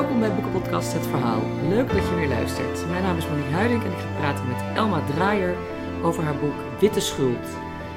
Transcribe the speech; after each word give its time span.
Welkom 0.00 0.20
bij 0.20 0.34
Boekenpodcast 0.34 0.92
Het 0.92 1.06
Verhaal. 1.06 1.42
Leuk 1.68 1.88
dat 1.88 2.08
je 2.08 2.14
weer 2.14 2.28
luistert. 2.28 2.88
Mijn 2.88 3.02
naam 3.02 3.16
is 3.16 3.28
Monique 3.28 3.50
Huiding 3.50 3.82
en 3.82 3.90
ik 3.90 3.98
ga 3.98 4.16
praten 4.16 4.48
met 4.48 4.76
Elma 4.76 5.06
Draaier 5.06 5.56
over 6.02 6.22
haar 6.22 6.36
boek 6.38 6.80
Witte 6.80 7.00
Schuld. 7.00 7.46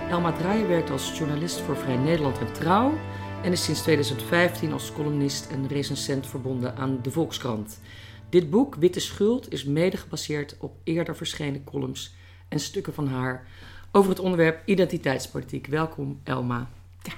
Elma 0.10 0.32
Draaier 0.32 0.68
werkt 0.68 0.90
als 0.90 1.18
journalist 1.18 1.60
voor 1.60 1.78
Vrij 1.78 1.96
Nederland 1.96 2.40
en 2.40 2.54
Trouw 2.54 2.94
en 3.44 3.52
is 3.52 3.64
sinds 3.64 3.82
2015 3.82 4.74
als 4.74 4.92
columnist 4.94 5.52
en 5.52 5.68
recensent 5.68 6.28
verbonden 6.28 6.76
aan 6.76 7.00
de 7.02 7.12
Volkskrant. 7.12 7.80
Dit 8.30 8.50
boek, 8.50 8.76
Witte 8.76 9.00
Schuld, 9.00 9.52
is 9.52 9.64
mede 9.64 9.98
gebaseerd 9.98 10.56
op 10.60 10.76
eerder 10.84 11.16
verschenen 11.16 11.64
columns 11.64 12.16
en 12.48 12.60
stukken 12.60 12.94
van 12.94 13.08
haar 13.08 13.48
over 13.92 14.10
het 14.10 14.20
onderwerp 14.20 14.62
identiteitspolitiek. 14.66 15.68
Welkom, 15.68 16.20
Elma. 16.24 16.70
Ja. 17.02 17.14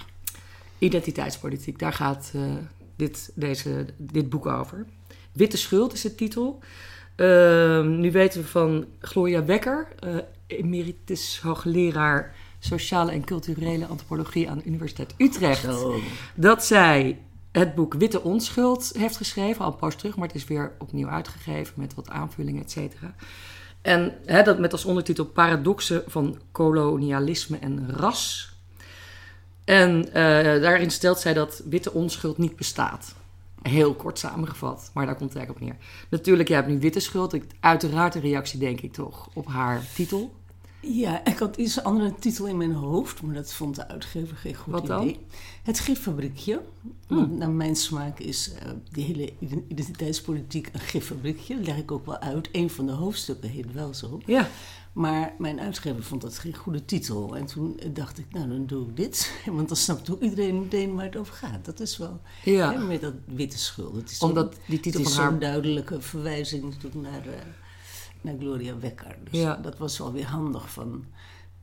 Identiteitspolitiek, 0.77 1.79
daar 1.79 1.93
gaat 1.93 2.31
uh, 2.35 2.41
dit, 2.95 3.31
deze, 3.35 3.85
dit 3.98 4.30
boek 4.30 4.45
over. 4.45 4.85
Witte 5.31 5.58
Schuld 5.58 5.94
is 5.94 6.02
de 6.02 6.16
titel. 6.16 6.59
Uh, 7.16 7.84
nu 7.84 8.12
weten 8.12 8.41
we 8.41 8.48
van 8.48 8.85
Gloria 8.99 9.45
Wekker, 9.45 9.88
uh, 10.04 10.16
emeritus 10.48 11.40
hoogleraar 11.41 12.35
sociale 12.59 13.12
en 13.12 13.26
culturele 13.26 13.85
antropologie 13.85 14.49
aan 14.49 14.58
de 14.58 14.66
Universiteit 14.66 15.13
Utrecht, 15.18 15.62
Zo. 15.62 15.99
dat 16.35 16.66
zij 16.66 17.20
het 17.52 17.76
boek 17.76 17.94
Witte 17.94 18.21
Onschuld 18.21 18.91
heeft 18.98 19.18
geschreven, 19.18 19.66
al 19.66 19.71
een 19.71 19.77
poos 19.77 19.96
terug, 19.96 20.16
maar 20.16 20.27
het 20.27 20.35
is 20.35 20.46
weer 20.46 20.71
opnieuw 20.80 21.07
uitgegeven 21.07 21.73
met 21.77 21.93
wat 21.93 22.09
aanvullingen, 22.09 22.62
et 22.62 22.71
cetera. 22.71 23.16
En 23.82 24.13
hè, 24.26 24.43
dat 24.43 24.59
met 24.59 24.71
als 24.71 24.85
ondertitel 24.85 25.26
Paradoxen 25.26 26.04
van 26.07 26.40
kolonialisme 26.52 27.57
en 27.57 27.91
ras. 27.91 28.54
En 29.66 30.08
uh, 30.08 30.13
daarin 30.62 30.91
stelt 30.91 31.20
zij 31.20 31.34
dat 31.34 31.62
witte 31.70 31.94
onschuld 31.94 32.38
niet 32.38 32.55
bestaat. 32.55 33.16
Heel 33.62 33.94
kort 33.94 34.20
samengevat, 34.20 34.91
maar 34.94 35.05
daar 35.05 35.16
komt 35.16 35.30
het 35.30 35.38
eigenlijk 35.38 35.68
op 35.68 35.77
neer. 35.77 35.88
Natuurlijk, 36.10 36.48
jij 36.49 36.58
hebt 36.58 36.70
nu 36.70 36.80
witte 36.80 36.99
schuld. 36.99 37.38
Uiteraard 37.60 38.16
een 38.16 38.21
reactie, 38.21 38.60
denk 38.60 38.82
ik 38.82 38.93
toch, 38.93 39.30
op 39.34 39.48
haar 39.48 39.82
titel. 39.96 40.34
Ja, 40.80 41.26
ik 41.26 41.38
had 41.38 41.55
iets 41.55 41.84
andere 41.84 42.16
titel 42.20 42.46
in 42.46 42.58
mijn 42.58 42.74
hoofd, 42.74 43.21
maar 43.21 43.36
dat 43.36 43.54
vond 43.54 43.76
de 43.76 43.88
uitgever 43.88 44.38
geen 44.38 44.55
goed 44.55 44.74
Wat 44.74 44.88
dan? 44.88 45.16
Het 45.66 45.80
giffabriekje. 45.80 46.62
Want 47.08 47.38
naar 47.38 47.49
mijn 47.49 47.76
smaak 47.76 48.20
is 48.20 48.52
uh, 48.54 48.70
die 48.91 49.05
hele 49.05 49.34
identiteitspolitiek 49.68 50.70
een 50.74 50.80
giffabriekje. 50.80 51.55
Dat 51.55 51.66
leg 51.66 51.77
ik 51.77 51.91
ook 51.91 52.05
wel 52.05 52.18
uit. 52.20 52.49
Een 52.52 52.70
van 52.70 52.85
de 52.85 52.91
hoofdstukken 52.91 53.49
heet 53.49 53.74
wel 53.74 53.93
zo. 53.93 54.21
Ja. 54.26 54.49
Maar 54.93 55.34
mijn 55.38 55.60
uitgever 55.60 56.04
vond 56.04 56.21
dat 56.21 56.38
geen 56.38 56.55
goede 56.55 56.86
titel. 56.86 57.38
En 57.38 57.46
toen 57.46 57.80
dacht 57.93 58.18
ik, 58.18 58.26
nou 58.30 58.48
dan 58.48 58.66
doe 58.66 58.88
ik 58.90 58.96
dit. 58.98 59.34
Want 59.46 59.68
dan 59.68 59.77
snapt 59.77 60.10
ook 60.12 60.21
iedereen 60.21 60.60
meteen 60.60 60.96
waar 60.96 61.05
het 61.05 61.16
over 61.18 61.34
gaat. 61.34 61.66
Dat 61.66 61.80
is 61.80 61.98
wel 61.98 62.21
Ja. 62.43 62.71
hè, 62.74 62.80
met 62.80 63.02
dat 63.02 63.13
witte 63.26 63.58
schuld. 63.58 63.96
Het 63.96 64.12
is 64.12 64.19
Omdat 64.19 64.56
die 64.68 64.80
titel 64.80 65.00
het 65.00 65.09
is 65.09 65.16
van 65.16 65.24
haar- 65.24 65.31
zo'n 65.31 65.40
duidelijke 65.41 66.02
verwijzing 66.02 66.63
natuurlijk 66.63 66.96
naar, 66.96 67.28
eh, 67.28 67.40
naar 68.22 68.36
Gloria 68.40 68.80
Wekker. 68.80 69.18
Dus 69.30 69.40
Ja. 69.40 69.56
dat 69.56 69.78
was 69.78 69.97
wel 69.97 70.12
weer 70.13 70.28
handig 70.28 70.69
van 70.72 71.06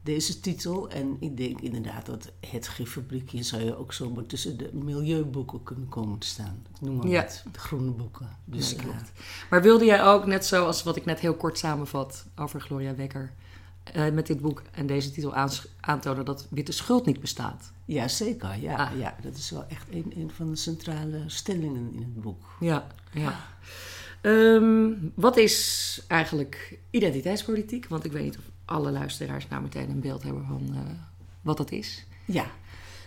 deze 0.02 0.40
titel. 0.40 0.90
En 0.90 1.16
ik 1.20 1.36
denk 1.36 1.60
inderdaad 1.60 2.06
dat 2.06 2.32
het 2.50 2.68
giffabriekje 2.68 3.42
zou 3.42 3.62
je 3.64 3.76
ook 3.76 3.92
zomaar 3.92 4.26
tussen 4.26 4.56
de 4.56 4.70
milieuboeken 4.72 5.62
kunnen 5.62 5.88
komen 5.88 6.18
te 6.18 6.26
staan. 6.26 6.62
Ik 6.74 6.80
noem 6.80 6.96
maar 6.96 7.06
Ja. 7.06 7.22
wat, 7.22 7.44
de 7.52 7.58
groene 7.58 7.90
boeken. 7.90 8.36
Dus 8.44 8.70
Ja, 8.70 8.76
ja, 8.76 8.82
klopt. 8.82 9.12
Maar 9.50 9.62
wilde 9.62 9.84
jij 9.84 10.04
ook, 10.04 10.26
net 10.26 10.46
zoals 10.46 10.82
wat 10.82 10.96
ik 10.96 11.04
net 11.04 11.20
heel 11.20 11.34
kort 11.34 11.58
samenvat 11.58 12.26
over 12.36 12.60
Gloria 12.60 12.94
Wekker, 12.94 13.32
eh, 13.84 14.10
met 14.10 14.26
dit 14.26 14.40
boek 14.40 14.62
en 14.72 14.86
deze 14.86 15.10
titel 15.10 15.34
aantonen 15.80 16.24
dat 16.24 16.46
witte 16.50 16.72
schuld 16.72 17.06
niet 17.06 17.20
bestaat? 17.20 17.72
ja 17.84 18.08
zeker. 18.08 18.56
Ja, 18.60 18.74
Ah. 18.76 18.98
ja, 18.98 19.16
dat 19.22 19.36
is 19.36 19.50
wel 19.50 19.64
echt 19.68 19.86
een, 19.90 20.12
een 20.16 20.30
van 20.30 20.50
de 20.50 20.56
centrale 20.56 21.22
stellingen 21.26 21.92
in 21.92 21.98
het 21.98 22.20
boek. 22.20 22.44
Ja, 22.60 22.86
ja. 23.12 23.40
Ehm, 24.20 24.90
wat 25.14 25.36
is 25.36 26.02
eigenlijk 26.08 26.78
identiteitspolitiek? 26.90 27.86
Want 27.88 28.04
ik 28.04 28.12
weet 28.12 28.22
niet 28.24 28.38
of 28.38 28.44
alle 28.72 28.90
luisteraars 28.92 29.48
nou 29.48 29.62
meteen 29.62 29.90
een 29.90 30.00
beeld 30.00 30.22
hebben 30.22 30.44
van 30.44 30.60
eh, 30.74 30.80
wat 31.40 31.56
dat 31.56 31.70
is. 31.70 32.06
Ja, 32.26 32.44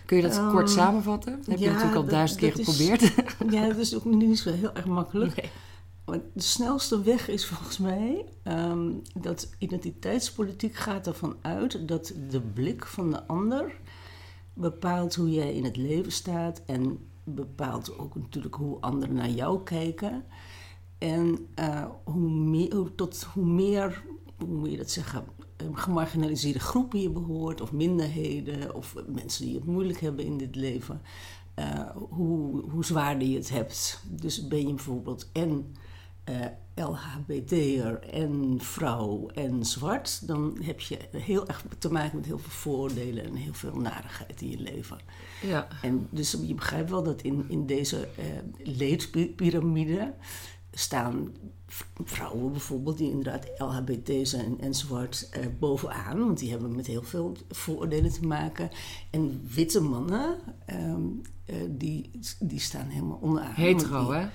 Kun 0.06 0.16
je 0.16 0.22
dat 0.22 0.32
Ehm, 0.36 0.50
kort 0.50 0.70
samenvatten? 0.70 1.36
Dat 1.36 1.46
heb 1.46 1.58
je 1.58 1.66
natuurlijk 1.66 1.94
al 1.96 2.02
dat- 2.02 2.10
duizend 2.10 2.40
keer 2.40 2.58
is- 2.58 2.66
geprobeerd. 2.66 3.12
ja 3.54 3.66
dat 3.68 3.76
is 3.76 3.94
ook 3.96 4.04
niet 4.04 4.38
zo 4.38 4.52
heel 4.52 4.74
erg 4.74 4.86
makkelijk. 4.86 5.36
Nee. 6.06 6.20
De 6.34 6.42
snelste 6.42 7.02
weg 7.02 7.28
is 7.28 7.46
volgens 7.46 7.78
mij 7.78 8.24
ehm, 8.42 8.90
dat 9.14 9.48
identiteitspolitiek 9.58 10.74
gaat 10.74 11.06
ervan 11.06 11.36
uit 11.40 11.88
dat 11.88 12.12
de 12.30 12.40
blik 12.40 12.86
van 12.86 13.10
de 13.10 13.26
ander 13.26 13.72
bepaalt 14.54 15.14
hoe 15.14 15.30
jij 15.30 15.54
in 15.54 15.64
het 15.64 15.76
leven 15.76 16.12
staat 16.12 16.62
en 16.66 16.98
bepaalt 17.24 17.98
ook 17.98 18.14
natuurlijk 18.14 18.54
hoe 18.54 18.80
anderen 18.80 19.14
naar 19.14 19.30
jou 19.30 19.62
kijken. 19.62 20.24
En 20.98 21.46
eh, 21.54 21.84
hoe 22.04 22.30
meer, 22.30 22.74
hoe- 22.74 22.94
tot 22.94 23.22
hoe 23.34 23.44
meer, 23.46 24.02
hoe 24.38 24.48
moet 24.56 24.70
je 24.70 24.76
dat 24.76 24.90
zeggen, 24.90 25.24
gemarginaliseerde 25.72 26.60
groepen 26.60 27.00
je 27.00 27.10
behoort, 27.10 27.60
of 27.60 27.72
minderheden, 27.72 28.74
of 28.74 28.94
mensen 29.06 29.44
die 29.44 29.54
het 29.54 29.64
moeilijk 29.64 30.00
hebben 30.00 30.24
in 30.24 30.36
dit 30.36 30.54
leven, 30.54 31.02
eh, 31.54 31.90
hoe, 31.94 32.70
hoe 32.70 32.84
zwaarder 32.84 33.28
je 33.28 33.36
het 33.36 33.50
hebt. 33.50 34.02
Dus 34.08 34.48
ben 34.48 34.66
je 34.68 34.74
bijvoorbeeld 34.74 35.28
en 35.32 35.74
eh 36.24 36.46
LHBT'er 36.76 37.98
en 38.00 38.58
vrouw 38.60 39.28
en 39.34 39.64
zwart, 39.64 40.26
dan 40.26 40.58
heb 40.62 40.80
je 40.80 40.98
heel 41.10 41.46
erg 41.46 41.64
te 41.78 41.90
maken 41.90 42.16
met 42.16 42.26
heel 42.26 42.38
veel 42.38 42.50
voordelen 42.50 43.24
en 43.24 43.34
heel 43.34 43.54
veel 43.54 43.74
narigheid 43.74 44.40
in 44.40 44.50
je 44.50 44.58
leven. 44.58 44.98
Ja, 45.42 45.68
En 45.82 46.06
dus 46.10 46.36
je 46.42 46.54
begrijpt 46.54 46.90
wel 46.90 47.02
dat 47.02 47.22
in, 47.22 47.44
in 47.48 47.66
deze 47.66 48.08
eh 48.16 48.24
leedpyramide 48.76 50.14
staan 50.78 51.32
vrouwen 52.04 52.52
bijvoorbeeld 52.52 52.98
die 52.98 53.10
inderdaad 53.10 53.46
LHBT 53.58 54.28
zijn 54.28 54.60
enzovoort 54.60 55.28
eh, 55.30 55.40
bovenaan, 55.58 56.18
want 56.18 56.38
die 56.38 56.50
hebben 56.50 56.76
met 56.76 56.86
heel 56.86 57.02
veel 57.02 57.36
voordelen 57.50 58.12
te 58.12 58.26
maken. 58.26 58.70
En 59.10 59.40
witte 59.54 59.80
mannen, 59.80 60.38
ehm, 60.66 61.00
eh, 61.44 61.56
die, 61.70 62.10
die 62.40 62.60
staan 62.60 62.88
helemaal 62.88 63.18
onderaan. 63.20 63.52
hetero, 63.54 64.04
die- 64.10 64.14
hè? 64.20 64.26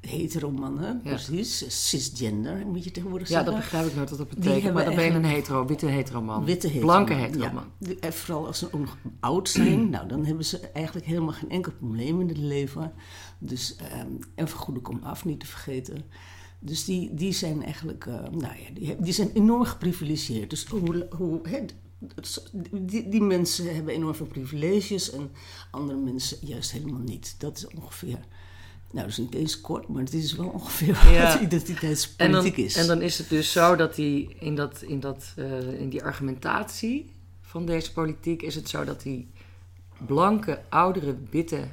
Hetero 0.00 0.50
mannen, 0.50 1.00
Ja. 1.04 1.10
precies. 1.10 1.88
Cisgender 1.88 2.66
moet 2.66 2.84
je 2.84 2.90
tegenwoordig 2.90 3.28
Ja, 3.28 3.34
zeggen. 3.34 3.52
dat 3.52 3.60
begrijp 3.62 3.86
ik 3.86 3.94
nooit 3.96 4.08
wat 4.10 4.18
dat 4.18 4.28
betekent. 4.28 4.74
Maar 4.74 4.84
dan 4.84 4.94
ben 4.94 5.04
je 5.04 5.10
een 5.10 5.24
hetero, 5.24 5.66
witte 5.66 5.86
hetero 5.86 6.22
man. 6.22 6.44
Witte 6.44 6.66
hetero 6.66 6.86
Blanke 6.86 7.12
hetero 7.12 7.44
ja. 7.44 7.52
man. 7.52 7.64
En 8.00 8.12
vooral 8.12 8.46
als 8.46 8.58
ze 8.58 8.66
ook 8.72 8.80
nog 8.80 8.96
oud 9.20 9.48
zijn, 9.48 9.88
nou, 9.90 10.08
dan 10.08 10.24
hebben 10.24 10.44
ze 10.44 10.60
eigenlijk 10.60 11.06
helemaal 11.06 11.32
geen 11.32 11.50
enkel 11.50 11.72
probleem 11.72 12.20
in 12.20 12.28
het 12.28 12.38
leven. 12.38 12.92
Dus, 13.38 13.76
ehm, 13.76 14.08
en 14.34 14.48
vergoede 14.48 14.80
kom 14.80 15.00
af, 15.02 15.24
niet 15.24 15.40
te 15.40 15.46
vergeten. 15.46 16.04
Dus 16.58 16.84
die, 16.84 17.14
die 17.14 17.32
zijn 17.32 17.62
eigenlijk, 17.64 18.06
eh, 18.06 18.14
nou 18.14 18.40
ja, 18.56 18.70
die, 18.74 18.96
die 19.00 19.12
zijn 19.12 19.30
enorm 19.34 19.64
geprivilegeerd. 19.64 20.50
Dus 20.50 20.64
hoe, 20.66 21.06
hoe, 21.16 21.40
het- 21.48 21.74
die, 22.72 23.08
die 23.08 23.20
mensen 23.20 23.74
hebben 23.74 23.94
enorm 23.94 24.14
veel 24.14 24.26
privileges 24.26 25.10
en 25.10 25.30
andere 25.70 25.98
mensen 25.98 26.38
juist 26.40 26.70
helemaal 26.72 27.00
niet. 27.00 27.34
Dat 27.38 27.56
is 27.56 27.66
ongeveer, 27.66 28.18
nou, 28.90 29.00
dat 29.00 29.06
is 29.06 29.16
niet 29.18 29.34
eens 29.34 29.60
kort, 29.60 29.88
maar 29.88 30.02
het 30.02 30.14
is 30.14 30.32
wel 30.32 30.48
ongeveer 30.48 30.86
Ja. 30.88 31.22
wat 31.22 31.32
En 31.32 31.36
dan, 31.38 31.42
identiteitspolitiek 31.42 32.56
is. 32.56 32.76
en 32.76 32.86
dan 32.86 33.02
is 33.02 33.18
het 33.18 33.28
dus 33.28 33.52
zo 33.52 33.76
dat 33.76 33.94
die, 33.94 34.36
in, 34.38 34.54
dat, 34.54 34.82
in, 34.82 35.00
dat, 35.00 35.32
eh, 35.36 35.80
in 35.80 35.88
die 35.88 36.02
argumentatie 36.04 37.10
van 37.40 37.66
deze 37.66 37.92
politiek 37.92 38.42
is 38.42 38.54
het 38.54 38.68
zo 38.68 38.84
dat 38.84 39.02
die 39.02 39.28
blanke, 40.06 40.62
oudere, 40.68 41.16
witte, 41.30 41.68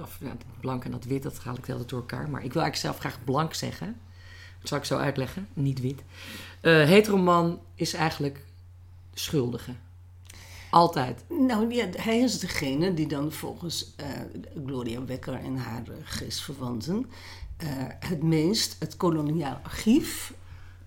of 0.00 0.18
ja, 0.20 0.36
blank 0.60 0.84
en 0.84 0.90
dat 0.90 1.04
wit, 1.04 1.22
dat 1.22 1.38
ga 1.38 1.50
ik 1.50 1.70
altijd 1.70 1.88
door 1.88 2.00
elkaar, 2.00 2.30
maar 2.30 2.44
ik 2.44 2.52
wil 2.52 2.62
eigenlijk 2.62 2.76
zelf 2.76 2.98
graag 2.98 3.24
blank 3.24 3.54
zeggen. 3.54 3.96
Dat 4.58 4.68
zal 4.68 4.78
ik 4.78 4.84
zo 4.84 4.98
uitleggen, 4.98 5.48
niet 5.52 5.80
wit. 5.80 6.02
Eh 6.60 6.84
heteroman 6.84 7.60
is 7.74 7.94
eigenlijk 7.94 8.44
schuldige. 9.14 9.74
Altijd. 10.70 11.24
Nou 11.28 11.74
ja, 11.74 11.86
hij 11.96 12.18
is 12.18 12.38
degene 12.38 12.94
die 12.94 13.06
dan 13.06 13.32
volgens 13.32 13.92
eh, 13.96 14.06
Gloria 14.66 15.04
Wekker 15.04 15.34
en 15.34 15.56
haar 15.56 15.82
eh, 15.88 15.94
geestverwanten 16.04 17.06
het 17.98 18.22
meest 18.22 18.76
het 18.78 18.96
koloniaal 18.96 19.60
archief 19.62 20.34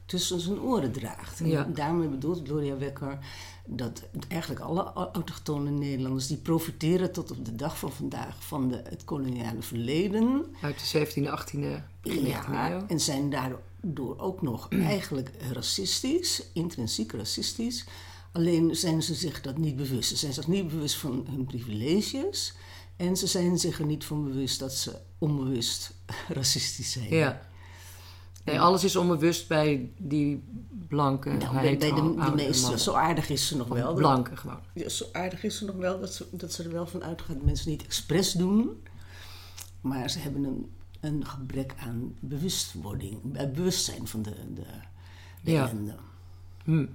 tussen 0.07 0.39
zijn 0.39 0.59
oren 0.59 0.91
draagt. 0.91 1.39
En 1.39 1.47
Ja. 1.47 1.63
daarmee 1.73 2.07
bedoelt 2.07 2.47
Gloria 2.47 2.77
Wekker 2.77 3.17
dat 3.65 4.01
eigenlijk 4.27 4.61
alle 4.61 4.83
autochtone 4.93 5.69
Nederlanders 5.69 6.27
die 6.27 6.37
profiteren 6.37 7.11
tot 7.11 7.31
op 7.31 7.45
de 7.45 7.55
dag 7.55 7.77
van 7.79 7.91
vandaag 7.91 8.43
van 8.45 8.67
de, 8.69 8.81
het 8.89 9.03
koloniale 9.03 9.61
verleden. 9.61 10.45
Uit 10.61 10.91
de 10.91 11.05
17e, 11.07 11.11
18e, 11.39 11.83
begin 12.01 12.23
19e 12.23 12.27
Ja, 12.27 12.71
eeuw. 12.71 12.85
en 12.87 12.99
zijn 12.99 13.29
daardoor 13.29 14.19
ook 14.19 14.41
nog 14.41 14.67
eigenlijk 14.93 15.31
racistisch, 15.53 16.43
intrinsiek 16.53 17.11
racistisch. 17.11 17.85
Alleen 18.31 18.75
zijn 18.75 19.03
ze 19.03 19.13
zich 19.13 19.41
dat 19.41 19.57
niet 19.57 19.75
bewust. 19.75 20.09
Ze 20.09 20.15
zijn 20.15 20.33
zich 20.33 20.47
niet 20.47 20.67
bewust 20.67 20.95
van 20.95 21.25
hun 21.29 21.45
privileges. 21.45 22.53
En 22.95 23.17
ze 23.17 23.27
zijn 23.27 23.59
zich 23.59 23.79
er 23.79 23.85
niet 23.85 24.05
van 24.05 24.23
bewust 24.23 24.59
dat 24.59 24.73
ze 24.73 24.95
onbewust 25.17 25.93
racistisch 26.29 26.91
zijn. 26.91 27.09
Ja. 27.09 27.41
Nee, 28.47 28.59
alles 28.59 28.83
is 28.83 28.95
onbewust 28.95 29.47
bij 29.47 29.89
die 29.97 30.43
blanke, 30.87 31.29
Nou, 31.29 31.53
bij, 31.61 31.77
de, 31.77 31.93
de 32.25 32.31
meeste, 32.35 32.79
zo 32.79 32.93
aardig 32.93 33.29
is 33.29 33.47
ze 33.47 33.57
nog 33.57 33.67
wel. 33.67 33.93
Blanke 33.93 34.35
gewoon. 34.37 34.59
Ja, 34.73 34.89
zo 34.89 35.05
aardig 35.11 35.43
is 35.43 35.57
ze 35.57 35.65
nog 35.65 35.75
wel 35.75 35.99
dat 35.99 36.13
ze, 36.13 36.25
dat 36.31 36.53
ze 36.53 36.63
er 36.63 36.71
wel 36.71 36.87
van 36.87 37.03
uitgaat 37.03 37.35
dat 37.35 37.45
mensen 37.45 37.69
niet 37.69 37.83
expres 37.83 38.31
doen. 38.31 38.83
Maar 39.81 40.09
ze 40.09 40.19
hebben 40.19 40.43
een 40.43 40.71
een 40.99 41.25
gebrek 41.25 41.73
aan 41.79 42.15
bewustwording, 42.19 43.51
bewustzijn 43.53 44.07
van 44.07 44.21
de, 44.21 44.33
de, 44.53 44.61
de 45.41 45.51
Ja. 45.51 45.69
ellende. 45.69 45.95
Hm. 46.63 46.85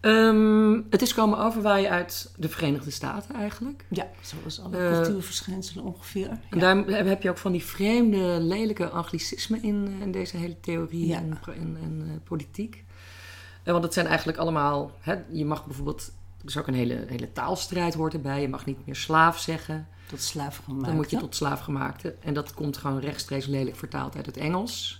Ehm, 0.00 0.80
het 0.90 1.02
is 1.02 1.14
komen 1.14 1.38
overwaaien 1.38 1.90
uit 1.90 2.32
de 2.36 2.48
Verenigde 2.48 2.90
Staten 2.90 3.34
eigenlijk. 3.34 3.84
Ja, 3.88 4.06
zoals 4.20 4.60
alle 4.60 4.76
Eh, 4.78 4.92
cultuurverschijnselen 4.94 5.84
ongeveer. 5.84 6.28
En 6.28 6.40
Ja. 6.58 6.74
daar 6.74 7.06
heb- 7.06 7.22
je 7.22 7.30
ook 7.30 7.38
van 7.38 7.52
die 7.52 7.64
vreemde, 7.64 8.38
lelijke 8.40 8.88
anglicismen 8.88 9.62
in, 9.62 9.86
eh, 9.96 10.00
in 10.00 10.12
deze 10.12 10.36
hele 10.36 10.60
theorie 10.60 11.06
Ja. 11.06 11.16
en, 11.18 11.38
en, 11.46 11.76
en 11.82 12.02
eh, 12.06 12.10
politiek. 12.24 12.84
Eh, 13.62 13.72
want 13.72 13.84
het 13.84 13.94
zijn 13.94 14.06
eigenlijk 14.06 14.38
allemaal... 14.38 14.90
Hè, 15.00 15.14
je 15.30 15.44
mag 15.44 15.66
bijvoorbeeld... 15.66 16.12
Er 16.40 16.46
is 16.48 16.56
ook 16.58 16.66
een 16.66 16.74
hele, 16.74 17.04
hele 17.08 17.32
taalstrijd 17.32 17.94
hoort 17.94 18.14
erbij. 18.14 18.40
Je 18.40 18.48
mag 18.48 18.64
niet 18.66 18.86
meer 18.86 18.96
slaaf 18.96 19.38
zeggen. 19.38 19.88
Tot 20.08 20.22
slaafgemaakt. 20.22 20.86
Dan 20.86 20.94
moet 20.96 21.10
je 21.10 21.16
tot 21.16 21.34
slaafgemaakte. 21.36 22.14
En 22.20 22.34
dat 22.34 22.54
komt 22.54 22.76
gewoon 22.76 23.00
rechtstreeks 23.00 23.46
lelijk 23.46 23.76
vertaald 23.76 24.16
uit 24.16 24.26
het 24.26 24.36
Engels. 24.36 24.99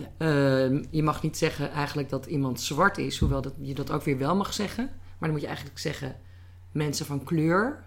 Ja. 0.00 0.26
Ehm, 0.26 0.84
je 0.90 1.02
mag 1.02 1.22
niet 1.22 1.36
zeggen 1.36 1.70
eigenlijk 1.70 2.08
dat 2.08 2.26
iemand 2.26 2.60
zwart 2.60 2.98
is, 2.98 3.18
hoewel 3.18 3.42
dat, 3.42 3.54
je 3.60 3.74
dat 3.74 3.90
ook 3.90 4.02
weer 4.02 4.18
wel 4.18 4.36
mag 4.36 4.52
zeggen. 4.52 4.84
Maar 4.86 5.28
dan 5.28 5.30
moet 5.30 5.40
je 5.40 5.46
eigenlijk 5.46 5.78
zeggen 5.78 6.16
mensen 6.72 7.06
van 7.06 7.24
kleur. 7.24 7.84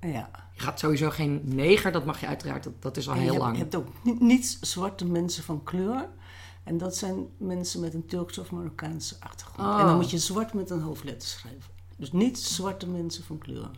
Ja. 0.00 0.30
Je 0.52 0.60
gaat 0.60 0.78
sowieso 0.78 1.10
geen 1.10 1.40
neger, 1.44 1.92
dat 1.92 2.04
mag 2.04 2.20
je 2.20 2.26
uiteraard, 2.26 2.64
dat, 2.64 2.82
dat 2.82 2.96
is 2.96 3.08
al 3.08 3.14
En 3.14 3.20
heel 3.20 3.32
je 3.32 3.38
lang. 3.38 3.56
je 3.56 3.62
hebt 3.62 3.74
ook 3.74 3.88
niet, 4.02 4.20
niet 4.20 4.58
zwarte 4.60 5.06
mensen 5.06 5.42
van 5.42 5.62
kleur. 5.62 6.08
En 6.64 6.78
dat 6.78 6.96
zijn 6.96 7.26
mensen 7.36 7.80
met 7.80 7.94
een 7.94 8.06
Turkse 8.06 8.40
of 8.40 8.50
Marokkaanse 8.50 9.16
achtergrond. 9.20 9.68
Oh. 9.68 9.80
En 9.80 9.86
dan 9.86 9.96
moet 9.96 10.10
je 10.10 10.18
zwart 10.18 10.54
met 10.54 10.70
een 10.70 10.80
hoofdletter 10.80 11.28
schrijven. 11.28 11.70
Dus 11.96 12.12
niet 12.12 12.38
zwarte 12.38 12.88
mensen 12.88 13.24
van 13.24 13.38
kleur. 13.38 13.70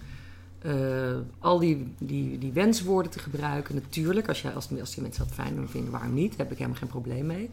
eh, 0.58 1.16
al 1.38 1.58
die, 1.58 1.92
die, 1.98 2.38
die 2.38 2.52
wenswoorden 2.52 3.10
te 3.10 3.18
gebruiken. 3.18 3.74
Natuurlijk, 3.74 4.28
als, 4.28 4.42
je, 4.42 4.52
als, 4.52 4.68
als 4.80 4.94
die 4.94 5.02
mensen 5.02 5.24
dat 5.24 5.34
fijn 5.34 5.68
vinden, 5.68 5.90
waarom 5.90 6.14
niet? 6.14 6.30
Daar 6.30 6.38
heb 6.38 6.50
ik 6.50 6.58
helemaal 6.58 6.78
geen 6.78 6.88
probleem 6.88 7.26
mee. 7.26 7.50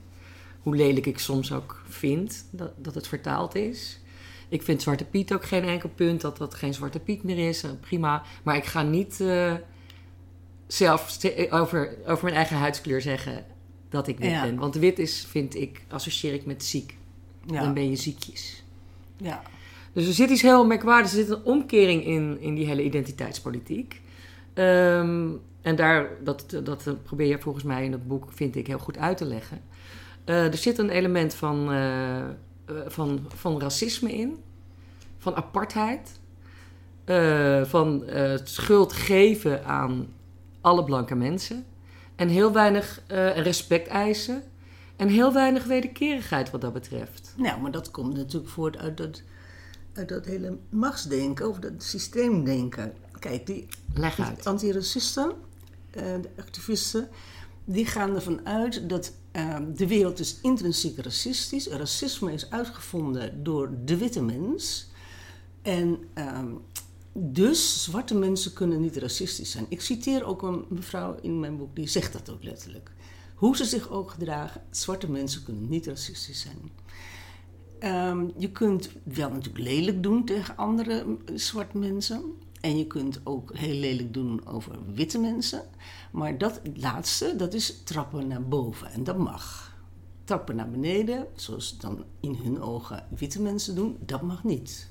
Hoe 0.61 0.75
lelijk 0.75 1.05
ik 1.05 1.19
soms 1.19 1.51
ook 1.51 1.81
vind 1.87 2.45
dat, 2.49 2.71
dat 2.77 2.95
het 2.95 3.07
vertaald 3.07 3.55
is. 3.55 4.00
Ik 4.51 4.61
vind 4.61 4.81
Zwarte 4.81 5.05
Piet 5.05 5.33
ook 5.33 5.45
geen 5.45 5.63
enkel 5.63 5.89
punt 5.89 6.21
dat 6.21 6.37
dat 6.37 6.53
geen 6.53 6.73
Zwarte 6.73 6.99
Piet 6.99 7.23
meer 7.23 7.47
is. 7.47 7.63
Eh, 7.63 7.69
prima. 7.79 8.23
Maar 8.43 8.55
ik 8.55 8.65
ga 8.65 8.81
niet 8.81 9.21
eh, 9.21 9.53
zelf 10.67 11.17
over, 11.49 11.97
over 12.07 12.23
mijn 12.23 12.35
eigen 12.35 12.57
huidskleur 12.57 13.01
zeggen 13.01 13.45
dat 13.89 14.07
ik 14.07 14.17
wit 14.19 14.29
Ja. 14.29 14.41
ben. 14.43 14.55
Want 14.55 14.75
wit 14.75 14.99
is, 14.99 15.25
vind 15.29 15.55
ik, 15.55 15.81
associeer 15.87 16.33
ik 16.33 16.45
met 16.45 16.63
ziek. 16.63 16.97
Dan 17.45 17.73
ben 17.73 17.89
je 17.89 17.95
ziekjes. 17.95 18.63
ja. 19.17 19.41
Dus 19.93 20.07
er 20.07 20.13
zit 20.13 20.29
iets 20.29 20.41
heel 20.41 20.65
merkwaardigs. 20.65 21.13
Er 21.13 21.19
zit 21.23 21.29
een 21.29 21.43
omkering 21.43 22.05
in, 22.05 22.37
in 22.39 22.55
die 22.55 22.65
hele 22.65 22.83
identiteitspolitiek. 22.83 24.01
Ehm, 24.53 25.27
en 25.61 25.75
daar, 25.75 26.09
dat, 26.23 26.45
dat 26.63 27.03
probeer 27.03 27.27
je 27.27 27.39
volgens 27.39 27.63
mij 27.63 27.83
in 27.85 27.91
het 27.91 28.07
boek, 28.07 28.25
vind 28.29 28.55
ik, 28.55 28.67
heel 28.67 28.79
goed 28.79 28.97
uit 28.97 29.17
te 29.17 29.25
leggen. 29.25 29.61
Eh, 30.25 30.45
er 30.45 30.57
zit 30.57 30.77
een 30.77 30.89
element 30.89 31.33
van, 31.33 31.69
van, 32.87 33.25
van 33.35 33.59
racisme 33.61 34.13
in. 34.13 34.43
Van 35.17 35.35
apartheid. 35.35 36.19
eh, 37.05 37.63
van 37.65 38.05
eh, 38.05 38.37
schuld 38.43 38.93
geven 38.93 39.65
aan 39.65 40.13
alle 40.61 40.83
blanke 40.83 41.15
mensen. 41.15 41.65
En 42.15 42.27
heel 42.27 42.51
weinig 42.51 43.01
eh, 43.07 43.37
respect 43.37 43.87
eisen. 43.87 44.43
En 44.95 45.07
heel 45.07 45.33
weinig 45.33 45.63
wederkerigheid 45.63 46.49
wat 46.51 46.61
dat 46.61 46.73
betreft. 46.73 47.33
Nou, 47.37 47.61
maar 47.61 47.71
dat 47.71 47.91
komt 47.91 48.15
natuurlijk 48.15 48.51
voort 48.51 48.77
uit 48.77 48.97
dat, 48.97 49.21
uit 49.93 50.09
dat 50.09 50.25
hele 50.25 50.57
machtsdenken 50.69 51.49
of 51.49 51.59
dat 51.59 51.71
systeemdenken. 51.77 52.93
Kijk, 53.19 53.45
die 53.45 53.67
Leg 53.93 54.19
uit. 54.19 54.45
antiracisten, 54.45 55.31
eh, 55.91 56.03
de 56.21 56.29
activisten, 56.37 57.09
die 57.65 57.85
gaan 57.85 58.15
ervan 58.15 58.45
uit 58.47 58.89
dat 58.89 59.13
eh, 59.31 59.57
de 59.75 59.87
wereld 59.87 60.19
is 60.19 60.39
intrinsiek 60.41 60.97
racistisch. 60.99 61.67
Racisme 61.67 62.33
is 62.33 62.49
uitgevonden 62.49 63.43
door 63.43 63.69
de 63.85 63.97
witte 63.97 64.21
mens. 64.21 64.89
En 65.61 65.99
ehm, 66.13 66.53
dus 67.13 67.83
zwarte 67.83 68.15
mensen 68.15 68.53
kunnen 68.53 68.81
niet 68.81 68.97
racistisch 68.97 69.51
zijn. 69.51 69.65
Ik 69.69 69.81
citeer 69.81 70.23
ook 70.23 70.41
een 70.41 70.65
mevrouw 70.69 71.15
in 71.21 71.39
mijn 71.39 71.57
boek, 71.57 71.75
die 71.75 71.87
zegt 71.87 72.13
dat 72.13 72.29
ook 72.29 72.43
letterlijk. 72.43 72.91
Hoe 73.35 73.55
ze 73.57 73.65
zich 73.65 73.89
ook 73.89 74.11
gedragen, 74.11 74.61
zwarte 74.69 75.11
mensen 75.11 75.43
kunnen 75.43 75.69
niet 75.69 75.87
racistisch 75.87 76.41
zijn. 76.41 76.71
Ehm, 77.79 78.27
je 78.37 78.51
kunt 78.51 78.89
wel 79.03 79.29
natuurlijk 79.29 79.63
lelijk 79.63 80.03
doen 80.03 80.25
tegen 80.25 80.57
andere 80.57 81.17
zwarte 81.35 81.77
mensen. 81.77 82.23
En 82.61 82.77
je 82.77 82.87
kunt 82.87 83.21
ook 83.23 83.55
heel 83.57 83.75
lelijk 83.75 84.13
doen 84.13 84.45
over 84.47 84.79
witte 84.93 85.19
mensen. 85.19 85.63
Maar 86.11 86.37
dat 86.37 86.61
laatste, 86.75 87.35
dat 87.37 87.53
is 87.53 87.83
trappen 87.83 88.27
naar 88.27 88.43
boven. 88.47 88.91
En 88.91 89.03
dat 89.03 89.17
mag. 89.17 89.73
Trappen 90.23 90.55
naar 90.55 90.69
beneden, 90.69 91.25
zoals 91.35 91.77
dan 91.77 92.03
in 92.19 92.35
hun 92.43 92.61
ogen 92.61 93.05
witte 93.17 93.41
mensen 93.41 93.75
doen, 93.75 93.97
dat 94.05 94.21
mag 94.21 94.43
niet. 94.43 94.87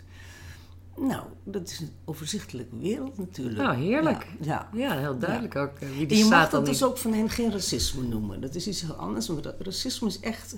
Nou, 0.96 1.22
dat 1.44 1.68
is 1.68 1.80
een 1.80 1.90
overzichtelijke 2.04 2.76
wereld 2.78 3.18
natuurlijk. 3.18 3.56
Nou, 3.58 3.76
heerlijk. 3.76 4.26
Ja, 4.40 4.68
ja. 4.72 4.78
Ja, 4.90 4.98
heel 4.98 5.18
duidelijk 5.18 5.56
ook. 5.56 5.74
eh, 5.78 5.88
Wie 5.88 6.00
En 6.00 6.06
die 6.08 6.18
je 6.18 6.24
mag 6.24 6.50
dat 6.50 6.64
dus 6.66 6.80
niet. 6.80 6.88
ook 6.90 6.98
van 6.98 7.12
hen 7.12 7.28
geen 7.30 7.50
racisme 7.52 8.02
noemen. 8.02 8.40
Dat 8.40 8.54
is 8.54 8.66
iets 8.66 8.80
heel 8.80 8.94
anders. 8.94 9.26
Want 9.28 9.44
ra- 9.46 9.54
racisme 9.58 10.08
is 10.08 10.20
echt 10.20 10.56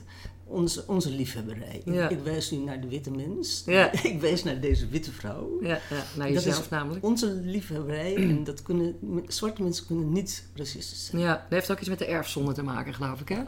onze, 0.52 0.84
onze 0.86 1.10
liefhebberij. 1.10 1.82
Ja. 1.84 2.08
Ik 2.08 2.18
wijs 2.18 2.50
nu 2.50 2.58
naar 2.58 2.80
de 2.80 2.88
witte 2.88 3.10
mens. 3.10 3.62
Ja. 3.66 3.92
Ik 4.12 4.20
wijs 4.20 4.42
naar 4.42 4.60
deze 4.60 4.88
witte 4.88 5.12
vrouw. 5.12 5.58
Ja, 5.60 5.68
ja, 5.68 6.04
naar 6.16 6.32
Dat 6.32 6.42
jezelf 6.42 6.64
is 6.64 6.68
namelijk. 6.68 7.04
Onze 7.04 7.32
liefhebberij. 7.32 8.16
en 8.16 8.44
dat 8.44 8.62
kunnen, 8.62 8.96
zwarte 9.26 9.62
mensen 9.62 9.86
kunnen 9.86 10.12
niet 10.12 10.44
racistisch 10.54 11.06
zijn. 11.06 11.22
Ja, 11.22 11.32
dat 11.32 11.42
heeft 11.48 11.70
ook 11.70 11.80
iets 11.80 11.88
met 11.88 11.98
de 11.98 12.06
erfzonde 12.06 12.52
te 12.52 12.62
maken, 12.62 12.94
geloof 12.94 13.20
ik, 13.20 13.28
hè? 13.28 13.42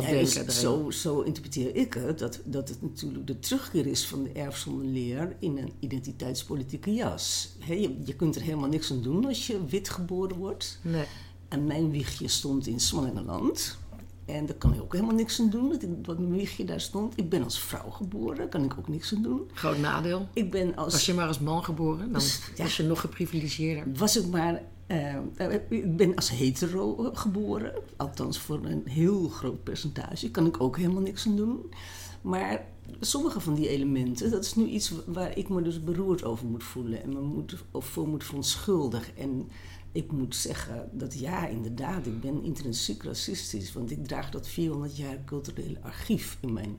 Ja, 0.00 0.42
dus 0.44 0.60
zo, 0.60 0.90
zo 0.90 1.20
interpreteer 1.20 1.76
ik 1.76 1.94
het, 1.94 2.18
dat, 2.18 2.40
dat 2.44 2.68
het 2.68 2.82
natuurlijk 2.82 3.26
de 3.26 3.38
terugkeer 3.38 3.86
is 3.86 4.06
van 4.06 4.22
de 4.22 4.30
erfzondeleer 4.32 5.36
in 5.38 5.58
een 5.58 5.72
identiteitspolitieke 5.80 6.94
jas. 6.94 7.56
Je 8.04 8.14
kunt 8.16 8.36
er 8.36 8.42
helemaal 8.42 8.68
niks 8.68 8.90
aan 8.90 9.02
doen 9.02 9.26
als 9.26 9.46
je 9.46 9.66
wit 9.66 9.88
geboren 9.88 10.36
wordt. 10.36 10.78
Nee. 10.82 11.04
En 11.48 11.64
mijn 11.64 11.90
wiegje 11.90 12.28
stond 12.28 12.66
in 12.66 12.80
Smallingenland. 12.80 13.78
En 14.26 14.46
daar 14.46 14.56
kan 14.56 14.74
ik 14.74 14.80
ook 14.80 14.92
helemaal 14.92 15.14
niks 15.14 15.40
aan 15.40 15.50
doen, 15.50 15.68
dat, 15.68 15.82
ik, 15.82 16.04
dat 16.04 16.18
mijn 16.18 16.32
wiegje 16.32 16.64
daar 16.64 16.80
stond. 16.80 17.12
Ik 17.18 17.28
ben 17.28 17.42
als 17.44 17.60
vrouw 17.60 17.90
geboren, 17.90 18.36
daar 18.36 18.48
kan 18.48 18.64
ik 18.64 18.74
ook 18.78 18.88
niks 18.88 19.14
aan 19.14 19.22
doen. 19.22 19.50
Groot 19.52 19.78
nadeel. 19.78 20.28
Ik 20.32 20.50
ben 20.50 20.76
als... 20.76 20.92
Was 20.92 21.06
je 21.06 21.14
maar 21.14 21.26
als 21.26 21.38
man 21.38 21.64
geboren, 21.64 21.98
dan 21.98 22.12
Dus, 22.12 22.40
ja. 22.56 22.62
was 22.62 22.76
je 22.76 22.82
nog 22.82 23.00
geprivilegieerder. 23.00 23.86
Was 23.96 24.16
ik 24.16 24.26
maar... 24.26 24.62
eh, 24.86 25.14
eh, 25.36 25.60
ik 25.68 25.96
ben 25.96 26.14
als 26.14 26.30
hetero 26.30 27.10
geboren. 27.12 27.72
Althans, 27.96 28.38
voor 28.38 28.60
een 28.64 28.82
heel 28.84 29.28
groot 29.28 29.62
percentage. 29.62 30.30
Kan 30.30 30.46
ik 30.46 30.60
ook 30.60 30.76
helemaal 30.76 31.02
niks 31.02 31.26
aan 31.26 31.36
doen. 31.36 31.70
Maar 32.22 32.64
sommige 33.00 33.40
van 33.40 33.54
die 33.54 33.68
elementen, 33.68 34.30
dat 34.30 34.44
is 34.44 34.54
nu 34.54 34.64
iets 34.66 34.92
waar 35.06 35.38
ik 35.38 35.48
me 35.48 35.62
dus 35.62 35.84
beroerd 35.84 36.24
over 36.24 36.46
moet 36.46 36.64
voelen. 36.64 37.02
En 37.02 37.08
me 37.12 37.20
moet, 37.20 37.56
of 37.70 37.86
voor 37.86 38.08
moet 38.08 38.24
verontschuldigen. 38.24 39.16
En 39.16 39.48
ik 39.96 40.12
moet 40.12 40.36
zeggen 40.36 40.88
dat 40.92 41.18
ja, 41.18 41.46
inderdaad, 41.46 42.06
ik 42.06 42.20
ben 42.20 42.42
intrinsiek 42.42 43.02
racistisch. 43.02 43.72
Want 43.72 43.90
ik 43.90 44.06
draag 44.06 44.30
dat 44.30 44.48
400 44.48 44.96
jaar 44.96 45.24
culturele 45.24 45.80
archief 45.82 46.38
in 46.40 46.52
mijn, 46.52 46.78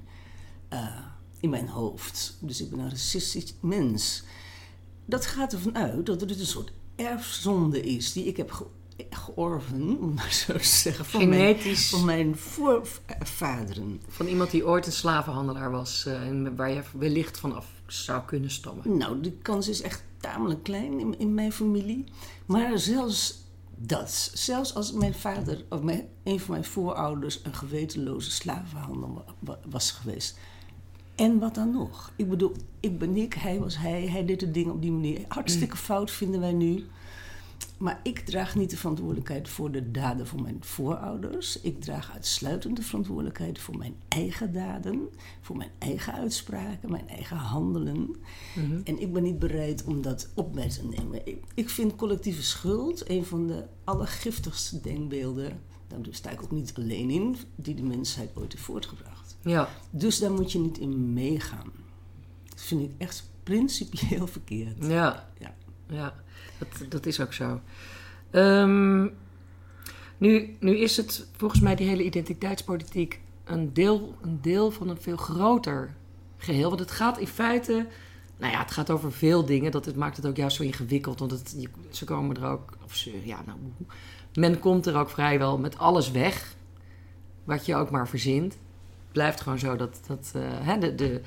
eh, 0.67 0.99
in 1.39 1.49
mijn 1.49 1.67
hoofd. 1.67 2.37
Dus 2.39 2.61
ik 2.61 2.69
ben 2.69 2.79
een 2.79 2.89
racistisch 2.89 3.53
mens. 3.59 4.23
Dat 5.05 5.25
gaat 5.25 5.53
ervan 5.53 5.77
uit 5.77 6.05
dat 6.05 6.21
er 6.21 6.27
dus 6.27 6.39
een 6.39 6.45
soort 6.45 6.71
erfzonde 6.95 7.81
is 7.81 8.13
die 8.13 8.25
ik 8.25 8.37
heb 8.37 8.51
ge 8.51 8.65
georven, 9.09 9.97
om 9.99 10.13
maar 10.13 10.31
zo 10.31 10.53
te 10.53 10.63
zeggen, 10.63 11.05
van 11.05 11.29
mijn, 11.29 11.55
Genetisch. 11.55 11.89
van 11.89 12.05
mijn 12.05 12.35
voorvaderen. 12.37 14.01
Van 14.07 14.27
iemand 14.27 14.51
die 14.51 14.67
ooit 14.67 14.85
een 14.85 14.91
slavenhandelaar 14.91 15.71
was 15.71 16.05
eh, 16.05 16.21
en 16.21 16.55
waar 16.55 16.71
je 16.71 16.81
wellicht 16.97 17.39
van 17.39 17.55
af 17.55 17.67
zou 17.87 18.21
kunnen 18.25 18.51
stammen? 18.51 18.97
Nou, 18.97 19.21
die 19.21 19.37
kans 19.41 19.67
is 19.67 19.81
echt 19.81 20.03
tamelijk 20.19 20.63
klein 20.63 20.99
in, 20.99 21.19
in 21.19 21.33
mijn 21.33 21.51
familie. 21.51 22.05
Maar 22.47 22.79
zelfs 22.79 23.45
dat, 23.75 24.31
zelfs 24.33 24.75
als 24.75 24.91
mijn 24.91 25.13
vader 25.13 25.65
of 25.69 25.81
mijn, 25.81 26.07
een 26.23 26.39
van 26.39 26.51
mijn 26.51 26.63
voorouders 26.65 27.39
een 27.43 27.53
gewetenloze 27.53 28.31
slavenhandel 28.31 29.23
wa- 29.39 29.59
was 29.69 29.91
geweest. 29.91 30.37
En 31.15 31.39
wat 31.39 31.55
dan 31.55 31.71
nog? 31.71 32.11
Ik 32.15 32.29
bedoel, 32.29 32.51
ik 32.79 32.99
ben 32.99 33.15
ik, 33.17 33.33
hij 33.33 33.59
was 33.59 33.77
hij, 33.77 34.07
hij 34.07 34.25
deed 34.25 34.39
de 34.39 34.51
dingen 34.51 34.71
op 34.73 34.81
die 34.81 34.91
manier. 34.91 35.21
Hartstikke 35.27 35.77
fout 35.77 36.11
vinden 36.11 36.39
wij 36.39 36.53
nu. 36.53 36.85
Maar 37.77 37.99
ik 38.03 38.19
draag 38.19 38.55
niet 38.55 38.69
de 38.69 38.77
verantwoordelijkheid 38.77 39.49
voor 39.49 39.71
de 39.71 39.91
daden 39.91 40.27
van 40.27 40.41
mijn 40.41 40.57
voorouders. 40.59 41.61
Ik 41.61 41.81
draag 41.81 42.11
uitsluitend 42.13 42.75
de 42.75 42.81
verantwoordelijkheid 42.83 43.59
voor 43.59 43.77
mijn 43.77 43.95
eigen 44.07 44.53
daden, 44.53 45.09
voor 45.41 45.57
mijn 45.57 45.71
eigen 45.77 46.13
uitspraken, 46.13 46.91
mijn 46.91 47.09
eigen 47.09 47.37
handelen. 47.37 48.15
En 48.83 48.99
ik 49.01 49.13
ben 49.13 49.23
niet 49.23 49.39
bereid 49.39 49.83
om 49.83 50.01
dat 50.01 50.29
op 50.33 50.55
mij 50.55 50.69
te 50.69 50.85
nemen. 50.85 51.27
Ik, 51.27 51.43
ik 51.53 51.69
vind 51.69 51.95
collectieve 51.95 52.43
schuld 52.43 53.09
een 53.09 53.25
van 53.25 53.47
de 53.47 53.65
allergiftigste 53.83 54.81
denkbeelden. 54.81 55.61
Daar 55.87 55.99
sta 56.09 56.29
ik 56.29 56.43
ook 56.43 56.51
niet 56.51 56.73
alleen 56.75 57.09
in, 57.09 57.35
die 57.55 57.75
de 57.75 57.83
mensheid 57.83 58.29
ooit 58.35 58.51
heeft 58.51 58.63
voortgebracht. 58.65 59.37
Ja, 59.41 59.69
Dus 59.89 60.19
daar 60.19 60.31
moet 60.31 60.51
je 60.51 60.59
niet 60.59 60.77
in 60.77 61.13
meegaan. 61.13 61.71
Dat 62.49 62.61
vind 62.61 62.81
ik 62.81 62.91
echt 62.97 63.29
principieel 63.43 64.27
verkeerd. 64.37 64.85
ja, 64.85 65.29
Ja. 65.39 65.55
ja. 65.89 66.13
Dat, 66.57 66.91
dat 66.91 67.05
is 67.05 67.19
ook 67.19 67.33
zo. 67.33 67.61
Ehm, 68.31 69.07
nu, 70.17 70.55
nu 70.59 70.77
is 70.77 70.97
het 70.97 71.27
volgens 71.35 71.61
mij 71.61 71.75
die 71.75 71.87
hele 71.87 72.03
identiteitspolitiek 72.03 73.19
een 73.43 73.73
deel, 73.73 74.15
een 74.21 74.41
deel 74.41 74.71
van 74.71 74.89
een 74.89 75.01
veel 75.01 75.17
groter 75.17 75.95
geheel. 76.37 76.67
Want 76.67 76.79
het 76.79 76.91
gaat 76.91 77.17
in 77.17 77.27
feite, 77.27 77.85
nou 78.37 78.51
ja, 78.51 78.59
het 78.59 78.71
gaat 78.71 78.89
over 78.89 79.11
veel 79.11 79.45
dingen. 79.45 79.71
Dat 79.71 79.85
het 79.85 79.95
maakt 79.95 80.17
het 80.17 80.25
ook 80.25 80.37
juist 80.37 80.57
zo 80.57 80.63
ingewikkeld. 80.63 81.19
Want 81.19 81.55
ze 81.89 82.05
komen 82.05 82.35
er 82.35 82.45
ook, 82.45 82.77
of 82.85 82.95
ze, 82.95 83.25
ja, 83.25 83.43
nou, 83.45 83.57
men 84.33 84.59
komt 84.59 84.85
er 84.85 84.95
ook 84.95 85.09
vrijwel 85.09 85.57
met 85.57 85.77
alles 85.77 86.11
weg. 86.11 86.55
Wat 87.43 87.65
je 87.65 87.75
ook 87.75 87.89
maar 87.89 88.07
verzint. 88.07 88.53
Het 88.53 89.11
blijft 89.11 89.41
gewoon 89.41 89.59
zo 89.59 89.75
dat, 89.75 89.99
dat 90.07 90.31
eh, 90.35 90.41
hè, 90.43 90.77
de, 90.77 90.95
de, 90.95 91.21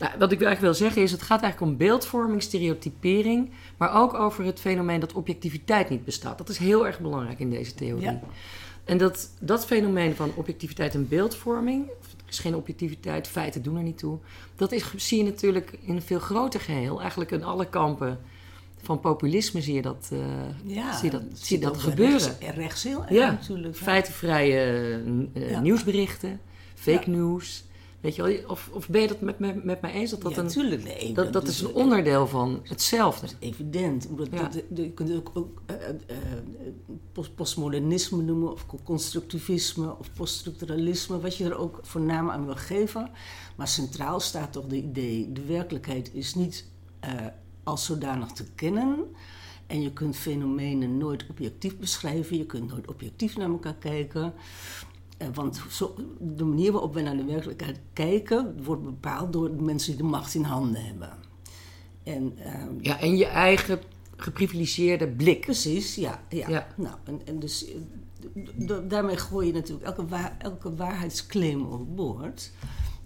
nou, 0.00 0.12
wat 0.18 0.32
ik 0.32 0.42
eigenlijk 0.42 0.60
wil 0.60 0.74
zeggen 0.74 1.02
is, 1.02 1.12
het 1.12 1.22
gaat 1.22 1.42
eigenlijk 1.42 1.72
om 1.72 1.78
beeldvorming, 1.78 2.42
stereotypering, 2.42 3.50
maar 3.76 3.94
ook 3.94 4.14
over 4.14 4.44
het 4.44 4.60
fenomeen 4.60 5.00
dat 5.00 5.12
objectiviteit 5.12 5.90
niet 5.90 6.04
bestaat. 6.04 6.38
Dat 6.38 6.48
is 6.48 6.58
heel 6.58 6.86
erg 6.86 7.00
belangrijk 7.00 7.38
in 7.38 7.50
deze 7.50 7.74
theorie. 7.74 8.04
Ja. 8.04 8.20
En 8.84 8.98
dat, 8.98 9.30
dat 9.40 9.66
fenomeen 9.66 10.14
van 10.14 10.32
objectiviteit 10.34 10.94
en 10.94 11.08
beeldvorming, 11.08 11.86
er 11.88 12.28
is 12.28 12.38
geen 12.38 12.54
objectiviteit, 12.54 13.28
feiten 13.28 13.62
doen 13.62 13.76
er 13.76 13.82
niet 13.82 13.98
toe, 13.98 14.18
dat 14.56 14.72
is, 14.72 14.84
zie 14.96 15.18
je 15.18 15.24
natuurlijk 15.24 15.78
in 15.80 15.96
een 15.96 16.02
veel 16.02 16.18
groter 16.18 16.60
geheel. 16.60 17.00
Eigenlijk 17.00 17.30
in 17.30 17.44
alle 17.44 17.68
kampen 17.68 18.18
van 18.82 19.00
populisme 19.00 19.60
zie 19.60 19.74
je 19.74 19.82
dat, 19.82 20.08
eh, 20.12 20.18
Ja, 20.74 20.96
zie 20.96 21.04
je 21.04 21.10
dat, 21.10 21.22
zie 21.32 21.58
je 21.58 21.64
dat 21.64 21.78
gebeuren. 21.78 22.18
Rechts, 22.18 22.56
rechts 22.56 22.82
heel 22.82 23.00
erg 23.00 23.10
Ja, 23.10 23.30
natuurlijk. 23.30 23.76
feitenvrije 23.76 24.60
eh, 25.34 25.50
Ja. 25.50 25.60
nieuwsberichten, 25.60 26.40
fake 26.74 27.10
news. 27.10 27.64
Weet 28.00 28.14
je 28.16 28.22
wel, 28.22 28.36
of, 28.48 28.70
of 28.72 28.88
ben 28.88 29.00
je 29.00 29.08
dat 29.08 29.20
met, 29.20 29.38
met, 29.38 29.64
met 29.64 29.80
mij 29.80 29.92
eens? 29.92 30.10
Dat, 30.10 30.22
dat, 30.22 30.34
ja, 30.34 30.42
een, 30.42 30.48
tuurlijk. 30.48 30.84
Nee, 30.84 31.12
dat, 31.12 31.32
dat 31.32 31.46
dus- 31.46 31.54
is 31.54 31.60
een 31.60 31.74
onderdeel 31.74 32.26
van 32.26 32.60
hetzelfde. 32.64 33.26
evident. 33.38 34.06
Omdat 34.08 34.28
Ja. 34.30 34.42
dat, 34.42 34.52
dat- 34.52 34.62
je 34.84 34.90
kunt 34.90 35.08
het 35.08 35.18
ook, 35.18 35.30
ook 35.34 35.62
eh, 35.66 35.74
eh, 35.88 35.88
eh, 36.06 36.16
post- 37.12 37.34
postmodernisme 37.34 38.22
noemen, 38.22 38.52
of 38.52 38.66
constructivisme, 38.84 39.98
of 39.98 40.12
poststructuralisme, 40.12 41.20
wat 41.20 41.36
je 41.36 41.44
er 41.44 41.58
ook 41.58 41.78
voor 41.82 42.00
naam 42.00 42.30
aan 42.30 42.44
wil 42.44 42.54
geven. 42.56 43.10
Maar 43.56 43.68
centraal 43.68 44.20
staat 44.20 44.52
toch 44.52 44.66
de 44.66 44.76
idee: 44.76 45.32
de 45.32 45.44
werkelijkheid 45.44 46.10
is 46.14 46.34
niet 46.34 46.66
eh, 47.00 47.10
als 47.62 47.84
zodanig 47.84 48.32
te 48.32 48.44
kennen. 48.54 48.98
En 49.66 49.80
je 49.82 49.92
kunt 49.92 50.16
fenomenen 50.16 50.98
nooit 50.98 51.26
objectief 51.30 51.76
beschrijven, 51.76 52.36
je 52.36 52.46
kunt 52.46 52.70
nooit 52.70 52.86
objectief 52.88 53.36
naar 53.36 53.48
elkaar 53.50 53.74
kijken. 53.74 54.32
Eh, 55.20 55.28
Want 55.34 55.60
zo, 55.70 55.94
de 56.18 56.44
manier 56.44 56.72
waarop 56.72 56.94
we 56.94 57.00
naar 57.00 57.16
de 57.16 57.24
werkelijkheid 57.24 57.80
kijken, 57.92 58.62
wordt 58.62 58.82
bepaald 58.82 59.32
door 59.32 59.56
de 59.56 59.62
mensen 59.62 59.90
die 59.90 60.02
de 60.02 60.08
macht 60.08 60.34
in 60.34 60.42
handen 60.42 60.84
hebben. 60.84 61.10
En, 62.02 62.32
ehm, 62.38 62.74
Ja, 62.80 63.00
en 63.00 63.16
je 63.16 63.26
eigen 63.26 63.80
geprivilegeerde 64.16 65.08
blik. 65.08 65.40
Precies, 65.40 65.94
ja. 65.94 66.22
ja. 66.28 66.48
Ja. 66.48 66.66
Nou, 66.76 66.94
en, 67.04 67.20
en 67.24 67.38
dus 67.38 67.66
eh, 67.66 68.76
daarmee 68.88 69.16
gooi 69.16 69.46
je 69.46 69.52
natuurlijk 69.52 69.86
elke, 69.86 70.04
elke 70.38 70.74
waarheidsclaim 70.74 71.66
overboord. 71.66 72.52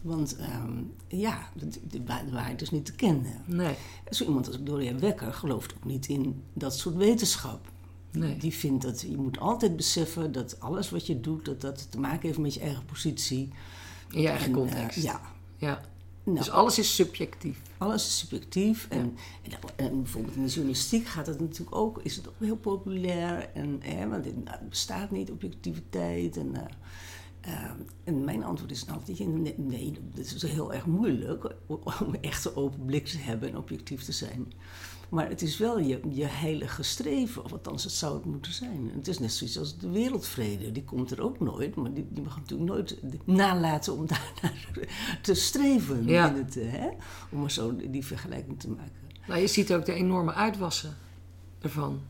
Want 0.01 0.37
ehm, 0.37 0.83
ja, 1.09 1.49
de 1.91 2.03
waarheid 2.31 2.63
is 2.63 2.71
niet 2.71 2.85
te 2.85 2.95
kennen. 2.95 3.43
Nee, 3.47 3.75
Zo 4.11 4.25
iemand 4.25 4.47
als 4.47 4.59
Gloria 4.65 4.99
Wekker 4.99 5.33
gelooft 5.33 5.75
ook 5.77 5.85
niet 5.85 6.07
in 6.07 6.43
dat 6.53 6.79
soort 6.79 6.97
wetenschap. 6.97 7.73
Nee. 8.15 8.37
Die 8.37 8.53
vindt 8.53 8.83
dat 8.83 9.01
je 9.01 9.17
moet 9.17 9.39
altijd 9.39 9.77
beseffen 9.77 10.33
dat 10.33 10.61
alles 10.61 10.91
wat 10.91 11.07
je 11.07 11.21
doet, 11.21 11.45
dat 11.45 11.61
dat 11.61 11.91
te 11.91 12.01
maken 12.01 12.27
heeft 12.27 12.39
met 12.39 12.55
je 12.55 12.61
eigen 12.61 12.85
positie. 12.85 13.53
In 14.11 14.21
je 14.21 14.29
eigen 14.29 14.47
En, 14.47 14.53
eh, 14.53 14.59
context. 14.59 15.03
ja. 15.03 15.21
ja. 15.57 15.81
Nou, 16.25 16.39
Dus 16.39 16.51
alles 16.51 16.79
is 16.79 16.95
subjectief. 16.95 17.61
Alles 17.79 18.07
is 18.07 18.19
subjectief. 18.19 18.87
En, 18.91 19.17
en, 19.77 20.03
bijvoorbeeld 20.03 20.37
in 20.37 20.43
de 20.43 20.49
journalistiek 20.49 21.07
gaat 21.07 21.27
het 21.27 21.41
natuurlijk 21.41 21.77
ook, 21.77 22.01
is 22.03 22.17
het 22.17 22.29
ook 22.29 22.35
heel 22.39 22.57
populair. 22.57 23.51
En, 23.55 23.77
hè, 23.81 24.09
want 24.09 24.25
het 24.25 24.45
nou, 24.45 24.59
het 24.59 24.69
bestaat 24.69 25.11
niet, 25.11 25.31
objectiviteit. 25.31 26.37
En, 26.37 26.55
eh, 26.55 26.65
eh, 27.41 27.71
en 28.05 28.25
mijn 28.25 28.45
antwoord 28.45 28.71
is 28.71 28.85
nou 28.85 28.99
altijd, 28.99 29.19
nee, 29.19 29.55
nee, 29.57 29.99
dat 30.15 30.25
is 30.25 30.43
heel 30.43 30.73
erg 30.73 30.87
moeilijk 30.87 31.55
om 31.67 32.15
echt 32.21 32.45
een 32.45 32.57
open 32.57 32.85
blik 32.85 33.07
te 33.07 33.19
hebben 33.19 33.49
en 33.49 33.57
objectief 33.57 34.05
te 34.05 34.13
zijn. 34.13 34.53
Maar 35.15 35.29
het 35.29 35.43
is 35.43 35.59
wel 35.59 35.79
je, 35.79 36.01
je 36.09 36.25
heilige 36.25 36.83
streven, 36.83 37.45
of 37.45 37.53
althans 37.53 37.85
het 37.85 37.93
zou 37.93 38.15
het 38.15 38.25
moeten 38.25 38.53
zijn. 38.53 38.91
Het 38.95 39.09
is 39.09 39.19
net 39.19 39.33
zoiets 39.33 39.59
als 39.59 39.79
de 39.79 39.91
wereldvrede, 39.91 40.73
die 40.73 40.85
komt 40.85 41.11
er 41.11 41.23
ook 41.23 41.41
nooit. 41.41 41.75
Maar 41.75 41.93
die, 41.93 42.07
die 42.11 42.23
mag 42.23 42.37
natuurlijk 42.37 42.71
nooit 42.71 42.97
nalaten 43.25 43.93
om 43.93 44.07
daarnaar 44.15 44.69
te 45.23 45.35
streven. 45.35 46.07
Ja. 46.07 46.29
In 46.29 46.37
het, 46.37 46.57
eh, 46.57 46.73
hè? 46.73 46.89
Om 47.31 47.41
maar 47.41 47.51
zo 47.51 47.77
die 47.77 48.05
vergelijking 48.05 48.61
te 48.61 48.69
maken. 48.69 48.93
Nou, 49.27 49.41
je 49.41 49.47
ziet 49.47 49.73
ook 49.73 49.85
de 49.85 49.93
enorme 49.93 50.33
uitwassen 50.33 50.97
ervan. 51.61 52.01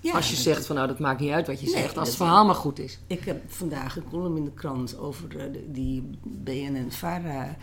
Ja, 0.00 0.12
Als 0.12 0.30
je 0.30 0.36
zegt 0.36 0.66
van 0.66 0.76
nou, 0.76 0.88
dat 0.88 0.98
maakt 0.98 1.20
niet 1.20 1.30
uit 1.30 1.46
wat 1.46 1.60
je 1.60 1.66
Nee, 1.66 1.74
zegt. 1.74 1.98
Als 1.98 2.08
het 2.08 2.16
verhaal 2.16 2.44
maar 2.44 2.54
goed 2.54 2.78
is. 2.78 2.98
Ik 3.06 3.24
heb 3.24 3.52
vandaag 3.52 3.96
een 3.96 4.08
column 4.10 4.36
in 4.36 4.44
de 4.44 4.52
krant 4.52 4.98
over 4.98 5.36
eh, 5.36 5.58
die 5.66 6.10
BNN-Vara... 6.22 7.56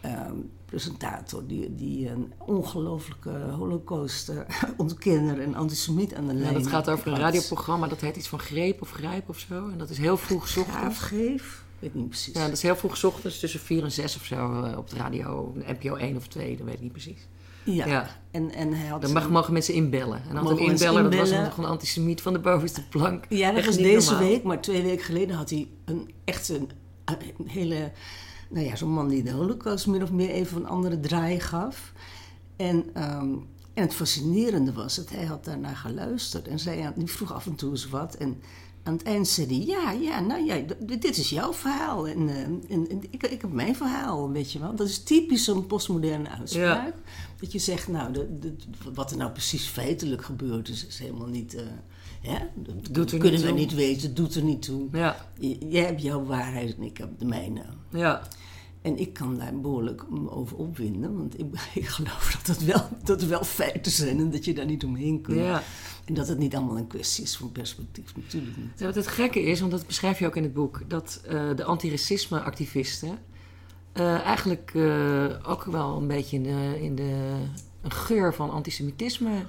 ehm, 0.00 0.36
presentator 0.74 1.46
die, 1.46 1.74
die 1.74 2.08
een 2.10 2.32
ongelofelijke 2.38 3.30
holocaust-ontkenner 3.50 5.40
en 5.46 5.54
antisemiet 5.54 6.14
aan 6.14 6.26
de 6.26 6.34
Ja, 6.34 6.40
lijn 6.40 6.54
dat 6.54 6.66
gaat 6.66 6.90
over 6.90 7.06
een 7.12 7.18
radioprogramma. 7.18 7.86
Dat 7.88 8.00
heet 8.00 8.16
iets 8.16 8.28
van 8.28 8.38
Greep 8.38 8.82
of 8.82 8.90
Grijp 8.90 9.28
of 9.28 9.38
zo. 9.38 9.68
En 9.68 9.78
dat 9.78 9.90
is 9.90 9.98
heel 9.98 10.16
vroeg 10.16 10.48
's 10.48 10.56
ochtends. 10.56 11.10
Ik 11.12 11.42
weet 11.78 11.94
niet 11.94 12.08
precies. 12.08 12.34
Ja, 12.34 12.44
dat 12.44 12.52
is 12.52 12.62
heel 12.62 12.76
vroeg 12.76 12.96
's 12.96 13.04
ochtends. 13.04 13.38
Tussen 13.40 13.60
4 13.60 13.82
en 13.82 13.92
6 13.92 14.16
of 14.16 14.24
zo 14.24 14.62
eh, 14.62 14.78
op 14.78 14.90
de 14.90 14.96
radio. 14.96 15.54
NPO 15.56 15.94
1 15.94 16.16
of 16.16 16.26
2, 16.28 16.56
dat 16.56 16.66
weet 16.66 16.74
ik 16.74 16.80
niet 16.80 16.92
precies. 16.92 17.26
Ja, 17.64 17.86
Ja. 17.86 18.08
En, 18.30 18.50
en 18.54 18.72
hij 18.72 18.86
had... 18.88 19.02
Dan 19.02 19.12
mag, 19.12 19.30
mogen 19.30 19.52
mensen 19.52 19.74
inbellen. 19.74 20.22
En 20.28 20.34
mensen 20.34 20.58
inbeller, 20.58 21.02
dat 21.02 21.14
was 21.14 21.28
inbellen. 21.28 21.44
nog 21.44 21.58
een 21.58 21.64
antisemiet 21.64 22.20
van 22.22 22.32
de 22.32 22.38
bovenste 22.38 22.88
plank. 22.88 23.24
Ja, 23.28 23.48
dat 23.48 23.56
Echt 23.56 23.66
was 23.66 23.76
deze 23.76 24.10
normaal. 24.10 24.28
week, 24.28 24.42
maar 24.42 24.60
twee 24.60 24.82
weken 24.82 25.04
geleden 25.04 25.36
had 25.36 25.50
hij 25.50 25.68
een 25.84 26.10
echt 26.24 26.48
een, 26.48 26.70
een 27.04 27.48
hele, 27.48 27.92
nou 28.50 28.66
ja, 28.66 28.76
zo'n 28.76 28.92
man 28.92 29.08
die 29.08 29.22
de 29.22 29.30
Holocaust 29.30 29.86
min 29.86 30.02
of 30.02 30.10
meer 30.12 30.30
even 30.30 30.56
een 30.56 30.66
andere 30.68 31.00
draai 31.00 31.40
gaf. 31.40 31.92
En, 32.56 32.84
ehm, 32.94 33.32
en 33.74 33.82
het 33.82 33.94
fascinerende 33.94 34.72
was 34.72 34.94
dat 34.96 35.10
hij 35.10 35.24
had 35.24 35.44
daarnaar 35.44 35.76
geluisterd 35.76 36.48
en 36.48 36.58
zei, 36.58 36.92
die 36.96 37.06
vroeg 37.10 37.32
af 37.32 37.46
en 37.46 37.54
toe 37.54 37.70
eens 37.70 37.88
wat. 37.88 38.14
En 38.14 38.40
aan 38.82 38.92
het 38.92 39.02
eind 39.02 39.28
zei 39.28 39.46
hij, 39.46 39.66
ja, 39.66 39.90
ja, 39.90 40.20
nou 40.20 40.44
ja, 40.44 40.62
dit 40.86 41.18
is 41.18 41.30
jouw 41.30 41.52
verhaal 41.52 42.08
en, 42.08 42.28
eh, 42.28 42.36
en, 42.42 42.62
en 42.68 43.02
ik, 43.10 43.22
ik 43.22 43.40
heb 43.40 43.52
mijn 43.52 43.76
verhaal, 43.76 44.30
weet 44.30 44.52
je 44.52 44.58
wel. 44.58 44.74
Dat 44.74 44.88
is 44.88 45.02
typisch 45.02 45.46
een 45.46 45.66
postmoderne 45.66 46.28
uitspraak. 46.28 46.94
Dat 47.40 47.52
je 47.52 47.58
zegt, 47.58 47.88
nou, 47.88 48.12
de, 48.12 48.38
de- 48.38 48.56
wat 48.94 49.10
er 49.10 49.16
nou 49.16 49.30
precies 49.30 49.66
feitelijk 49.66 50.24
gebeurd 50.24 50.68
is, 50.68 50.86
is 50.86 50.98
helemaal 50.98 51.26
niet... 51.28 51.54
eh, 51.54 51.62
hè? 52.26 52.38
Dat 52.54 52.94
Doet 52.94 53.12
er 53.12 53.18
kunnen 53.18 53.32
niet 53.40 53.42
we 53.42 53.48
toe. 53.48 53.58
niet 53.58 53.74
weten, 53.74 54.14
doet 54.14 54.34
er 54.34 54.42
niet 54.42 54.62
toe. 54.62 54.88
Ja, 54.92 55.16
Jij 55.68 55.84
hebt 55.84 56.02
jouw 56.02 56.24
waarheid 56.24 56.76
en 56.76 56.82
ik 56.82 56.96
heb 56.96 57.18
de 57.18 57.24
mijne. 57.24 57.62
ja. 57.90 58.22
En 58.82 58.98
ik 58.98 59.12
kan 59.12 59.36
daar 59.38 59.60
behoorlijk 59.60 60.04
over 60.26 60.56
opwinden, 60.56 61.16
want 61.16 61.38
ik, 61.38 61.46
ik 61.74 61.86
geloof 61.86 62.40
dat 62.44 62.56
het, 62.56 62.64
wel, 62.64 62.88
dat 63.04 63.22
er 63.22 63.28
wel 63.28 63.44
feiten 63.44 63.92
zijn 63.92 64.18
en 64.18 64.30
dat 64.30 64.44
je 64.44 64.54
daar 64.54 64.66
niet 64.66 64.84
omheen 64.84 65.20
kunt. 65.20 65.38
ja. 65.38 65.62
En 66.04 66.14
dat 66.14 66.28
het 66.28 66.38
niet 66.38 66.56
allemaal 66.56 66.76
een 66.78 66.86
kwestie 66.86 67.24
is 67.24 67.36
van 67.36 67.52
perspectief, 67.52 68.16
natuurlijk 68.16 68.56
niet. 68.56 68.78
Ja, 68.78 68.86
wat 68.86 68.94
het 68.94 69.06
gekke 69.06 69.42
is, 69.42 69.60
want 69.60 69.72
dat 69.72 69.86
beschrijf 69.86 70.18
je 70.18 70.26
ook 70.26 70.36
in 70.36 70.42
het 70.42 70.52
boek, 70.54 70.82
dat 70.88 71.20
eh, 71.26 71.48
de 71.56 71.64
antiracisme-activisten 71.64 73.18
eh, 73.92 74.20
eigenlijk 74.20 74.72
eh, 74.74 75.24
ook 75.50 75.64
wel 75.64 75.96
een 75.96 76.06
beetje 76.06 76.36
in 76.36 76.42
de, 76.42 76.78
in 76.82 76.94
de 76.94 77.32
een 77.82 77.92
geur 77.92 78.34
van 78.34 78.50
antisemitisme 78.50 79.42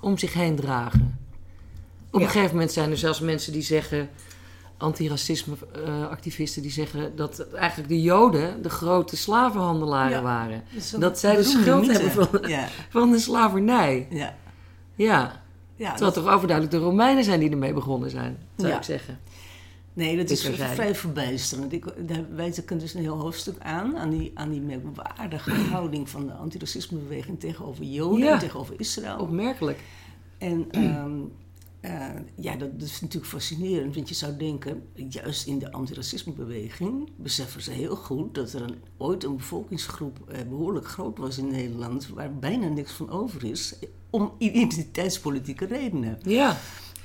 om 0.00 0.18
zich 0.18 0.32
heen 0.32 0.56
dragen. 0.56 1.18
Op 2.10 2.20
Ja. 2.20 2.26
een 2.26 2.32
gegeven 2.32 2.54
moment 2.54 2.72
zijn 2.72 2.90
er 2.90 2.96
zelfs 2.98 3.20
mensen 3.20 3.52
die 3.52 3.62
zeggen: 3.62 4.08
antiracisme-activisten 4.76 6.62
die 6.62 6.70
zeggen 6.70 7.16
dat 7.16 7.46
eigenlijk 7.54 7.88
de 7.88 8.02
Joden 8.02 8.62
de 8.62 8.70
grote 8.70 9.16
slavenhandelaren 9.16 10.10
Ja. 10.10 10.22
waren. 10.22 10.62
Dat 10.90 11.00
Dat 11.00 11.18
zij 11.18 11.36
de 11.36 11.42
beroemde 11.42 11.62
schuld 11.62 11.86
mythe. 11.86 12.02
hebben 12.02 12.40
van, 12.40 12.48
Ja, 12.48 12.66
van 12.90 13.10
de 13.10 13.18
slavernij. 13.18 14.06
ja. 14.10 14.34
Ja, 14.94 15.42
ja 15.76 15.90
terwijl 15.90 16.12
het 16.14 16.24
toch 16.24 16.32
overduidelijk 16.34 16.76
de 16.76 16.82
Romeinen 16.82 17.24
zijn 17.24 17.40
die 17.40 17.50
ermee 17.50 17.72
begonnen 17.72 18.10
zijn, 18.10 18.38
zou 18.56 18.72
ik 18.72 18.82
zeggen. 18.82 19.18
Nee, 19.92 20.16
dat 20.16 20.30
is 20.30 20.46
vrij 20.74 20.94
verbijsterend. 20.94 21.72
Ik, 21.72 21.84
daar 22.08 22.24
wijt 22.34 22.56
ik 22.56 22.80
dus 22.80 22.94
een 22.94 23.00
heel 23.00 23.16
hoofdstuk 23.18 23.56
aan, 23.58 23.98
aan 23.98 24.10
die, 24.10 24.30
aan 24.34 24.50
die 24.50 24.60
merkwaardige 24.60 25.50
houding 25.72 26.08
van 26.08 26.26
de 26.26 26.32
antiracismebeweging 26.32 27.40
tegenover 27.40 27.84
Joden 27.84 28.28
en 28.32 28.38
tegenover 28.38 28.74
Israël. 28.78 29.18
Opmerkelijk. 29.18 29.78
En 30.38 30.66
ehm, 30.70 31.10
eh, 31.80 32.08
ja, 32.36 32.56
dat, 32.56 32.70
is 32.78 33.00
natuurlijk 33.00 33.32
fascinerend, 33.32 33.94
want 33.94 34.08
je 34.08 34.14
zou 34.14 34.36
denken, 34.36 34.82
juist 34.94 35.46
in 35.46 35.58
de 35.58 35.72
antiracismebeweging 35.72 37.10
beseffen 37.16 37.62
ze 37.62 37.70
heel 37.70 37.96
goed 37.96 38.34
dat 38.34 38.52
er 38.52 38.62
een, 38.62 38.76
ooit 38.96 39.24
een 39.24 39.36
bevolkingsgroep 39.36 40.18
eh, 40.28 40.40
behoorlijk 40.48 40.86
groot 40.86 41.18
was 41.18 41.38
in 41.38 41.48
Nederland, 41.48 42.08
waar 42.08 42.34
bijna 42.34 42.68
niks 42.68 42.92
van 42.92 43.10
over 43.10 43.44
is, 43.44 43.74
om 44.10 44.32
identiteitspolitieke 44.38 45.66
redenen. 45.66 46.18
Ja, 46.22 46.58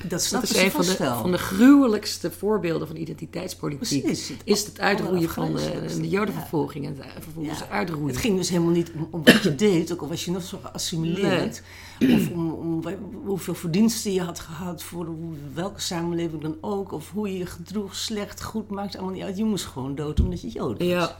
Dat 0.07 0.21
is 0.21 0.31
een 0.31 0.71
van 0.71 0.81
de, 0.85 0.95
van 0.95 1.31
de 1.31 1.37
gruwelijkste 1.37 2.31
voorbeelden 2.31 2.87
van 2.87 2.95
identiteitspolitiek. 2.95 4.03
Precies. 4.03 4.27
Het 4.27 4.41
Is 4.43 4.65
het 4.65 4.79
uitroeien 4.79 5.29
van 5.29 5.55
de, 5.55 5.95
de 6.01 6.09
jodenvervolging 6.09 6.85
en 6.85 6.95
het 6.97 7.23
vervolgens 7.23 7.59
Ja. 7.59 7.67
uitroeien. 7.69 8.07
Het 8.07 8.17
ging 8.17 8.37
dus 8.37 8.49
helemaal 8.49 8.71
niet 8.71 8.91
om, 8.95 9.07
om 9.11 9.23
wat 9.23 9.43
je 9.43 9.55
deed, 9.55 9.91
ook 9.93 10.01
al 10.01 10.07
was 10.07 10.25
je 10.25 10.31
nog 10.31 10.43
zo 10.43 10.59
geassimileerd. 10.63 11.61
Of 11.99 12.29
om, 12.31 12.51
om 12.51 12.81
wa- 12.81 12.97
hoeveel 13.25 13.55
verdiensten 13.55 14.13
je 14.13 14.21
had 14.21 14.39
gehad 14.39 14.83
voor 14.83 15.07
welke 15.53 15.81
samenleving 15.81 16.41
dan 16.41 16.57
ook. 16.61 16.91
Of 16.91 17.11
hoe 17.11 17.31
je 17.31 17.37
je 17.37 17.45
gedroeg, 17.45 17.95
slecht, 17.95 18.43
goed, 18.43 18.69
maakt 18.69 18.95
allemaal 18.95 19.13
niet 19.13 19.23
uit. 19.23 19.37
Je 19.37 19.43
moest 19.45 19.65
gewoon 19.65 19.95
dood 19.95 20.19
omdat 20.19 20.41
je 20.41 20.49
Jood 20.49 20.77
was. 20.77 20.87
Ja, 20.87 21.17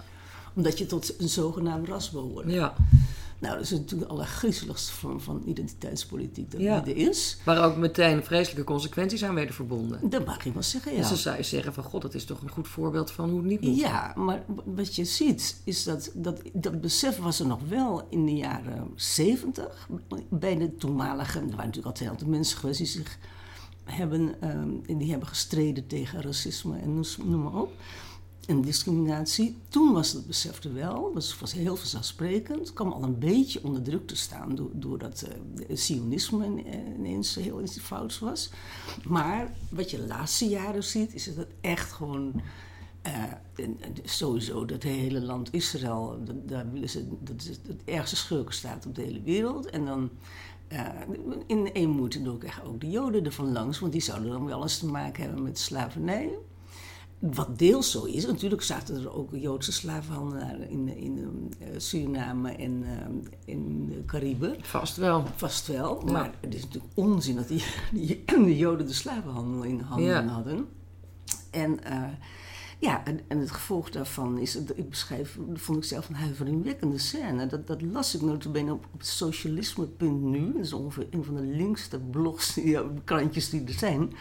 Omdat 0.56 0.78
je 0.78 0.86
tot 0.86 1.14
een 1.20 1.30
zogenaamd 1.30 1.88
ras 1.88 2.10
behoorde. 2.12 2.52
ja. 2.52 2.74
Nou, 3.40 3.54
dat 3.54 3.64
is 3.64 3.70
natuurlijk 3.72 4.02
de 4.02 4.14
allergriezeligste 4.14 4.92
vorm 4.92 5.20
van 5.20 5.42
identiteitspolitiek 5.46 6.52
dat 6.52 6.62
Ja. 6.62 6.86
er 6.86 6.98
is. 6.98 7.38
Waar 7.46 7.66
ook 7.66 7.76
meteen 7.78 8.24
vreselijke 8.24 8.64
consequenties 8.64 9.24
aan 9.24 9.36
werden 9.36 9.56
verbonden. 9.56 10.10
Dat 10.10 10.26
mag 10.26 10.44
je 10.44 10.52
wel 10.52 10.64
zeggen, 10.64 10.92
ja. 10.92 10.98
Dus 10.98 11.08
dan 11.10 11.18
zou 11.18 11.38
je 11.38 11.44
zeggen 11.44 11.74
van 11.74 11.84
god, 11.84 12.02
dat 12.02 12.14
is 12.14 12.26
toch 12.26 12.42
een 12.42 12.50
goed 12.50 12.68
voorbeeld 12.68 13.12
van 13.12 13.30
hoe 13.30 13.38
het 13.40 13.48
niet 13.48 13.62
moet. 13.62 13.78
Ja, 13.80 14.14
maar 14.16 14.44
wat 14.66 14.96
je 14.96 15.06
ziet 15.06 15.62
is 15.64 15.84
dat, 15.84 16.12
dat 16.14 16.42
dat 16.54 16.82
besef 16.82 17.18
was 17.18 17.40
er 17.40 17.48
nog 17.48 17.60
wel 17.68 18.08
in 18.10 18.26
de 18.26 18.36
jaren 18.36 18.92
zeventig. 18.96 19.90
Bij 20.30 20.58
de 20.58 20.76
toenmalige, 20.76 21.38
er 21.40 21.46
waren 21.46 21.58
natuurlijk 21.58 21.86
altijd 21.86 22.10
heel 22.10 22.20
veel 22.20 22.28
mensen 22.28 22.58
geweest 22.58 22.78
die 22.78 22.88
zich 22.88 23.18
hebben, 23.84 24.42
ehm, 24.42 24.98
die 24.98 25.10
hebben 25.10 25.28
gestreden 25.28 25.88
tegen 25.88 26.22
racisme 26.22 26.78
en 26.78 27.04
noem 27.26 27.44
maar 27.44 27.62
op. 27.62 27.72
En 28.46 28.62
discriminatie. 28.62 29.58
Toen 29.70 29.94
was 29.94 30.12
het 30.12 30.28
besef 30.28 30.64
er 30.64 30.74
wel, 30.74 31.14
was, 31.14 31.40
was 31.40 31.54
heel 31.54 31.76
vanzelfsprekend. 31.76 32.74
Kwam 32.74 32.92
al 32.92 33.04
een 33.04 33.20
beetje 33.20 33.64
onder 33.64 33.82
druk 33.82 34.08
te 34.08 34.16
staan 34.16 34.56
door, 34.56 34.70
doordat 34.74 35.22
eh, 35.22 35.34
het 35.68 35.80
sionisme 35.80 36.46
eh, 36.46 36.80
ineens 36.98 37.36
heel 37.36 37.62
iets 37.62 37.80
fouts 37.80 38.20
was. 38.20 38.50
Maar 39.08 39.54
wat 39.70 39.92
je 39.92 39.98
de 39.98 40.08
laatste 40.08 40.48
jaren 40.48 40.84
ziet, 40.84 41.14
is 41.14 41.26
dat 41.26 41.36
het 41.36 41.52
echt 41.62 41.92
gewoon 41.92 42.42
eh, 43.02 43.24
sowieso 44.04 44.66
dat 44.66 44.84
hele 44.84 45.22
land 45.22 45.54
Israël, 45.54 46.20
dat, 46.24 46.48
daar 46.48 46.72
willen 46.72 46.90
ze, 46.90 47.08
dat 47.20 47.42
is 47.42 47.48
het 47.48 47.84
ergste 47.86 48.16
schurkenstaat 48.16 48.86
op 48.86 48.96
de 48.96 49.02
hele 49.02 49.22
wereld. 49.22 49.70
En 49.70 49.86
dan 49.86 50.10
eh, 50.68 50.90
in 51.74 51.90
moeten 51.90 52.28
ook 52.28 52.44
ook 52.66 52.82
de 52.82 52.90
Joden 52.90 53.26
ervan 53.26 53.52
langs, 53.52 53.80
want 53.80 53.92
die 53.92 54.02
zouden 54.02 54.32
dan 54.32 54.46
wel 54.46 54.62
eens 54.62 54.78
te 54.78 54.86
maken 54.86 55.24
hebben 55.24 55.44
met 55.44 55.60
slavernij. 55.60 56.30
Wat 57.34 57.60
deels 57.60 57.92
zo 57.92 58.04
is, 58.04 58.26
natuurlijk 58.26 58.62
zaten 58.62 58.96
er 58.96 59.14
ook 59.16 59.30
Joodse 59.36 59.72
slavenhandelaren 59.72 60.70
in, 60.70 60.98
in 60.98 61.54
eh, 61.60 61.68
Suriname 61.78 62.52
en 62.52 62.84
eh, 62.84 63.54
in 63.54 63.86
de 63.90 64.06
Cariben. 64.06 64.56
Vast 64.62 64.98
wel. 64.98 65.24
Vast 65.36 65.68
wel, 65.68 66.02
Ja. 66.06 66.12
maar 66.12 66.34
het 66.42 66.54
is 66.56 66.62
natuurlijk 66.64 66.94
onzin 66.96 67.36
dat 67.36 67.48
die, 67.48 67.64
die, 67.94 68.24
de 68.26 68.58
Joden 68.58 68.88
de 68.88 68.94
slavenhandel 68.94 69.64
in 69.64 69.80
handen 69.80 70.06
Ja. 70.08 70.26
hadden. 70.28 70.68
En 71.52 71.84
eh, 71.84 72.04
ja, 72.80 73.06
en, 73.06 73.20
en 73.28 73.40
het 73.40 73.52
gevolg 73.52 73.90
daarvan 73.90 74.38
is, 74.38 74.56
ik 74.56 74.90
beschrijf, 74.90 75.38
vond 75.54 75.78
ik 75.78 75.84
zelf 75.84 76.10
een 76.10 76.16
huiveringwekkende 76.16 76.98
scène. 76.98 77.48
Dat, 77.48 77.68
dat 77.68 77.82
las 77.82 78.16
ik 78.16 78.22
notabene 78.22 78.74
op, 78.74 78.86
op 78.94 79.02
socialisme.nu, 79.04 80.52
dat 80.54 80.62
is 80.62 80.74
ongeveer 80.74 81.08
een 81.12 81.24
van 81.24 81.36
de 81.36 81.42
linkste 81.42 82.00
blogs, 82.00 82.56
ja, 82.74 82.84
krantjes 83.04 83.50
die 83.50 83.64
er 83.64 83.74
zijn. 83.74 84.14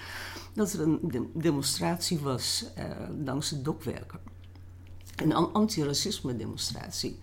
Dat 0.53 0.73
er 0.73 0.81
een 0.81 0.99
de- 1.03 1.29
demonstratie 1.35 2.19
was 2.19 2.65
eh, 2.75 2.85
langs 3.25 3.49
de 3.49 3.63
dokwerken. 3.63 4.21
Een 5.23 5.33
an- 5.35 5.53
anti-racisme 5.53 6.37
demonstratie. 6.37 7.19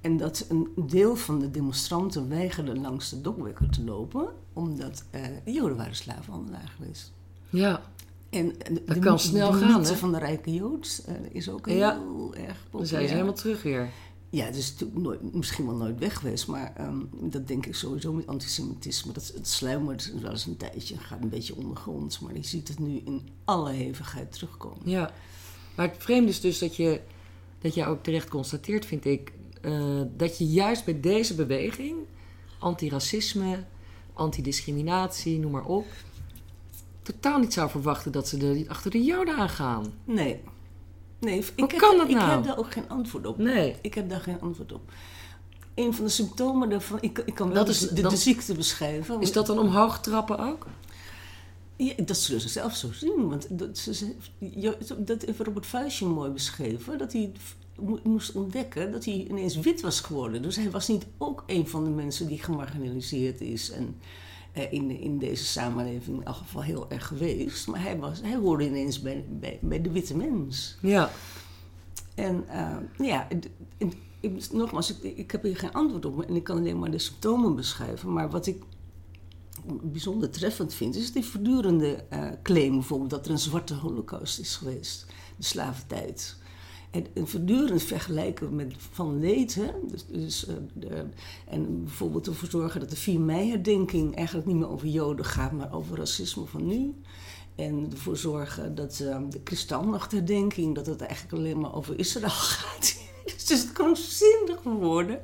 En 0.00 0.16
dat 0.16 0.46
een 0.48 0.68
deel 0.76 1.16
van 1.16 1.38
de 1.38 1.50
demonstranten 1.50 2.28
weigerde 2.28 2.76
langs 2.76 3.10
de 3.10 3.20
dokwerken 3.20 3.70
te 3.70 3.84
lopen, 3.84 4.28
omdat 4.52 5.04
eh, 5.10 5.22
de 5.44 5.52
Joden 5.52 5.76
waren 5.76 5.94
slavenhandelaar 5.96 6.72
geweest. 6.76 7.12
Ja, 7.50 7.82
En 8.30 8.48
de, 8.48 8.82
Dat 8.86 8.94
de 8.94 9.00
kan 9.00 9.18
snel 9.18 9.50
de 9.52 9.58
gaan, 9.58 9.84
hè? 9.84 9.94
van 9.94 10.12
de 10.12 10.18
rijke 10.18 10.54
Jood 10.54 11.02
eh, 11.06 11.14
is 11.32 11.48
ook 11.50 11.66
heel 11.66 11.76
Ja. 11.76 11.92
erg 11.92 12.00
populair. 12.00 12.56
dan 12.70 12.86
zijn 12.86 13.06
ze 13.08 13.12
helemaal 13.12 13.34
terug 13.34 13.62
weer. 13.62 13.88
Ja, 14.30 14.44
het 14.44 14.56
is 14.56 14.70
natuurlijk 14.72 15.00
nooit, 15.00 15.34
misschien 15.34 15.66
wel 15.66 15.74
nooit 15.74 15.98
weg 15.98 16.18
geweest, 16.18 16.46
maar 16.46 16.72
ehm, 16.76 16.98
dat 17.20 17.48
denk 17.48 17.66
ik 17.66 17.74
sowieso 17.74 18.12
met 18.12 18.26
antisemitisme. 18.26 19.12
Dat, 19.12 19.32
het 19.34 19.48
sluimert 19.48 20.12
wel 20.20 20.30
eens 20.30 20.46
een 20.46 20.56
tijdje, 20.56 20.98
gaat 20.98 21.22
een 21.22 21.28
beetje 21.28 21.56
ondergronds, 21.56 22.18
maar 22.18 22.34
je 22.34 22.42
ziet 22.44 22.68
het 22.68 22.78
nu 22.78 23.02
in 23.04 23.28
alle 23.44 23.70
hevigheid 23.72 24.32
terugkomen. 24.32 24.78
Ja, 24.90 25.12
maar 25.76 25.88
het 25.88 25.96
vreemde 26.02 26.28
is 26.30 26.40
dus 26.40 26.58
dat 26.58 26.76
je, 26.76 27.00
dat 27.60 27.74
je 27.74 27.86
ook 27.86 28.02
terecht 28.02 28.28
constateert, 28.28 28.86
vind 28.86 29.04
ik, 29.04 29.32
eh, 29.62 30.00
dat 30.16 30.38
je 30.38 30.46
juist 30.46 30.84
bij 30.84 31.00
deze 31.00 31.34
beweging, 31.34 31.96
antiracisme, 32.58 33.64
antidiscriminatie, 34.12 35.38
noem 35.38 35.50
maar 35.52 35.64
op, 35.64 35.86
totaal 37.12 37.38
niet 37.38 37.52
zou 37.52 37.70
verwachten 37.70 38.12
dat 38.12 38.28
ze 38.28 38.38
er 38.46 38.68
achter 38.70 38.90
de 38.90 39.04
Joden 39.04 39.36
aangaan. 39.36 39.92
Nee. 40.04 40.40
Nee, 41.20 41.38
ik, 41.38 41.52
Hoe 41.56 41.68
heb, 41.68 41.78
kan 41.78 41.96
dat 41.96 42.08
ik 42.08 42.14
nou? 42.16 42.30
heb 42.30 42.44
daar 42.44 42.58
ook 42.58 42.72
geen 42.72 42.88
antwoord 42.88 43.26
op. 43.26 43.38
Nee. 43.38 43.76
Ik 43.82 43.94
heb 43.94 44.08
daar 44.10 44.20
geen 44.20 44.40
antwoord 44.40 44.72
op. 44.72 44.90
Een 45.74 45.94
van 45.94 46.04
de 46.04 46.10
symptomen 46.10 46.68
daarvan, 46.70 46.98
ik, 47.00 47.18
ik 47.26 47.34
kan 47.34 47.46
wel 47.46 47.56
Dat 47.56 47.68
is- 47.68 47.78
de, 47.88 48.00
dat- 48.02 48.10
de 48.10 48.16
ziekte 48.16 48.54
beschrijven. 48.54 49.20
Is 49.20 49.32
dat 49.32 49.46
dan 49.46 49.58
omhoog 49.58 50.00
trappen 50.00 50.38
ook? 50.38 50.66
Ja, 51.76 51.92
dat 52.04 52.16
zullen 52.16 52.40
ze 52.40 52.48
zelf 52.48 52.76
zo 52.76 52.92
zien. 52.92 53.28
Want 53.28 53.58
dat, 53.58 53.78
ze, 53.78 54.14
dat 54.98 55.22
heeft 55.22 55.38
Robert 55.40 55.66
Vuijsje 55.66 56.04
mooi 56.06 56.30
beschreven. 56.30 56.98
Dat 56.98 57.12
hij 57.12 57.32
mo- 57.80 58.00
moest 58.02 58.32
ontdekken 58.32 58.92
dat 58.92 59.04
hij 59.04 59.26
ineens 59.28 59.56
wit 59.56 59.80
was 59.80 60.00
geworden. 60.00 60.42
Dus 60.42 60.56
hij 60.56 60.70
was 60.70 60.88
niet 60.88 61.06
ook 61.18 61.44
een 61.46 61.68
van 61.68 61.84
de 61.84 61.90
mensen 61.90 62.26
die 62.26 62.42
gemarginaliseerd 62.42 63.40
is. 63.40 63.70
En 63.70 63.96
in, 64.52 64.90
in 64.90 65.18
deze 65.18 65.44
samenleving 65.44 66.16
in 66.16 66.24
elk 66.24 66.36
geval 66.36 66.62
heel 66.62 66.90
erg 66.90 67.06
geweest. 67.06 67.66
Maar 67.66 67.82
hij, 67.82 67.98
was, 67.98 68.20
hij 68.22 68.36
hoorde 68.36 68.66
ineens 68.66 69.00
bij, 69.02 69.24
bij, 69.30 69.58
bij 69.62 69.82
de 69.82 69.90
witte 69.90 70.16
mens. 70.16 70.76
Ja. 70.80 71.10
En 72.14 72.44
eh, 72.48 72.76
ja, 73.06 73.28
en- 73.28 73.42
en- 73.78 73.92
ik, 74.20 74.52
nogmaals, 74.52 74.90
ik, 74.98 75.16
ik 75.16 75.30
heb 75.30 75.42
hier 75.42 75.56
geen 75.56 75.72
antwoord 75.72 76.04
op. 76.04 76.22
En 76.22 76.36
ik 76.36 76.44
kan 76.44 76.56
alleen 76.56 76.78
maar 76.78 76.90
de 76.90 76.98
symptomen 76.98 77.54
beschrijven. 77.54 78.12
Maar 78.12 78.30
wat 78.30 78.46
ik 78.46 78.62
bijzonder 79.82 80.30
treffend 80.30 80.74
vind, 80.74 80.96
is 80.96 81.12
die 81.12 81.24
voortdurende 81.24 82.04
eh, 82.08 82.28
claim 82.42 82.72
bijvoorbeeld 82.72 83.10
dat 83.10 83.24
er 83.26 83.30
een 83.30 83.38
zwarte 83.38 83.74
holocaust 83.74 84.38
is 84.38 84.56
geweest. 84.56 85.06
De 85.36 85.44
slaventijd. 85.44 86.36
En, 86.90 87.06
en 87.14 87.28
voortdurend 87.28 87.82
vergelijken 87.82 88.54
met 88.56 88.74
van 88.78 89.20
leed. 89.20 89.60
Dus, 89.90 90.06
dus, 90.06 90.46
eh, 90.46 90.54
de, 90.72 91.04
en 91.46 91.84
bijvoorbeeld 91.84 92.26
ervoor 92.26 92.48
zorgen 92.48 92.80
dat 92.80 92.90
de 92.90 92.96
4 92.96 93.20
mei-herdenking 93.20 94.16
eigenlijk 94.16 94.46
niet 94.46 94.56
meer 94.56 94.68
over 94.68 94.88
Joden 94.88 95.24
gaat, 95.24 95.52
maar 95.52 95.72
over 95.72 95.96
racisme 95.96 96.44
van 96.44 96.66
nu. 96.66 96.94
En 97.54 97.88
ervoor 97.90 98.16
zorgen 98.16 98.74
dat 98.74 99.00
eh, 99.00 99.20
de 99.30 99.40
kristalnachtherdenking, 99.40 100.74
dat 100.74 100.86
het 100.86 101.00
eigenlijk 101.00 101.32
alleen 101.32 101.60
maar 101.60 101.74
over 101.74 101.98
Israël 101.98 102.28
gaat. 102.58 102.96
Het 103.24 103.50
is 103.50 103.72
krankzinnig 103.72 104.62
geworden. 104.62 105.20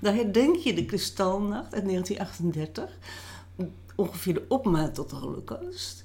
Dan 0.00 0.14
herdenk 0.14 0.56
je 0.56 0.74
de 0.74 0.84
kristalnacht 0.84 1.74
uit 1.74 1.84
1938. 1.84 2.98
Ongeveer 3.96 4.34
de 4.34 4.44
opmaat 4.48 4.94
tot 4.94 5.10
de 5.10 5.16
holocaust. 5.16 6.03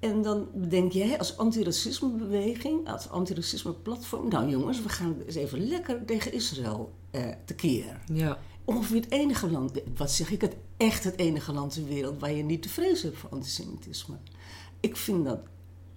En 0.00 0.22
dan 0.22 0.48
bedenk 0.54 0.92
jij 0.92 1.18
als 1.18 1.36
antiracismebeweging, 1.36 2.88
als 2.88 3.08
antiracisme-platform... 3.08 4.28
nou 4.28 4.48
jongens, 4.48 4.82
we 4.82 4.88
gaan 4.88 5.16
eens 5.26 5.34
even 5.34 5.68
lekker 5.68 6.04
tegen 6.04 6.32
Israël 6.32 6.92
eh, 7.10 7.28
tekeer. 7.44 8.00
Ja. 8.12 8.38
Ongeveer 8.64 9.00
het 9.00 9.10
enige 9.10 9.50
land, 9.50 9.80
wat 9.96 10.10
zeg 10.10 10.30
ik, 10.30 10.40
het 10.40 10.56
echt 10.76 11.04
het 11.04 11.16
enige 11.16 11.52
land 11.52 11.72
ter 11.72 11.84
wereld... 11.84 12.20
waar 12.20 12.32
je 12.32 12.42
niet 12.42 12.62
te 12.62 12.68
vrezen 12.68 13.08
hebt 13.08 13.20
voor 13.20 13.30
antisemitisme. 13.30 14.16
Ik 14.80 14.96
vind 14.96 15.24
dat 15.24 15.40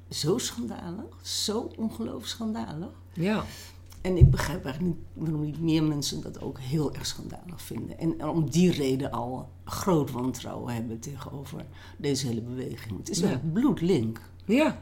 zo 0.09 0.37
schandalig, 0.37 1.05
zo 1.21 1.71
ongelooflijk 1.77 2.27
schandalig. 2.27 2.91
Ja. 3.13 3.45
En 4.03 4.17
ik 4.17 4.31
begrijp 4.31 4.65
eigenlijk 4.65 4.95
niet 4.95 5.05
waarom 5.13 5.41
niet 5.41 5.59
meer 5.59 5.83
mensen 5.83 6.21
dat 6.21 6.41
ook 6.41 6.59
heel 6.59 6.93
erg 6.93 7.05
schandalig 7.05 7.61
vinden. 7.61 7.97
En 7.99 8.25
om 8.27 8.49
die 8.49 8.71
reden 8.71 9.11
al 9.11 9.49
groot 9.65 10.11
wantrouwen 10.11 10.73
hebben 10.73 10.99
tegenover 10.99 11.65
deze 11.97 12.27
hele 12.27 12.41
beweging. 12.41 12.97
Het 12.97 13.09
is 13.09 13.19
Ja. 13.19 13.27
wel 13.27 13.39
bloedlink. 13.53 14.21
Ja. 14.45 14.81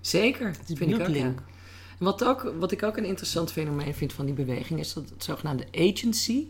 Zeker, 0.00 0.52
dat 0.56 0.66
Die 0.66 0.76
vind 0.76 0.90
ik 0.90 0.94
ook. 0.96 1.00
ja. 1.02 1.06
bloedlink. 1.12 1.38
En 1.38 2.04
Wat, 2.04 2.24
ook, 2.24 2.54
wat 2.58 2.72
ik 2.72 2.82
ook 2.82 2.96
een 2.96 3.04
interessant 3.04 3.52
fenomeen 3.52 3.94
vind 3.94 4.12
van 4.12 4.24
die 4.24 4.34
beweging... 4.34 4.80
is 4.80 4.92
dat 4.92 5.08
het 5.08 5.24
zogenaamde 5.24 5.66
agency 5.74 6.46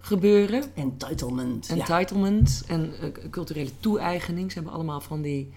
gebeuren. 0.00 0.62
Entitlement. 0.74 1.66
ja. 1.66 1.74
Entitlement 1.76 2.62
en 2.66 2.92
eh, 3.00 3.30
culturele 3.30 3.70
toe-eigening. 3.80 4.48
Ze 4.52 4.54
hebben 4.58 4.74
allemaal 4.74 5.00
van 5.00 5.22
die... 5.22 5.50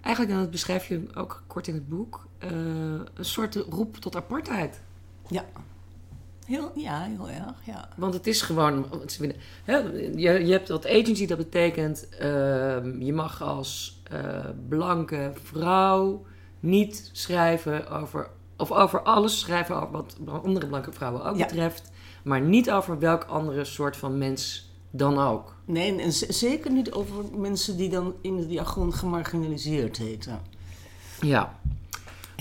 Eigenlijk, 0.00 0.34
en 0.36 0.40
dat 0.42 0.50
beschrijf 0.50 0.88
je 0.88 1.02
ook 1.14 1.42
kort 1.46 1.68
in 1.68 1.74
het 1.74 1.88
boek... 1.88 2.26
eh, 2.38 2.50
een 2.50 3.24
soort 3.24 3.54
roep 3.54 3.96
tot 3.96 4.16
apartheid. 4.16 4.80
Ja. 5.28 5.44
Heel, 6.46 6.72
ja, 6.74 7.02
heel 7.02 7.28
erg, 7.28 7.54
ja. 7.64 7.88
Want 7.96 8.14
het 8.14 8.26
is 8.26 8.42
gewoon... 8.42 8.86
Hè, 9.64 9.76
je, 9.76 10.46
je 10.46 10.52
hebt 10.52 10.66
dat 10.66 10.86
agency, 10.86 11.26
dat 11.26 11.38
betekent... 11.38 12.08
ehm, 12.08 13.00
je 13.02 13.12
mag 13.12 13.42
als 13.42 14.02
eh, 14.10 14.44
blanke 14.68 15.32
vrouw 15.42 16.24
niet 16.60 17.10
schrijven 17.12 17.88
over... 17.88 18.28
Of 18.56 18.72
over 18.72 19.02
alles 19.02 19.40
schrijven 19.40 19.76
over 19.76 19.90
wat 19.90 20.16
andere 20.44 20.66
blanke 20.66 20.92
vrouwen 20.92 21.24
ook 21.24 21.36
Ja. 21.36 21.46
betreft. 21.46 21.90
Maar 22.24 22.40
niet 22.40 22.70
over 22.70 22.98
welk 22.98 23.24
andere 23.24 23.64
soort 23.64 23.96
van 23.96 24.18
mens 24.18 24.70
dan 24.90 25.18
ook. 25.18 25.54
Nee, 25.64 26.00
en, 26.00 26.12
zeker 26.12 26.70
niet 26.72 26.92
over 26.92 27.24
mensen 27.36 27.76
die 27.76 27.88
dan 27.88 28.14
in 28.20 28.36
het 28.36 28.50
jargon 28.50 28.94
gemarginaliseerd 28.94 29.96
heten. 29.96 30.40
Ja, 31.20 31.58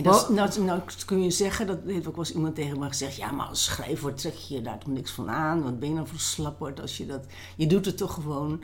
dat 0.03 0.29
nou, 0.29 0.61
nou 0.63 0.81
kun 1.05 1.23
je 1.23 1.31
zeggen, 1.31 1.67
dat 1.67 1.79
heeft 1.85 2.07
ook 2.07 2.15
wel 2.15 2.25
eens 2.25 2.33
iemand 2.33 2.55
tegen 2.55 2.79
me 2.79 2.87
gezegd... 2.87 3.15
ja, 3.15 3.31
maar 3.31 3.45
als 3.45 3.63
schrijver 3.63 4.13
trek 4.13 4.33
je 4.33 4.53
je 4.53 4.61
daar 4.61 4.79
toch 4.79 4.93
niks 4.93 5.11
van 5.11 5.29
aan? 5.29 5.63
Wat 5.63 5.79
ben 5.79 5.89
je 5.89 5.95
nou 5.95 6.07
voor 6.07 6.19
slapperd 6.19 6.81
als 6.81 6.97
je 6.97 7.05
dat... 7.05 7.25
Je 7.55 7.67
doet 7.67 7.85
het 7.85 7.97
toch 7.97 8.13
gewoon... 8.13 8.63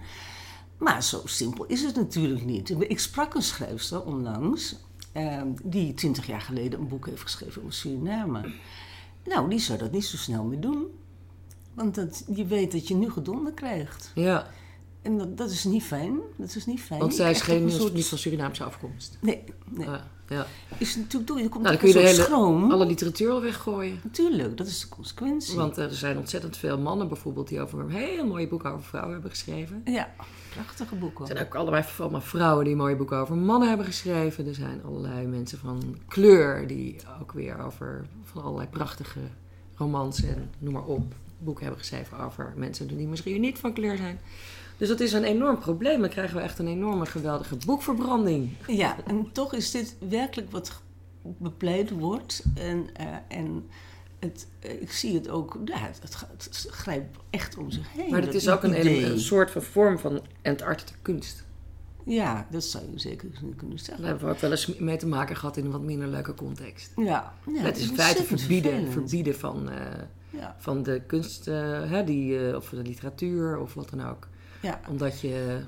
Maar 0.78 1.04
zo 1.04 1.22
simpel 1.26 1.66
is 1.66 1.82
het 1.82 1.96
natuurlijk 1.96 2.46
niet. 2.46 2.70
Ik 2.70 3.00
sprak 3.00 3.34
een 3.34 3.42
schrijfster 3.42 4.04
onlangs... 4.04 4.76
eh, 5.12 5.42
die 5.64 5.94
twintig 5.94 6.28
jaar 6.28 6.42
geleden 6.42 6.80
een 6.80 6.88
boek 6.88 7.06
heeft 7.06 7.22
geschreven 7.22 7.62
over 7.62 7.74
Suriname. 7.74 8.54
Nou, 9.24 9.50
die 9.50 9.60
zou 9.60 9.80
dat 9.80 9.92
niet 9.92 10.06
zo 10.06 10.18
snel 10.18 10.44
meer 10.44 10.60
doen. 10.60 10.86
Want 11.74 11.96
dat, 11.96 12.24
je 12.34 12.46
weet 12.46 12.72
dat 12.72 12.88
je 12.88 12.96
nu 12.96 13.12
gedonder 13.12 13.54
krijgt. 13.54 14.12
ja. 14.16 14.48
En 15.02 15.18
dat, 15.18 15.38
dat 15.38 15.50
is 15.50 15.64
niet 15.64 15.84
fijn. 15.84 16.20
Dat 16.38 16.56
is 16.56 16.66
niet 16.66 16.82
fijn. 16.82 17.00
want 17.00 17.16
zij 17.16 17.32
is 17.32 17.42
geen, 17.42 17.72
soort- 17.72 17.94
niet 17.94 18.06
van 18.08 18.18
Surinaamse 18.18 18.64
afkomst. 18.64 19.18
Nee, 19.22 19.44
nee. 19.70 19.86
Ja, 19.88 20.08
ja. 20.28 20.46
Is 20.78 20.96
natuurlijk, 20.96 21.40
je 21.40 21.50
komt 21.50 21.64
Nou, 21.64 21.78
dan 21.78 21.78
kun 21.78 22.02
je 22.02 22.08
hele, 22.08 22.22
schroom. 22.24 22.72
alle 22.72 22.86
literatuur 22.86 23.32
al 23.32 23.42
weggooien. 23.42 24.00
Natuurlijk, 24.04 24.58
dat 24.58 24.68
is 24.68 24.80
de 24.80 24.90
consequentie. 24.90 25.56
Want 25.56 25.78
er 25.78 25.94
zijn 25.94 26.18
ontzettend 26.18 26.58
veel 26.58 26.78
mannen 26.78 27.08
bijvoorbeeld 27.08 27.48
die 27.48 27.62
over 27.62 27.80
een 27.80 27.90
heel 27.90 28.26
mooie 28.28 28.48
boeken 28.48 28.72
over 28.72 28.84
vrouwen 28.86 29.14
hebben 29.14 29.32
geschreven. 29.32 29.82
Ja, 29.86 30.10
prachtige 30.50 30.96
boeken. 30.96 31.26
Er 31.30 31.36
zijn 31.36 31.46
ook 31.48 31.56
allebei 31.56 31.84
allemaal 32.00 32.22
vrouwen 32.22 32.66
die 32.66 32.76
mooie 32.76 32.96
boeken 32.96 33.18
over 33.18 33.36
mannen 33.36 33.68
hebben 33.68 33.86
geschreven. 33.86 34.48
Er 34.48 34.56
zijn 34.56 34.82
allerlei 34.86 35.28
mensen 35.28 35.58
van 35.60 35.98
kleur 36.08 36.68
die 36.68 36.96
ook 37.22 37.32
weer 37.32 37.60
over 37.60 38.06
van 38.24 38.44
allerlei 38.44 38.68
prachtige 38.70 39.20
romans 39.76 40.24
en 40.24 40.50
noem 40.60 40.74
maar 40.74 40.86
op 40.86 41.14
boeken 41.38 41.64
hebben 41.64 41.82
geschreven 41.82 42.20
over 42.20 42.54
mensen 42.56 42.88
die 42.98 43.08
misschien 43.08 43.42
niet 43.42 43.60
van 43.60 43.74
kleur 43.74 43.98
zijn. 43.98 44.20
Dus 44.82 44.90
dat 44.90 45.00
is 45.00 45.14
een 45.14 45.24
enorm 45.24 45.60
probleem. 45.60 46.00
Dan 46.00 46.10
krijgen 46.10 46.36
we 46.36 46.42
echt 46.42 46.60
een 46.60 46.68
enorme 46.68 47.06
geweldige 47.06 47.56
boekverbranding. 47.66 48.50
Ja, 48.68 48.96
en 49.06 49.32
toch 49.32 49.54
is 49.54 49.72
dit 49.72 49.96
werkelijk 50.10 50.52
wat 50.52 50.82
bepleit 51.24 51.90
wordt. 51.90 52.44
En, 52.56 52.90
eh, 52.94 53.06
en 53.28 53.66
het, 54.20 54.48
eh, 54.60 54.82
ik 54.82 54.92
zie 54.92 55.14
het 55.14 55.30
ook, 55.30 55.60
ja, 55.66 55.78
het, 56.02 56.18
grijpt 56.70 57.18
echt 57.30 57.58
om 57.58 57.72
zich 57.72 57.92
heen. 57.94 58.10
Maar 58.10 58.22
het 58.22 58.34
is 58.34 58.50
ook 58.50 58.64
een, 58.64 59.20
soort 59.20 59.52
van 59.52 59.62
vorm 59.62 60.00
van 60.00 60.22
entartete 60.42 60.94
kunst. 61.02 61.46
Ja, 62.06 62.48
dat 62.52 62.64
zou 62.64 62.84
je 62.92 63.00
zeker 63.00 63.30
kunnen 63.30 63.70
Daar 63.70 63.80
zeggen. 63.80 64.06
hebben 64.06 64.26
we 64.26 64.34
ook 64.34 64.40
wel 64.40 64.52
eens 64.52 64.78
mee 64.78 64.98
te 64.98 65.08
maken 65.08 65.36
gehad 65.36 65.58
in 65.58 65.66
een 65.66 65.72
wat 65.72 65.82
minder 65.82 66.08
leuke 66.08 66.34
context. 66.34 66.92
Ja, 66.96 67.34
ja 67.54 67.62
het 67.62 67.78
is 67.78 67.90
in 67.90 67.96
feite 67.96 68.24
verbieden, 68.24 68.72
vervelend. 68.72 68.94
verbieden 68.94 69.36
van, 69.36 69.70
eh, 69.70 69.86
Ja, 70.30 70.56
van 70.60 70.84
de 70.84 71.02
kunst, 71.08 71.46
hè, 71.46 72.04
die, 72.04 72.56
of 72.56 72.70
de 72.70 72.82
literatuur 72.82 73.60
of 73.60 73.74
wat 73.74 73.90
dan 73.90 74.08
ook. 74.08 74.30
Ja. 74.62 74.80
Omdat 74.90 75.20
je 75.20 75.60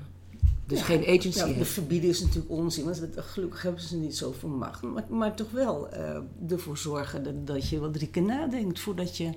dus 0.66 0.78
Ja. 0.78 0.84
geen 0.84 1.02
agency 1.02 1.38
Ja, 1.38 1.46
de 1.46 1.52
hebt. 1.52 1.68
verbieden 1.68 2.10
is 2.10 2.20
natuurlijk 2.20 2.50
onzin, 2.50 2.84
want 2.84 3.00
gelukkig 3.16 3.62
hebben 3.62 3.82
ze 3.82 3.96
niet 3.96 4.16
zoveel 4.16 4.48
macht. 4.48 4.82
Maar, 4.82 5.04
maar 5.08 5.34
toch 5.34 5.50
wel 5.50 5.88
eh, 5.90 6.16
ervoor 6.48 6.78
zorgen 6.78 7.22
dat, 7.22 7.46
dat 7.46 7.68
je 7.68 7.78
wat 7.78 7.92
drie 7.92 8.08
keer 8.08 8.22
nadenkt 8.22 8.80
voordat 8.80 9.16
je 9.16 9.30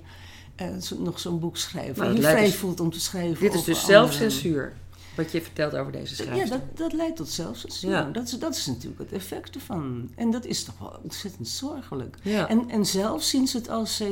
eh, 0.55 0.67
nog 0.99 1.19
zo'n 1.19 1.39
boek 1.39 1.57
schrijft. 1.57 1.97
Nou, 1.97 2.09
en 2.09 2.15
dat 2.15 2.23
je 2.23 2.29
vrij 2.29 2.45
dus- 2.45 2.55
voelt 2.55 2.79
om 2.79 2.91
te 2.91 2.99
schrijven. 2.99 3.39
Dit 3.39 3.53
is 3.53 3.63
dus 3.63 3.85
zelfcensuur, 3.85 4.73
wat 5.17 5.31
je 5.31 5.41
vertelt 5.41 5.75
over 5.75 5.91
deze 5.91 6.23
Ja, 6.23 6.23
schrijfster. 6.23 6.59
dat, 6.59 6.77
dat 6.77 6.93
leidt 6.93 7.15
tot 7.15 7.29
zelfcensuur. 7.29 7.89
Ja. 7.89 8.03
Dat, 8.03 8.27
is, 8.27 8.39
dat 8.39 8.55
is 8.55 8.65
natuurlijk 8.65 8.99
het 8.99 9.11
effect 9.11 9.55
ervan. 9.55 10.11
En 10.15 10.31
dat 10.31 10.45
is 10.45 10.63
toch 10.63 10.79
wel 10.79 10.99
ontzettend 11.03 11.47
zorgelijk. 11.47 12.17
Ja. 12.21 12.47
En, 12.49 12.69
en 12.69 12.85
zelf 12.85 13.23
zien 13.23 13.47
ze 13.47 13.57
het 13.57 13.69
als 13.69 14.03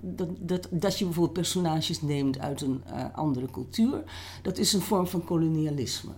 dat, 0.00 0.28
dat, 0.38 0.68
dat 0.70 0.98
je 0.98 1.04
bijvoorbeeld 1.04 1.36
personages 1.36 2.02
neemt 2.02 2.38
uit 2.38 2.60
een 2.60 2.82
eh, 2.86 3.04
andere 3.12 3.50
cultuur. 3.50 4.02
Dat 4.42 4.58
is 4.58 4.72
een 4.72 4.80
vorm 4.80 5.06
van 5.06 5.24
kolonialisme. 5.24 6.12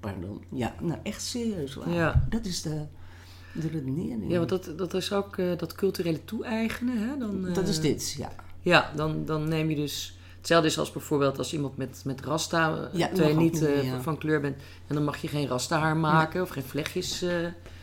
Pardon. 0.00 0.44
Ja, 0.50 0.74
nou 0.80 0.98
echt 1.02 1.22
serieus 1.22 1.74
waar. 1.74 1.90
Ja. 1.90 2.26
Dat 2.28 2.44
is 2.44 2.62
de, 2.62 2.86
de 3.52 3.68
redenering. 3.68 4.30
Ja, 4.30 4.36
want 4.36 4.48
dat, 4.48 4.78
dat 4.78 4.94
is 4.94 5.12
ook 5.12 5.36
eh, 5.36 5.58
dat 5.58 5.74
culturele 5.74 6.24
toe-eigenen. 6.24 7.08
Hè? 7.08 7.18
Dan, 7.18 7.46
eh, 7.46 7.54
dat 7.54 7.68
is 7.68 7.80
dit, 7.80 8.14
ja. 8.18 8.32
Ja, 8.60 8.92
dan, 8.96 9.24
dan 9.24 9.48
neem 9.48 9.70
je 9.70 9.76
dus... 9.76 10.13
Hetzelfde 10.44 10.68
is 10.70 10.78
als 10.78 10.92
bijvoorbeeld 10.92 11.38
als 11.38 11.52
iemand 11.52 11.76
met, 11.76 12.02
met 12.04 12.20
rasta, 12.20 12.88
eh, 12.92 12.98
Ja, 12.98 13.10
ook 13.22 13.36
niet 13.36 13.62
eh, 13.62 13.84
ja. 13.84 14.00
van 14.00 14.18
kleur 14.18 14.40
bent. 14.40 14.56
En 14.86 14.94
dan 14.94 15.04
mag 15.04 15.16
je 15.16 15.28
geen 15.28 15.46
rasta 15.46 15.78
haar 15.78 15.96
maken 15.96 16.42
of 16.42 16.48
geen 16.48 16.62
vlechtjes. 16.62 17.22
eh, 17.22 17.36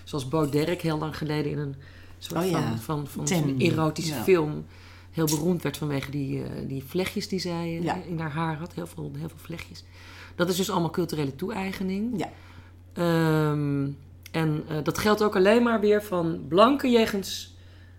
zoals 0.04 0.28
Bo 0.28 0.50
Derek 0.50 0.82
heel 0.82 0.98
lang 0.98 1.18
geleden 1.18 1.52
in 1.52 1.58
een 1.58 1.76
soort 2.18 2.44
Oh 2.44 2.50
ja, 2.50 2.62
van, 2.62 2.80
van, 2.80 3.08
van 3.08 3.28
zo'n 3.28 3.60
erotische 3.60 4.14
film 4.14 4.66
heel 5.12 5.26
beroemd 5.26 5.64
werd 5.64 5.78
vanwege 5.78 6.12
die, 6.12 6.44
die 6.68 6.84
vlechtjes 6.84 7.28
die 7.28 7.40
zij 7.40 7.74
in 8.08 8.20
haar 8.20 8.32
haar 8.32 8.58
had. 8.58 8.74
Heel 8.74 8.88
veel, 8.88 9.12
heel 9.18 9.30
veel 9.30 9.38
vlechtjes. 9.38 9.84
Dat 10.36 10.50
is 10.50 10.56
dus 10.56 10.70
allemaal 10.70 10.90
culturele 10.90 11.36
toe-eigening. 11.36 12.20
Ja. 12.20 12.30
Ehm, 12.94 13.88
en 14.32 14.64
dat 14.84 14.98
geldt 14.98 15.24
ook 15.24 15.36
alleen 15.36 15.64
maar 15.64 15.80
weer 15.80 16.04
van 16.04 16.46
blanke 16.48 16.90
jegens 16.90 17.56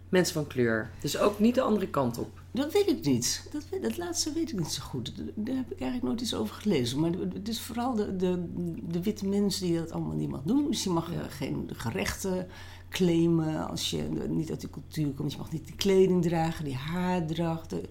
mensen 0.08 0.34
van 0.34 0.46
kleur. 0.46 0.90
Dus 1.00 1.18
ook 1.18 1.38
niet 1.38 1.54
de 1.54 1.62
andere 1.62 1.88
kant 1.88 2.18
op. 2.18 2.41
Dat 2.52 2.72
weet 2.72 2.88
ik 2.88 3.04
niet. 3.04 3.48
Dat, 3.52 3.62
weet- 3.70 3.82
dat 3.82 3.96
laatste 3.98 4.32
weet 4.32 4.52
ik 4.52 4.58
niet 4.58 4.72
zo 4.72 4.82
goed. 4.82 5.12
Daar 5.34 5.56
heb 5.56 5.70
ik 5.72 5.80
eigenlijk 5.80 6.02
nooit 6.02 6.20
iets 6.20 6.34
over 6.34 6.54
gelezen. 6.54 7.00
Maar 7.00 7.10
het 7.34 7.48
is 7.48 7.60
vooral 7.60 7.94
de, 7.94 8.16
de, 8.16 8.44
de 8.88 9.02
witte 9.02 9.26
mens 9.26 9.58
die 9.58 9.74
dat 9.78 9.90
allemaal 9.92 10.16
niet 10.16 10.28
mag 10.30 10.42
doen. 10.42 10.66
Dus 10.70 10.84
je 10.84 10.90
mag 10.90 11.12
Ja. 11.12 11.28
geen 11.28 11.70
gerechten 11.72 12.46
claimen 12.90 13.68
als 13.68 13.90
je 13.90 14.02
niet 14.28 14.50
uit 14.50 14.60
die 14.60 14.70
cultuur 14.70 15.12
komt. 15.12 15.32
Je 15.32 15.38
mag 15.38 15.52
niet 15.52 15.66
die 15.66 15.74
kleding 15.76 16.22
dragen, 16.22 16.64
die 16.64 16.74
haardrachten, 16.74 17.82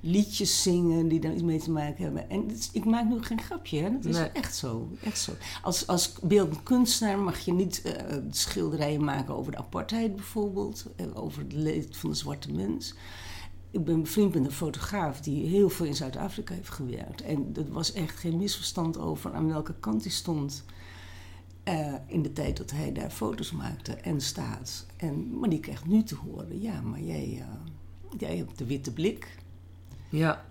liedjes 0.00 0.62
zingen 0.62 1.08
die 1.08 1.20
daar 1.20 1.32
iets 1.32 1.42
mee 1.42 1.58
te 1.60 1.70
maken 1.70 2.04
hebben. 2.04 2.30
En 2.30 2.50
is- 2.50 2.68
ik 2.72 2.84
maak 2.84 3.08
nu 3.08 3.22
geen 3.22 3.40
grapje, 3.40 3.82
hè. 3.82 3.90
Dat 3.92 4.04
is 4.04 4.16
Nee. 4.16 4.28
echt 4.28 4.56
zo. 4.56 4.88
Echt 5.02 5.18
zo. 5.20 5.32
Als, 5.62 5.86
als 5.86 6.12
beeldend 6.22 6.62
kunstenaar 6.62 7.18
mag 7.18 7.38
je 7.38 7.52
niet 7.52 7.82
eh, 7.82 8.16
schilderijen 8.30 9.04
maken 9.04 9.34
over 9.36 9.52
de 9.52 9.58
apartheid 9.58 10.16
bijvoorbeeld. 10.16 10.84
eh, 10.96 11.06
over 11.14 11.42
het 11.42 11.52
leed 11.52 11.96
van 11.96 12.10
de 12.10 12.16
zwarte 12.16 12.52
mens. 12.52 12.94
Ik 13.70 13.84
ben 13.84 14.02
bevriend 14.02 14.34
met 14.34 14.44
een 14.44 14.52
fotograaf 14.52 15.20
die 15.20 15.46
heel 15.46 15.68
veel 15.68 15.86
in 15.86 15.94
Zuid-Afrika 15.94 16.54
heeft 16.54 16.70
gewerkt. 16.70 17.22
En 17.22 17.50
er 17.56 17.72
was 17.72 17.92
echt 17.92 18.16
geen 18.18 18.36
misverstand 18.36 18.98
over 18.98 19.32
aan 19.34 19.48
welke 19.48 19.74
kant 19.80 20.02
hij 20.02 20.12
stond. 20.12 20.64
eh, 21.62 21.94
in 22.06 22.22
de 22.22 22.32
tijd 22.32 22.56
dat 22.56 22.70
hij 22.70 22.92
daar 22.92 23.10
foto's 23.10 23.52
maakte 23.52 23.92
en 23.94 24.20
staat. 24.20 24.86
En, 24.96 25.38
maar 25.38 25.48
die 25.48 25.60
krijgt 25.60 25.86
nu 25.86 26.02
te 26.02 26.14
horen: 26.14 26.60
ja, 26.60 26.80
maar 26.80 27.00
jij, 27.00 27.38
eh, 27.40 28.18
jij 28.18 28.36
hebt 28.36 28.58
de 28.58 28.64
witte 28.66 28.92
blik. 28.92 29.36
Ja, 30.08 30.44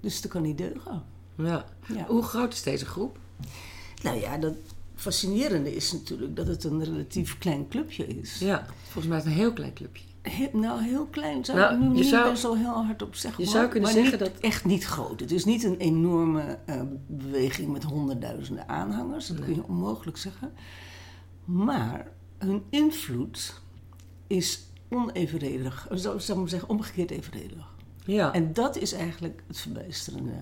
Dus 0.00 0.20
dat 0.20 0.30
kan 0.30 0.42
niet 0.42 0.58
deugen. 0.58 1.02
ja. 1.36 1.64
Ja. 1.94 2.06
Hoe 2.06 2.22
groot 2.22 2.52
is 2.52 2.62
deze 2.62 2.86
groep? 2.86 3.18
Nou 4.02 4.20
ja, 4.20 4.38
dat 4.38 4.54
fascinerende 4.94 5.74
is 5.74 5.92
natuurlijk 5.92 6.36
dat 6.36 6.46
het 6.46 6.64
een 6.64 6.84
relatief 6.84 7.38
klein 7.38 7.68
clubje 7.68 8.06
is. 8.06 8.38
Ja, 8.38 8.66
volgens 8.82 9.06
mij 9.06 9.16
is 9.18 9.24
het 9.24 9.32
een 9.32 9.38
heel 9.38 9.52
klein 9.52 9.72
clubje. 9.72 10.04
He- 10.30 10.48
nou, 10.52 10.82
heel 10.82 11.06
klein 11.06 11.44
zou 11.44 11.58
Nou, 11.58 11.74
ik 11.74 11.80
nu 11.80 11.88
niet 11.88 12.06
zou- 12.06 12.36
zo 12.36 12.54
heel 12.54 12.84
hard 12.84 13.02
op 13.02 13.14
zeggen. 13.14 13.44
je 13.44 13.50
maar- 13.50 13.58
zou 13.58 13.70
kunnen 13.70 13.92
maar 13.92 14.02
zeggen 14.02 14.18
niet- 14.22 14.32
dat- 14.34 14.42
Echt 14.42 14.64
niet 14.64 14.84
groot. 14.84 15.20
Het 15.20 15.30
is 15.30 15.44
niet 15.44 15.64
een 15.64 15.76
enorme 15.76 16.58
eh, 16.66 16.80
beweging 17.06 17.72
met 17.72 17.82
honderdduizenden 17.82 18.68
aanhangers. 18.68 19.26
Dat 19.26 19.40
kun 19.40 19.54
je 19.54 19.64
onmogelijk 19.66 20.16
zeggen. 20.16 20.52
Maar 21.44 22.06
hun 22.38 22.62
invloed 22.70 23.60
is 24.26 24.66
onevenredig. 24.90 25.86
Zou 25.90 26.20
zou 26.20 26.32
ik 26.32 26.36
maar 26.36 26.48
zeggen, 26.48 26.68
omgekeerd 26.68 27.10
evenredig. 27.10 27.74
Ja, 28.04 28.32
En 28.32 28.52
dat 28.52 28.76
is 28.76 28.92
eigenlijk 28.92 29.42
het 29.46 29.58
verbijsterende. 29.58 30.32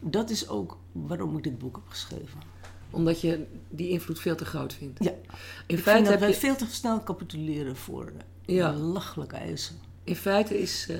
Dat 0.00 0.30
is 0.30 0.48
ook 0.48 0.78
waarom 0.92 1.36
ik 1.36 1.42
dit 1.44 1.58
boek 1.58 1.76
heb 1.76 1.84
geschreven. 1.88 2.56
omdat 2.90 3.20
je 3.20 3.46
die 3.68 3.88
invloed 3.88 4.18
veel 4.20 4.36
te 4.36 4.44
groot 4.44 4.72
vindt. 4.74 5.04
Ja, 5.04 5.10
In 5.10 5.16
ik 5.16 5.28
vind 5.66 5.80
feite, 5.80 6.02
dat 6.02 6.10
heb 6.10 6.20
wij 6.20 6.28
je, 6.28 6.34
veel 6.34 6.56
te 6.56 6.66
snel 6.66 7.02
capituleren 7.02 7.76
voor 7.76 8.06
eh, 8.06 8.12
Ja. 8.54 8.72
belachelijke 8.72 9.36
eisen. 9.36 9.76
in 10.04 10.16
feite 10.16 10.60
is 10.60 10.86
eh, 10.88 10.98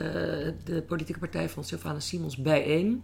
de 0.65 0.85
politieke 0.87 1.19
partij 1.21 1.49
van 1.49 1.65
Sylvana 1.65 2.01
Simons 2.01 2.37
bijeen 2.37 3.03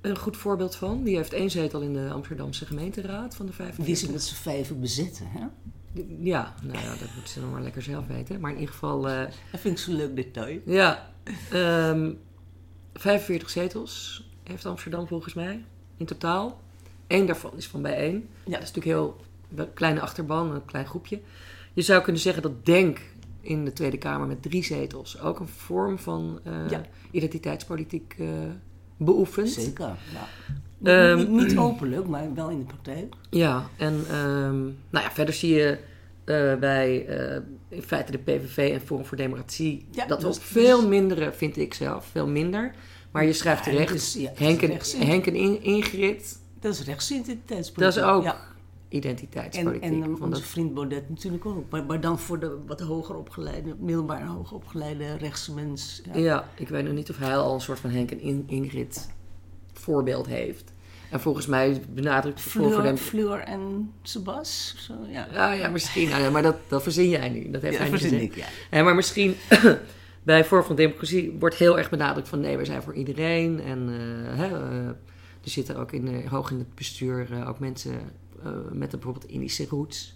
een 0.00 0.18
goed 0.18 0.36
voorbeeld 0.36 0.76
van. 0.76 1.02
Die 1.02 1.16
heeft 1.16 1.32
één 1.32 1.50
zetel 1.50 1.80
in 1.80 1.92
de 1.92 2.10
Amsterdamse 2.12 2.66
gemeenteraad 2.66 3.34
van 3.36 3.46
de 3.46 3.52
Die 3.52 3.64
ze 3.66 3.72
45. 3.74 4.10
met 4.10 4.22
z'n 4.22 4.34
vijven 4.34 4.80
bezetten, 4.80 5.26
hè? 5.30 5.46
Ja, 6.20 6.54
nou 6.62 6.78
ja, 6.78 6.90
dat 6.90 7.08
moeten 7.14 7.32
ze 7.32 7.40
nog 7.40 7.50
maar 7.50 7.62
lekker 7.62 7.82
zelf 7.82 8.06
weten. 8.06 8.40
Maar 8.40 8.50
in 8.50 8.58
ieder 8.58 8.72
geval, 8.74 9.08
eh, 9.08 9.24
Dat 9.52 9.60
vind 9.60 9.78
ik 9.78 9.84
zo'n 9.84 9.94
leuk 9.96 10.16
detail. 10.16 10.60
ja, 10.64 11.10
ehm 11.50 12.10
45 12.94 13.50
zetels 13.50 14.24
heeft 14.42 14.66
Amsterdam 14.66 15.06
volgens 15.06 15.34
mij 15.34 15.64
in 15.96 16.06
totaal. 16.06 16.60
Eén 17.06 17.26
daarvan 17.26 17.52
is 17.56 17.66
van 17.66 17.82
bijeen. 17.82 18.28
Ja. 18.44 18.52
Dat 18.58 18.62
is 18.62 18.72
natuurlijk 18.72 18.84
heel 18.84 19.20
een 19.56 19.72
kleine 19.72 20.00
achterban, 20.00 20.54
een 20.54 20.64
klein 20.64 20.86
groepje. 20.86 21.20
Je 21.72 21.82
zou 21.82 22.02
kunnen 22.02 22.22
zeggen 22.22 22.42
dat 22.42 22.64
Denk 22.66 23.00
in 23.40 23.64
de 23.64 23.72
Tweede 23.72 23.98
Kamer 23.98 24.26
met 24.26 24.42
drie 24.42 24.64
zetels 24.64 25.20
ook 25.20 25.40
een 25.40 25.48
vorm 25.48 25.98
van 25.98 26.40
eh, 26.44 26.52
Ja. 26.70 26.82
identiteitspolitiek 27.10 28.14
eh, 28.18 28.26
beoefent. 28.96 29.48
Zeker, 29.50 29.96
ja. 30.12 30.26
Ehm, 30.82 31.18
niet, 31.18 31.28
niet 31.30 31.56
openlijk, 31.58 32.06
maar 32.06 32.34
wel 32.34 32.48
in 32.48 32.58
de 32.58 32.64
praktijk. 32.64 33.14
Ja, 33.30 33.66
en 33.76 34.04
ehm, 34.10 34.62
nou 34.62 35.04
ja, 35.04 35.10
verder 35.12 35.34
zie 35.34 35.54
je 35.54 35.78
bij 36.60 37.06
eh, 37.06 37.40
in 37.68 37.82
feite 37.82 38.12
de 38.12 38.18
PVV 38.18 38.70
en 38.74 38.80
Forum 38.80 39.04
voor 39.04 39.16
Democratie 39.16 39.86
Ja, 39.90 40.06
dat 40.06 40.24
ook 40.24 40.30
is- 40.30 40.38
veel 40.38 40.88
mindere, 40.88 41.32
vind 41.32 41.56
ik 41.56 41.74
zelf, 41.74 42.06
veel 42.06 42.26
minder. 42.28 42.74
Maar 43.10 43.24
je 43.24 43.32
schrijft 43.32 43.62
terecht, 43.62 43.94
is- 43.94 44.16
is 44.16 44.28
Henk, 44.34 44.62
en, 44.62 44.68
rechts- 44.68 44.96
Henk 44.98 45.26
en 45.26 45.34
In- 45.34 45.62
Ingrid, 45.62 46.38
Dat 46.60 46.72
is 46.72 46.84
rechtsidentiteitspolitiek. 46.84 47.94
dat 47.94 47.96
is 47.96 48.02
ook 48.02 48.36
En, 48.88 48.96
identiteitspolitiek. 48.96 49.82
en 49.82 50.02
Van 50.02 50.10
onze 50.10 50.30
dat- 50.30 50.40
vriend 50.42 50.74
Baudet 50.74 51.08
natuurlijk 51.08 51.46
ook. 51.46 51.70
Maar, 51.70 51.84
maar 51.84 52.00
dan 52.00 52.18
voor 52.18 52.38
de 52.40 52.58
wat 52.66 52.80
hoger 52.80 53.16
opgeleide, 53.16 53.74
middelbaar 53.78 54.26
hoger 54.26 54.56
opgeleide 54.56 55.16
rechtse 55.16 55.54
mens. 55.54 56.02
Ja. 56.12 56.18
ja, 56.20 56.48
ik 56.56 56.68
weet 56.68 56.84
nog 56.84 56.92
niet 56.94 57.10
of 57.10 57.18
hij 57.18 57.36
al 57.36 57.54
een 57.54 57.60
soort 57.60 57.80
van 57.80 57.90
Henk 57.90 58.10
en 58.10 58.20
In- 58.20 58.44
Ingrid 58.46 59.08
voorbeeld 59.72 60.26
heeft. 60.26 60.72
En 61.10 61.20
volgens 61.20 61.46
mij 61.46 61.80
benadrukt 61.94 62.40
Forum 62.40 62.62
voor 62.68 62.72
Fleur, 62.80 62.86
Dem- 62.86 62.96
Fleur 62.96 63.38
en 63.38 63.92
Sebas. 64.02 64.74
Zo, 64.78 64.94
ja. 65.08 65.28
Ja, 65.32 65.52
ja, 65.52 65.68
misschien. 65.68 66.08
Nou 66.08 66.22
ja, 66.22 66.30
maar 66.30 66.42
dat, 66.42 66.56
dat 66.68 66.82
verzin 66.82 67.08
jij 67.08 67.28
nu. 67.28 67.50
Dat 67.50 67.62
heeft 67.62 67.74
Ja, 67.76 67.80
hij 67.82 67.90
niet 67.90 68.00
verzin 68.00 68.20
ik, 68.20 68.34
ja. 68.36 68.46
Ja, 68.70 68.82
maar 68.82 68.94
misschien 68.94 69.34
bij 70.22 70.44
Vorm 70.44 70.64
van 70.64 70.76
Democratie 70.76 71.36
wordt 71.38 71.54
heel 71.56 71.78
erg 71.78 71.90
benadrukt 71.90 72.28
van 72.28 72.40
nee, 72.40 72.56
wij 72.56 72.64
zijn 72.64 72.82
voor 72.82 72.94
iedereen. 72.94 73.60
En 73.60 73.88
eh, 73.88 74.36
hè, 74.38 74.46
eh, 74.46 74.86
er 75.44 75.50
zitten 75.54 75.76
ook 75.76 75.92
in, 75.92 76.26
hoog 76.26 76.50
in 76.50 76.58
het 76.58 76.74
bestuur 76.74 77.28
eh, 77.32 77.48
ook 77.48 77.58
mensen 77.58 77.92
met 78.72 78.92
een 78.92 78.98
bijvoorbeeld 78.98 79.28
Indische 79.32 79.66
roots 79.70 80.14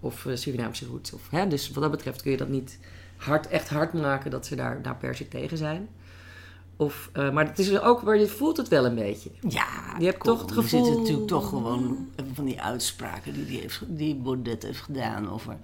of 0.00 0.26
eh, 0.26 0.36
Surinaamse 0.36 0.86
roots. 0.86 1.12
Of, 1.12 1.30
hè, 1.30 1.46
dus 1.48 1.70
wat 1.70 1.82
dat 1.82 1.90
betreft 1.92 2.22
kun 2.22 2.30
je 2.30 2.36
dat 2.36 2.48
niet 2.48 2.78
hard, 3.16 3.46
echt 3.48 3.68
hard 3.68 3.92
maken 3.92 4.30
dat 4.30 4.46
ze 4.46 4.56
daar, 4.56 4.82
daar 4.82 4.96
per 4.96 5.14
se 5.14 5.28
tegen 5.28 5.56
zijn. 5.56 5.88
Of, 6.76 7.10
eh, 7.12 7.30
maar 7.30 7.46
het 7.46 7.58
is 7.58 7.80
ook 7.80 8.00
waar 8.00 8.18
je 8.18 8.26
voelt 8.26 8.56
het 8.56 8.68
wel 8.68 8.84
een 8.86 8.94
beetje. 8.94 9.30
Ja, 9.48 9.94
Je 9.98 10.04
hebt 10.04 10.24
toch 10.24 10.40
het 10.40 10.50
Er 10.50 10.62
zitten 10.62 10.78
gevoel- 10.80 10.98
natuurlijk 11.00 11.28
toch 11.28 11.48
gewoon 11.48 12.08
van 12.34 12.44
die 12.44 12.62
uitspraken 12.62 13.32
die, 13.32 13.46
die, 13.46 13.60
heeft, 13.60 13.82
die 13.86 14.14
Baudet 14.14 14.62
heeft 14.62 14.80
gedaan 14.80 15.30
over, 15.30 15.56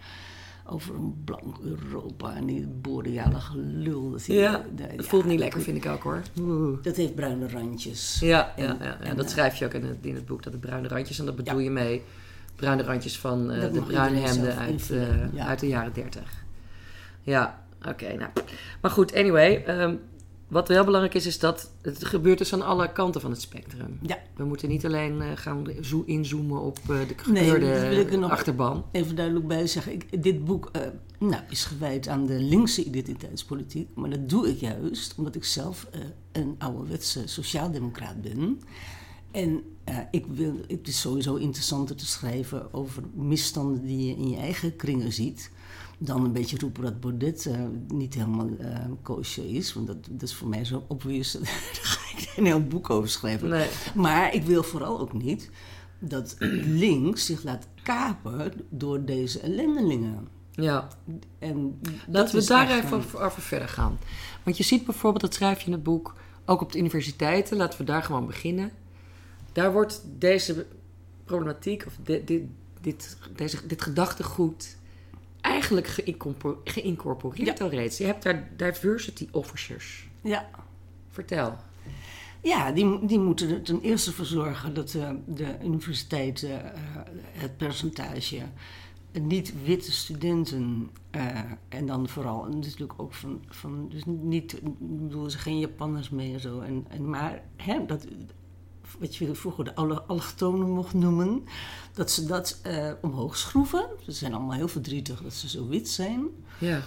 over 0.68 0.94
een 0.94 1.14
blank 1.24 1.57
Europa 1.64 2.35
en 2.35 2.46
die 2.46 2.66
boreale 2.66 3.40
gelul. 3.40 4.11
Dat, 4.11 4.26
Ja, 4.26 4.64
de- 4.76 4.83
het 4.83 4.92
ja, 4.96 5.02
voelt 5.02 5.24
niet 5.24 5.38
lekker, 5.38 5.61
vind 5.61 5.76
ik 5.85 5.90
ook 5.90 6.02
hoor. 6.02 6.22
Oeh. 6.40 6.83
Dat 6.83 6.96
heeft 6.96 7.14
bruine 7.14 7.48
randjes. 7.48 8.18
Ja, 8.20 8.52
En- 8.57 8.64
ja, 8.64 8.76
ja, 8.81 8.85
ja. 8.85 9.00
en, 9.00 9.16
dat 9.16 9.24
eh, 9.24 9.31
schrijf 9.31 9.57
je 9.57 9.64
ook 9.64 9.72
in 9.74 9.85
het, 9.85 9.96
in 10.00 10.14
het 10.14 10.26
boek, 10.26 10.42
dat 10.42 10.52
het 10.52 10.62
bruine 10.62 10.88
randjes. 10.88 11.18
En 11.18 11.24
dat 11.26 11.37
bedoel 11.37 11.59
Ja. 11.59 11.64
je 11.64 11.70
mee 11.70 12.02
bruine 12.57 12.83
randjes 12.83 13.18
van 13.18 13.50
eh, 13.50 13.72
de 13.72 13.81
bruine 13.83 14.18
hemden 14.18 14.57
uit, 14.57 14.90
eh, 14.90 15.33
ja. 15.35 15.46
uit 15.46 15.61
de 15.61 15.66
jaren 15.68 15.92
dertig. 15.92 16.44
Ja, 17.22 17.62
oké. 17.88 18.12
nou. 18.16 18.31
Maar 18.81 18.90
goed, 18.90 19.14
anyway. 19.14 19.64
ehm, 19.64 19.94
wat 20.48 20.68
wel 20.68 20.85
belangrijk 20.85 21.14
is, 21.14 21.26
is 21.26 21.38
dat 21.38 21.70
het 21.82 22.04
gebeurt 22.04 22.38
dus 22.38 22.52
aan 22.52 22.62
alle 22.62 22.92
kanten 22.92 23.20
van 23.20 23.30
het 23.30 23.40
spectrum. 23.40 23.98
Ja. 24.02 24.18
We 24.37 24.44
moeten 24.44 24.68
niet 24.68 24.85
alleen 24.87 25.20
eh, 25.20 25.28
gaan 25.35 25.66
zo 25.82 26.02
inzoomen 26.06 26.61
op 26.61 26.78
eh, 26.78 26.87
de 26.87 26.94
Nee, 26.94 27.06
gekleurde 27.44 27.80
dat 27.80 27.88
wil 27.88 27.98
ik 28.00 28.12
er 28.12 28.18
nog- 28.18 28.30
achterban. 28.30 28.85
Even 28.92 29.16
duidelijk 29.16 29.46
bij 29.46 29.66
zeggen, 29.66 29.92
ik, 29.92 30.22
dit 30.22 30.44
boek 30.44 30.68
eh, 30.72 30.82
nou, 31.18 31.42
is 31.50 31.64
gewijd 31.64 32.09
aan 32.09 32.26
de 32.26 32.38
linkse 32.40 32.85
identiteitspolitiek. 32.85 33.88
Maar 33.94 34.11
dat 34.11 34.28
doe 34.28 34.48
ik 34.48 34.61
juist 34.61 35.14
omdat 35.16 35.35
ik 35.35 35.44
zelf 35.44 35.87
een 36.32 36.54
ouderwetse 36.59 37.22
sociaaldemocraat 37.24 38.22
ben. 38.22 38.61
En 39.30 39.62
ik 40.11 40.26
wil, 40.26 40.54
het 40.68 40.88
is 40.88 41.00
sowieso 41.00 41.35
interessanter 41.35 41.96
te 41.96 42.06
schrijven 42.06 42.72
over 42.74 43.02
misstanden 43.14 43.82
die 43.87 44.06
je 44.06 44.16
in 44.16 44.28
je 44.28 44.37
eigen 44.37 44.76
kringen 44.76 45.12
ziet. 45.12 45.50
Dan 45.98 46.24
een 46.24 46.32
beetje 46.32 46.59
roepen 46.59 46.82
dat 46.82 47.00
Baudet 47.00 47.46
eh, 47.46 47.61
niet 47.88 48.14
helemaal 48.14 48.48
koosje 49.02 49.48
is. 49.50 49.72
Want 49.72 49.87
dat, 49.87 49.96
dat 50.11 50.22
is 50.22 50.35
voor 50.35 50.48
mij 50.48 50.64
zo 50.64 50.85
obvious. 50.88 51.32
Daar 51.32 51.44
ga 51.82 52.18
ik 52.18 52.32
een 52.37 52.46
heel 52.46 52.62
boek 52.66 52.90
over 52.90 53.09
schrijven. 53.09 53.48
Nee. 53.48 53.68
Maar 53.94 54.35
ik 54.35 54.42
wil 54.42 54.62
vooral 54.62 55.00
ook 55.00 55.12
niet 55.12 55.50
dat 55.98 56.37
links 56.85 57.26
zich 57.26 57.42
laat 57.42 57.66
kapen 57.82 58.52
door 58.70 59.04
deze 59.04 59.40
ellendelingen. 59.40 60.28
Ja, 60.50 60.88
En 61.38 61.78
dat 61.80 61.92
Laten 62.09 62.38
we 62.38 62.46
daar 62.46 62.70
even 62.70 62.87
een- 62.92 62.94
over, 62.94 63.20
over 63.20 63.42
verder 63.42 63.68
gaan. 63.68 63.98
Want 64.42 64.56
je 64.56 64.62
ziet 64.64 64.85
bijvoorbeeld, 64.85 65.22
dat 65.22 65.35
schrijf 65.35 65.61
je 65.61 65.66
in 65.66 65.72
het 65.72 65.82
boek, 65.82 66.14
ook 66.44 66.61
op 66.61 66.72
de 66.72 66.78
universiteiten, 66.78 67.56
laten 67.56 67.78
we 67.78 67.85
daar 67.85 68.02
gewoon 68.02 68.26
beginnen. 68.26 68.70
Daar 69.52 69.72
wordt 69.72 70.02
deze 70.18 70.66
problematiek, 71.24 71.85
of 71.87 71.92
dit, 72.02 72.26
dit, 72.26 72.42
dit, 72.80 73.16
deze, 73.37 73.66
dit 73.66 73.82
gedachtegoed, 73.82 74.76
eigenlijk 75.46 75.87
geïncorpor- 75.87 76.59
geïncorporeerd 76.64 77.59
Ja. 77.59 77.64
al 77.64 77.70
reeds. 77.70 77.98
Je 77.98 78.04
hebt 78.04 78.22
daar 78.22 78.48
diversity 78.56 79.28
officers. 79.30 80.09
Ja, 80.20 80.48
Vertel. 81.09 81.56
ja 82.42 82.72
die, 82.72 83.06
die 83.06 83.18
moeten 83.18 83.50
er 83.50 83.62
ten 83.62 83.80
eerste 83.80 84.12
voor 84.12 84.24
zorgen 84.24 84.74
dat 84.74 84.94
eh, 84.94 85.11
de 85.26 85.56
universiteiten 85.64 86.74
eh, 86.74 86.80
het 87.32 87.56
percentage 87.56 88.42
niet-witte 89.22 89.92
studenten, 89.92 90.90
eh, 91.11 91.38
en 91.68 91.87
dan 91.87 92.09
vooral 92.09 92.44
natuurlijk 92.46 92.92
ook 92.96 93.14
van, 93.14 93.40
van 93.48 93.88
dus 93.88 94.02
niet, 94.04 94.52
ik 94.52 94.62
bedoel, 94.78 95.30
ze 95.30 95.38
geen 95.38 95.59
Japanners 95.59 96.11
meer 96.11 96.35
en 96.35 96.40
zo, 96.40 96.61
en, 96.61 96.85
en, 96.88 97.09
maar 97.11 97.42
hè, 97.56 97.87
dat, 97.87 98.06
wat 98.98 99.16
je 99.16 99.35
vroeger 99.35 99.64
de 99.64 99.74
allochtonen 99.74 100.70
mocht 100.70 100.94
noemen, 100.94 101.44
dat 101.96 102.11
ze 102.11 102.24
dat 102.26 102.59
eh, 102.62 102.90
omhoog 103.00 103.37
schroeven. 103.37 103.87
Ze 104.04 104.12
zijn 104.12 104.35
allemaal 104.35 104.56
heel 104.56 104.68
verdrietig 104.68 105.22
dat 105.22 105.32
ze 105.32 105.48
zo 105.48 105.68
wit 105.68 105.88
zijn. 105.88 106.24
Ja. 106.59 106.80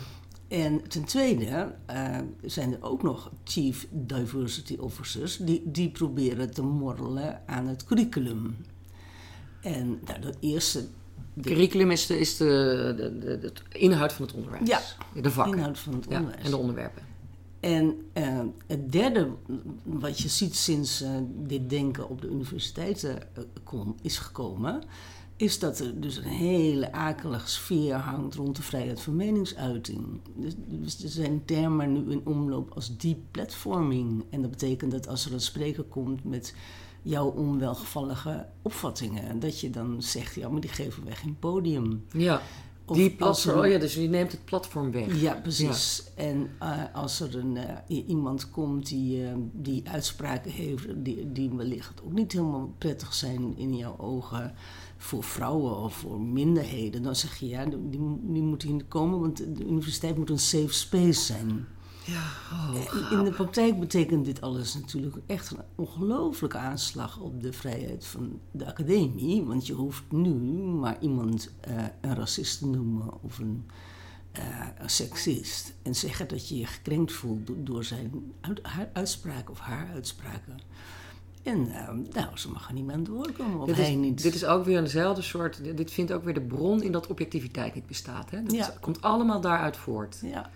En 0.47 0.87
ten 0.87 1.03
tweede 1.03 1.75
eh, 1.85 2.17
zijn 2.41 2.73
er 2.73 2.81
ook 2.81 3.03
nog 3.03 3.31
chief 3.43 3.87
diversity 3.91 4.75
officers 4.79 5.37
die, 5.37 5.61
die 5.65 5.89
proberen 5.89 6.53
te 6.53 6.61
morrelen 6.61 7.41
aan 7.45 7.67
het 7.67 7.83
curriculum. 7.83 8.57
En 9.61 9.99
nou, 10.05 10.19
de 10.21 10.33
eerste 10.39 10.87
de 11.33 11.49
Curriculum 11.49 11.91
is, 11.91 12.05
de, 12.05 12.19
is 12.19 12.37
de, 12.37 12.93
de, 12.97 13.17
de, 13.19 13.39
de 13.39 13.51
inhoud 13.69 14.13
van 14.13 14.25
het 14.25 14.35
onderwijs. 14.35 14.67
Ja. 14.67 14.79
De 15.21 15.31
vakken. 15.31 15.57
inhoud 15.57 15.79
van 15.79 15.93
het 15.93 16.05
Ja, 16.09 16.17
onderwijs. 16.17 16.43
en 16.45 16.49
de 16.51 16.57
onderwerpen. 16.57 17.03
En 17.59 18.09
eh, 18.13 18.39
het 18.67 18.91
derde 18.91 19.29
wat 19.83 20.19
je 20.19 20.27
ziet 20.27 20.55
sinds 20.55 21.01
eh, 21.01 21.09
dit 21.37 21.69
denken 21.69 22.09
op 22.09 22.21
de 22.21 22.27
universiteiten 22.27 23.35
eh, 23.35 23.79
is 24.01 24.17
gekomen, 24.17 24.83
is 25.35 25.59
dat 25.59 25.79
er 25.79 26.01
dus 26.01 26.17
een 26.17 26.23
hele 26.23 26.91
akelige 26.91 27.49
sfeer 27.49 27.95
hangt 27.95 28.35
rond 28.35 28.55
de 28.55 28.61
vrijheid 28.61 29.01
van 29.01 29.15
meningsuiting. 29.15 30.05
Dus, 30.35 30.53
dus 30.67 31.03
er 31.03 31.09
zijn 31.09 31.45
termen 31.45 31.93
nu 31.93 32.11
in 32.11 32.21
omloop 32.25 32.71
als 32.75 32.97
deplatforming. 32.97 34.23
En 34.29 34.41
dat 34.41 34.49
betekent 34.49 34.91
dat 34.91 35.07
als 35.07 35.25
er 35.25 35.33
een 35.33 35.41
spreker 35.41 35.83
komt 35.83 36.23
met 36.23 36.53
jouw 37.01 37.27
onwelgevallige 37.27 38.45
opvattingen, 38.61 39.39
dat 39.39 39.59
je 39.59 39.69
dan 39.69 40.01
zegt, 40.01 40.35
ja, 40.35 40.49
maar 40.49 40.61
die 40.61 40.69
geven 40.69 41.05
wij 41.05 41.15
geen 41.15 41.35
podium. 41.39 42.05
Ja. 42.11 42.41
Of 42.89 42.97
Die 42.97 43.11
platform, 43.11 43.57
er- 43.57 43.63
oh 43.65 43.71
ja, 43.71 43.77
dus 43.77 43.93
je 43.93 44.07
neemt 44.09 44.31
het 44.31 44.45
platform 44.45 44.91
weg. 44.91 45.21
Ja, 45.21 45.33
precies. 45.33 46.03
En 46.15 46.49
eh, 46.59 46.83
als 46.93 47.19
er 47.19 47.37
een, 47.37 47.57
eh, 47.57 48.07
iemand 48.07 48.49
komt 48.51 48.87
die, 48.87 49.23
eh, 49.25 49.33
die 49.53 49.83
uitspraken 49.89 50.51
heeft 50.51 50.85
die, 50.95 51.31
die 51.31 51.49
wellicht 51.49 52.01
ook 52.05 52.13
niet 52.13 52.31
helemaal 52.31 52.73
prettig 52.77 53.13
zijn 53.13 53.57
in 53.57 53.75
jouw 53.75 53.95
ogen 53.97 54.53
voor 54.97 55.23
vrouwen 55.23 55.77
of 55.77 55.93
voor 55.93 56.21
minderheden, 56.21 57.03
dan 57.03 57.15
zeg 57.15 57.35
je 57.37 57.47
ja, 57.47 57.65
die, 57.65 57.89
die, 58.23 58.41
moeten 58.41 58.69
hier 58.69 58.85
komen, 58.85 59.19
want 59.19 59.37
de 59.37 59.65
universiteit 59.65 60.17
moet 60.17 60.29
een 60.29 60.39
safe 60.39 60.73
space 60.73 61.21
zijn. 61.21 61.67
Ja, 62.09 62.23
oh, 62.51 63.11
In 63.11 63.23
de 63.23 63.31
praktijk 63.31 63.79
betekent 63.79 64.25
dit 64.25 64.41
alles 64.41 64.73
natuurlijk 64.73 65.15
echt 65.25 65.51
een 65.51 65.59
ongelooflijke 65.75 66.57
aanslag 66.57 67.19
op 67.19 67.41
de 67.41 67.53
vrijheid 67.53 68.05
van 68.05 68.39
de 68.51 68.65
academie. 68.65 69.43
Want 69.43 69.67
je 69.67 69.73
hoeft 69.73 70.03
nu 70.11 70.29
maar 70.59 70.97
iemand 70.99 71.51
eh, 71.61 71.73
een 72.01 72.15
racist 72.15 72.59
te 72.59 72.67
noemen 72.67 73.21
of 73.23 73.39
een, 73.39 73.65
eh, 74.31 74.67
een 74.77 74.89
seksist. 74.89 75.73
En 75.81 75.95
zeggen 75.95 76.27
dat 76.27 76.49
je 76.49 76.57
je 76.57 76.65
gekrenkt 76.65 77.11
voelt 77.11 77.47
do- 77.47 77.63
door 77.63 77.83
zijn 77.83 78.33
haar 78.61 78.89
uitspraken 78.93 79.51
of 79.51 79.59
haar 79.59 79.89
uitspraken. 79.93 80.57
En 81.43 81.67
eh, 81.67 81.87
nou, 82.13 82.37
ze 82.37 82.49
mag 82.51 82.67
er 82.67 82.73
niet 82.73 82.83
meer 82.85 82.93
aan 82.93 82.99
het 82.99 83.07
woord 83.09 83.33
komen, 83.33 83.59
of 83.59 83.65
Dit 83.67 83.75
hij 83.75 83.89
is, 83.91 83.95
niet. 83.97 84.21
dit 84.21 84.35
is 84.35 84.45
ook 84.45 84.65
weer 84.65 84.77
eenzelfde 84.79 85.21
soort. 85.21 85.77
Dit 85.77 85.91
vindt 85.91 86.11
ook 86.11 86.23
weer 86.23 86.33
de 86.33 86.41
bron 86.41 86.81
in 86.83 86.91
dat 86.91 87.07
objectiviteit 87.07 87.75
niet 87.75 87.87
bestaat. 87.87 88.29
Hè? 88.31 88.43
Dat 88.43 88.55
Ja. 88.55 88.73
komt 88.79 89.01
allemaal 89.01 89.41
daaruit 89.41 89.77
voort. 89.77 90.19
Ja, 90.23 90.49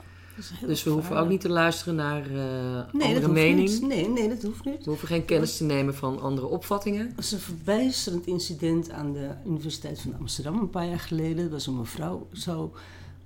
Dus 0.68 0.84
we 0.84 0.90
hoeven 0.90 1.18
ook 1.18 1.30
niet 1.30 1.42
te 1.42 1.50
luisteren 1.50 1.96
naar 1.96 2.22
eh 2.22 2.32
nee, 2.32 2.84
andere 2.92 3.14
dat 3.14 3.22
hoeft 3.22 3.34
mening. 3.34 3.70
niet. 3.70 3.82
Nee, 3.82 4.10
nee, 4.10 4.30
dat 4.30 4.42
hoeft 4.42 4.66
niet. 4.66 4.84
We 4.84 4.90
hoeven 4.90 5.08
geen 5.08 5.26
kennis 5.26 5.58
te 5.58 5.64
nemen 5.64 5.96
van 5.96 6.22
andere 6.22 6.48
opvattingen. 6.48 7.08
Er 7.08 7.14
was 7.16 7.32
een 7.32 7.40
verbijsterend 7.40 8.26
incident 8.26 8.90
aan 8.92 9.14
de 9.14 9.30
Universiteit 9.46 10.02
van 10.02 10.16
Amsterdam 10.20 10.60
een 10.60 10.70
paar 10.70 10.88
jaar 10.88 11.00
geleden. 11.00 11.46
Er 11.46 11.52
was 11.52 11.68
een 11.68 11.78
mevrouw 11.78 12.28
zo, 12.34 12.74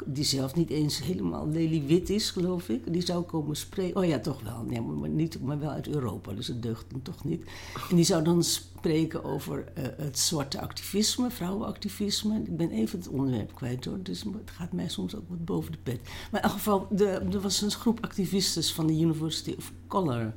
die 0.06 0.24
zelf 0.24 0.56
niet 0.56 0.70
eens 0.70 1.04
helemaal 1.04 1.50
leliewit 1.50 2.10
is, 2.10 2.30
geloof 2.32 2.70
ik. 2.70 2.94
Die 2.94 3.06
zou 3.06 3.24
komen 3.24 3.56
spreken. 3.56 3.96
Oh 3.96 4.06
ja, 4.06 4.20
toch 4.20 4.42
wel. 4.42 4.64
Nee, 4.64 4.82
maar, 4.82 5.10
niet, 5.10 5.42
maar 5.42 5.60
wel 5.60 5.70
uit 5.70 5.88
Europa, 5.88 6.34
dus 6.34 6.48
het 6.48 6.62
deugt 6.62 6.86
dan 6.90 7.02
toch 7.02 7.24
niet. 7.24 7.44
En 7.90 7.96
die 7.96 8.06
zou 8.06 8.24
dan 8.24 8.44
spreken 8.44 9.24
over 9.24 9.66
eh, 9.74 9.84
het 9.98 10.20
zwarte 10.20 10.62
activisme, 10.62 11.32
vrouwenactivisme. 11.32 12.42
Ik 12.46 12.58
ben 12.58 12.72
even 12.72 13.00
het 13.00 13.08
onderwerp 13.08 13.56
kwijt 13.56 13.86
hoor, 13.86 14.04
dus 14.04 14.24
het 14.24 14.52
gaat 14.52 14.72
mij 14.72 14.90
soms 14.90 15.16
ook 15.16 15.30
wat 15.30 15.46
boven 15.46 15.72
de 15.72 15.78
pet. 15.84 16.00
Maar 16.32 16.42
in 16.42 16.48
elk 16.48 16.58
geval, 16.58 16.88
de, 16.92 17.08
er 17.08 17.42
was 17.42 17.62
een 17.62 17.72
groep 17.72 18.04
activistes 18.04 18.74
van 18.74 18.88
de 18.88 18.94
University 18.94 19.56
of 19.58 19.72
Color. 19.88 20.34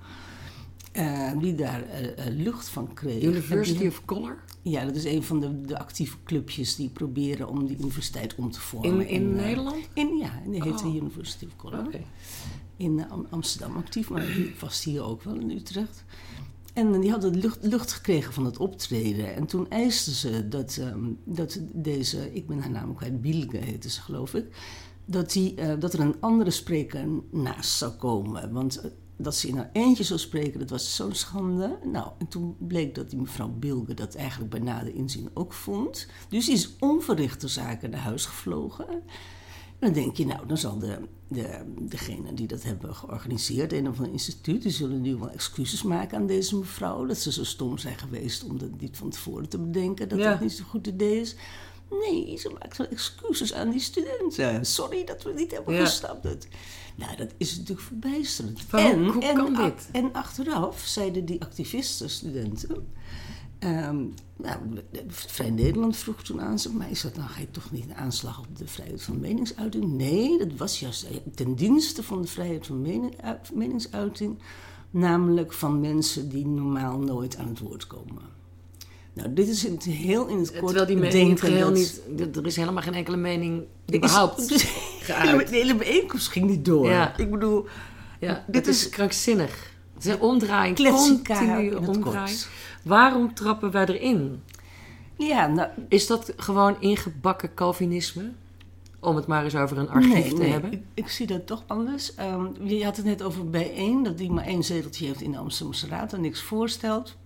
Eh, 0.93 1.31
die 1.41 1.55
daar 1.55 1.83
eh, 1.83 2.27
eh, 2.27 2.35
lucht 2.35 2.69
van 2.69 2.95
kreeg. 2.95 3.23
University 3.23 3.87
of 3.87 4.05
Color 4.05 4.37
ja, 4.63 4.85
dat 4.85 4.95
is 4.95 5.05
een 5.05 5.23
van 5.23 5.41
de, 5.41 5.61
de 5.61 5.79
actieve 5.79 6.17
clubjes 6.25 6.77
die 6.77 6.89
proberen 6.89 7.49
om 7.49 7.67
die 7.67 7.77
universiteit 7.79 8.35
om 8.35 8.51
te 8.51 8.61
vormen. 8.61 8.91
in, 8.91 9.09
in 9.09 9.23
En, 9.23 9.35
Nederland? 9.35 9.89
In, 9.95 10.17
ja, 10.17 10.31
die 10.47 10.63
heet 10.63 10.79
de 10.79 10.85
Oh. 10.85 10.95
University 10.95 11.45
of 11.45 11.57
Color. 11.57 11.87
In 12.77 13.11
Am- 13.11 13.27
Amsterdam 13.31 13.77
actief, 13.77 14.11
maar 14.11 14.27
die 14.27 14.55
was 14.61 14.85
hier 14.85 15.03
ook 15.03 15.23
wel 15.23 15.35
in 15.35 15.51
Utrecht. 15.51 16.05
En 16.73 17.01
die 17.01 17.11
hadden 17.11 17.39
lucht, 17.39 17.59
lucht 17.63 17.93
gekregen 17.93 18.33
van 18.33 18.45
het 18.45 18.57
optreden. 18.59 19.35
En 19.35 19.47
toen 19.47 19.71
eisten 19.71 20.13
ze 20.13 20.49
dat, 20.49 20.77
ehm, 20.81 21.05
dat 21.25 21.61
deze, 21.73 22.35
ik 22.35 22.47
ben 22.47 22.59
haar 22.59 22.71
naam 22.71 22.95
kwijt, 22.95 23.21
Bielke 23.21 23.57
heette 23.57 23.91
ze 23.91 24.01
geloof 24.01 24.35
ik. 24.35 24.47
Dat, 25.05 25.33
die, 25.33 25.55
dat 25.79 25.93
er 25.93 26.01
een 26.01 26.21
andere 26.21 26.51
spreker 26.51 27.07
naast 27.31 27.71
zou 27.71 27.93
komen. 27.93 28.53
Want 28.53 28.83
dat 29.23 29.37
ze 29.37 29.49
in 29.49 29.57
haar 29.57 29.71
eentje 29.73 30.05
zou 30.05 30.19
spreken, 30.21 30.59
dat 30.61 30.71
was 30.71 30.97
zo'n 30.97 31.15
schande. 31.15 31.79
Nou, 31.85 32.11
en 32.19 32.29
toen 32.29 32.57
bleek 32.59 32.95
dat 32.95 33.11
die 33.11 33.19
mevrouw 33.19 33.49
Bilge 33.49 33.95
dat 33.95 34.15
eigenlijk 34.15 34.51
bij 34.51 34.61
nader 34.61 34.95
inzien 34.95 35.31
ook 35.35 35.53
vond. 35.53 36.07
Dus 36.29 36.45
die 36.47 36.55
is 36.55 36.71
onverrichte 36.79 37.49
zaken 37.49 37.91
naar 37.91 38.01
huis 38.01 38.27
gevlogen. 38.27 38.89
En 38.89 39.01
dan 39.79 39.93
denk 39.93 40.17
je, 40.17 40.27
nou, 40.27 40.47
dan 40.47 40.59
zal 40.59 40.79
de, 40.79 40.99
de, 41.29 41.65
degene 41.81 42.35
die 42.35 42.47
dat 42.47 42.63
hebben 42.63 42.95
georganiseerd, 42.95 43.73
een 43.73 43.89
of 43.89 43.97
ander 43.99 44.13
instituut, 44.13 44.63
die 44.63 44.73
zullen 44.73 45.01
nu 45.01 45.17
wel 45.17 45.31
excuses 45.31 45.83
maken 45.83 46.19
aan 46.19 46.27
deze 46.27 46.57
mevrouw. 46.57 47.07
Dat 47.07 47.19
ze 47.19 47.33
zo 47.33 47.45
stom 47.45 47.79
zijn 47.79 47.99
geweest 47.99 48.45
om 48.45 48.59
dat 48.59 48.81
niet 48.81 48.97
van 48.97 49.11
tevoren 49.11 49.49
te 49.49 49.59
bedenken, 49.59 50.09
dat 50.09 50.19
Ja. 50.19 50.31
dat 50.31 50.41
niet 50.41 50.53
zo'n 50.53 50.67
goed 50.67 50.87
idee 50.87 51.21
is. 51.21 51.35
Nee, 51.91 52.37
ze 52.39 52.49
maakt 52.61 52.77
zo 52.77 52.83
excuses 52.83 53.53
aan 53.53 53.71
die 53.71 53.81
studenten. 53.81 54.67
Sorry 54.67 55.05
dat 55.05 55.23
we 55.23 55.33
niet 55.33 55.51
hebben 55.51 55.75
Ja. 55.75 55.81
gestapt. 55.85 56.49
Nou, 56.97 57.17
dat 57.17 57.35
is 57.37 57.57
natuurlijk 57.57 57.87
verbijsterend. 57.87 58.61
Hoe- 58.71 59.19
kan 59.35 59.57
a- 59.57 59.65
dit? 59.65 59.89
En 59.93 60.13
achteraf 60.13 60.81
zeiden 60.81 61.25
die 61.25 61.41
activisten, 61.43 62.11
studenten... 62.11 62.87
ehm, 63.59 64.05
nou, 64.37 64.57
Vrij 65.09 65.51
Nederland 65.51 65.97
vroeg 65.97 66.23
toen 66.23 66.41
aan 66.41 66.59
ze... 66.59 66.73
maar 66.75 66.91
is 66.91 67.01
dat 67.01 67.15
dan 67.15 67.25
je 67.39 67.51
toch 67.51 67.71
niet 67.71 67.85
een 67.85 67.95
aanslag 67.95 68.39
op 68.39 68.57
de 68.57 68.67
vrijheid 68.67 69.03
van 69.03 69.21
meningsuiting? 69.21 69.85
Nee, 69.85 70.39
dat 70.39 70.57
was 70.57 70.81
juist 70.81 71.07
ten 71.35 71.55
dienste 71.55 72.03
van 72.03 72.23
de 72.23 72.29
vrijheid 72.29 72.67
van 72.67 72.81
mening- 72.83 73.21
uit- 73.21 73.55
meningsuiting... 73.55 74.39
namelijk 74.91 75.53
van 75.53 75.81
mensen 75.81 76.29
die 76.29 76.47
normaal 76.47 76.99
nooit 76.99 77.37
aan 77.37 77.49
het 77.49 77.59
woord 77.59 77.87
komen. 77.87 78.23
Nou, 79.13 79.33
dit 79.33 79.49
is 79.49 79.63
het 79.63 79.85
heel 79.85 80.27
in 80.27 80.39
het 80.39 80.51
kort 80.53 80.65
Terwijl 80.65 80.87
die 80.87 80.97
mening 80.97 81.15
in 81.15 81.31
het 81.31 81.41
bedenken 81.41 81.49
geheel 81.49 82.01
dat- 82.17 82.29
niet... 82.29 82.37
Er 82.37 82.47
is 82.47 82.57
helemaal 82.57 82.83
geen 82.83 82.95
enkele 82.95 83.17
mening 83.17 83.63
is- 83.87 83.95
überhaupt 83.97 84.53
geuit. 85.01 85.29
hele, 85.31 85.45
de 85.45 85.57
hele 85.57 85.75
bijeenkomst 85.75 86.29
ging 86.29 86.47
niet 86.47 86.65
door. 86.65 86.89
Ja. 86.89 87.17
Ik 87.17 87.31
bedoel, 87.31 87.67
Ja, 88.21 88.45
Dit 88.47 88.67
is 88.67 88.85
is- 88.85 88.89
krankzinnig. 88.91 89.71
Het 89.95 90.05
is 90.05 90.13
een 90.13 90.19
continu 90.19 91.75
omdraaien. 91.87 92.01
kort. 92.01 92.49
Waarom 92.83 93.35
trappen 93.35 93.71
wij 93.71 93.87
erin? 93.87 94.43
ja, 95.17 95.47
nou, 95.47 95.69
Is 95.89 96.07
dat 96.07 96.33
gewoon 96.37 96.77
ingebakken 96.81 97.55
Calvinisme? 97.55 98.31
Om 99.01 99.17
het 99.17 99.27
maar 99.27 99.45
eens 99.45 99.55
over 99.57 99.79
een 99.79 99.89
archief 99.89 100.13
nee, 100.13 100.29
te 100.29 100.37
nee, 100.37 100.51
hebben. 100.51 100.73
Ik, 100.73 100.83
ik 100.95 101.09
zie 101.09 101.27
dat 101.27 101.47
toch 101.47 101.63
anders. 101.67 102.15
Ehm, 102.15 102.47
je 102.63 102.85
had 102.85 102.97
het 102.97 103.07
net 103.07 103.23
over 103.23 103.51
bijeen, 103.51 104.03
dat 104.03 104.19
die 104.19 104.31
maar 104.31 104.45
één 104.47 104.63
zeteltje 104.65 105.07
heeft 105.07 105.21
in 105.21 105.31
de 105.33 105.39
Amsterdamse 105.39 105.87
Raad 105.89 106.13
en 106.13 106.21
niks 106.21 106.43
voorstelt. 106.43 107.17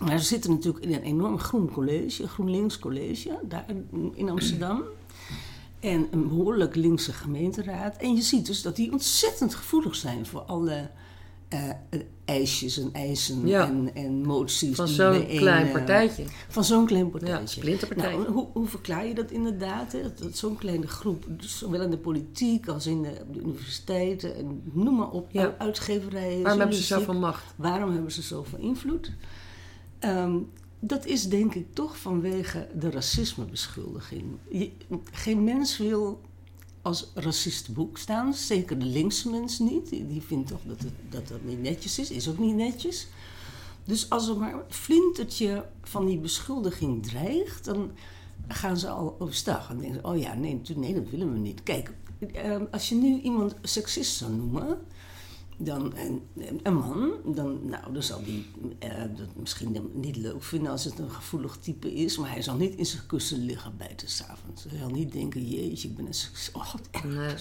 Maar 0.00 0.18
ze 0.18 0.24
zitten 0.24 0.50
natuurlijk 0.50 0.84
in 0.84 0.92
een 0.94 1.02
enorm 1.02 1.38
groen 1.38 1.70
college, 1.70 2.22
een 2.22 2.28
GroenLinks 2.28 2.78
college, 2.78 3.38
daar 3.48 3.64
in- 4.14 4.28
Amsterdam. 4.30 4.82
En 5.80 6.06
een 6.10 6.28
behoorlijk 6.28 6.74
linkse 6.74 7.12
gemeenteraad. 7.12 7.96
En 7.96 8.14
je 8.14 8.22
ziet 8.22 8.46
dus 8.46 8.62
dat 8.62 8.76
die 8.76 8.92
ontzettend 8.92 9.54
gevoelig 9.54 9.94
zijn 9.94 10.26
voor 10.26 10.40
alle 10.40 10.90
eh, 11.48 11.60
eisjes 12.24 12.78
en 12.78 12.88
eisen 12.92 13.46
Ja. 13.46 13.66
en, 13.68 13.90
en 13.94 14.22
moties. 14.26 14.76
Van 14.76 14.88
zo'n 14.88 15.26
klein 15.26 15.72
partijtje. 15.72 16.24
Van 16.48 16.64
zo'n 16.64 16.86
klein 16.86 17.04
Ja, 17.04 17.10
partijtje. 17.10 17.60
splinterpartij. 17.60 18.10
Nou, 18.16 18.30
hoe, 18.32 18.46
hoe 18.52 18.66
verklaar 18.66 19.06
je 19.06 19.14
dat 19.14 19.30
inderdaad? 19.30 19.92
Hè? 19.92 20.02
Dat, 20.02 20.18
dat 20.18 20.36
zo'n 20.36 20.56
kleine 20.56 20.86
groep, 20.86 21.24
dus 21.28 21.58
zowel 21.58 21.80
in 21.82 21.90
de 21.90 21.98
politiek 21.98 22.68
als 22.68 22.86
in 22.86 23.02
de, 23.02 23.20
universiteiten 23.36 24.36
en 24.36 24.62
noem 24.72 24.94
maar 24.96 25.10
op, 25.10 25.28
Ja. 25.30 25.54
uitgeverijen. 25.58 26.42
Waarom 26.42 26.60
hebben 26.60 26.78
ze 26.78 26.82
zoveel 26.82 27.14
macht? 27.18 27.44
Waarom 27.56 27.92
hebben 27.92 28.12
ze 28.12 28.22
zoveel 28.22 28.58
invloed? 28.58 29.10
Ehm, 30.04 30.38
dat 30.80 31.06
is 31.06 31.28
denk 31.28 31.54
ik 31.54 31.66
toch 31.72 31.98
vanwege 31.98 32.68
de 32.78 32.90
racismebeschuldiging. 32.90 34.24
Je, 34.50 34.70
geen 35.10 35.44
mens 35.44 35.78
wil 35.78 36.20
als 36.82 37.10
racist 37.14 37.74
boek 37.74 37.98
staan, 37.98 38.34
zeker 38.34 38.78
de 38.78 38.84
linkse 38.84 39.30
mensen 39.30 39.64
niet. 39.64 39.88
Die, 39.88 40.22
vindt 40.22 40.48
toch 40.48 40.60
dat, 40.64 40.80
het, 40.80 40.92
dat 41.08 41.28
dat 41.28 41.44
niet 41.44 41.62
netjes 41.62 41.98
is, 41.98 42.10
is 42.10 42.28
ook 42.28 42.38
niet 42.38 42.54
netjes. 42.54 43.06
Dus 43.84 44.10
als 44.10 44.28
er 44.28 44.36
maar 44.36 44.54
een 44.54 44.60
flintertje 44.68 45.66
van 45.82 46.06
die 46.06 46.18
beschuldiging 46.18 47.06
dreigt, 47.06 47.64
dan 47.64 47.90
gaan 48.48 48.76
ze 48.76 48.88
al 48.88 49.16
overstag. 49.18 49.70
En 49.70 49.78
denken 49.78 50.00
ze, 50.00 50.08
oh 50.08 50.18
ja, 50.18 50.34
nee, 50.34 50.60
nee, 50.76 50.94
dat 50.94 51.10
willen 51.10 51.32
we 51.32 51.38
niet. 51.38 51.62
Kijk, 51.62 51.92
eh, 52.32 52.56
als 52.70 52.88
je 52.88 52.94
nu 52.94 53.20
iemand 53.20 53.54
seksist 53.62 54.16
zou 54.16 54.32
noemen, 54.32 54.78
dan 55.56 55.92
een, 55.96 56.22
een 56.62 56.74
man, 56.74 57.12
dan, 57.34 57.60
nou, 57.66 57.92
dan 57.92 58.02
zal 58.02 58.24
die 58.24 58.46
eh, 58.78 58.88
dat 59.16 59.28
misschien 59.36 59.90
niet 59.94 60.16
leuk 60.16 60.42
vinden 60.42 60.70
als 60.70 60.84
het 60.84 60.98
een 60.98 61.10
gevoelig 61.10 61.56
type 61.60 61.94
is, 61.94 62.18
maar 62.18 62.30
hij 62.30 62.42
zal 62.42 62.56
niet 62.56 62.74
in 62.74 62.86
zijn 62.86 63.06
kussen 63.06 63.38
liggen 63.44 63.76
bijten 63.76 64.08
s'avonds. 64.08 64.64
Hij 64.68 64.78
zal 64.78 64.88
niet 64.90 65.12
denken, 65.12 65.48
jeetje, 65.48 65.88
ik 65.88 65.96
ben 65.96 66.06
een 66.06 66.14
seksist. 66.14 66.54
Oh, 66.54 66.74
Nee. 67.04 67.34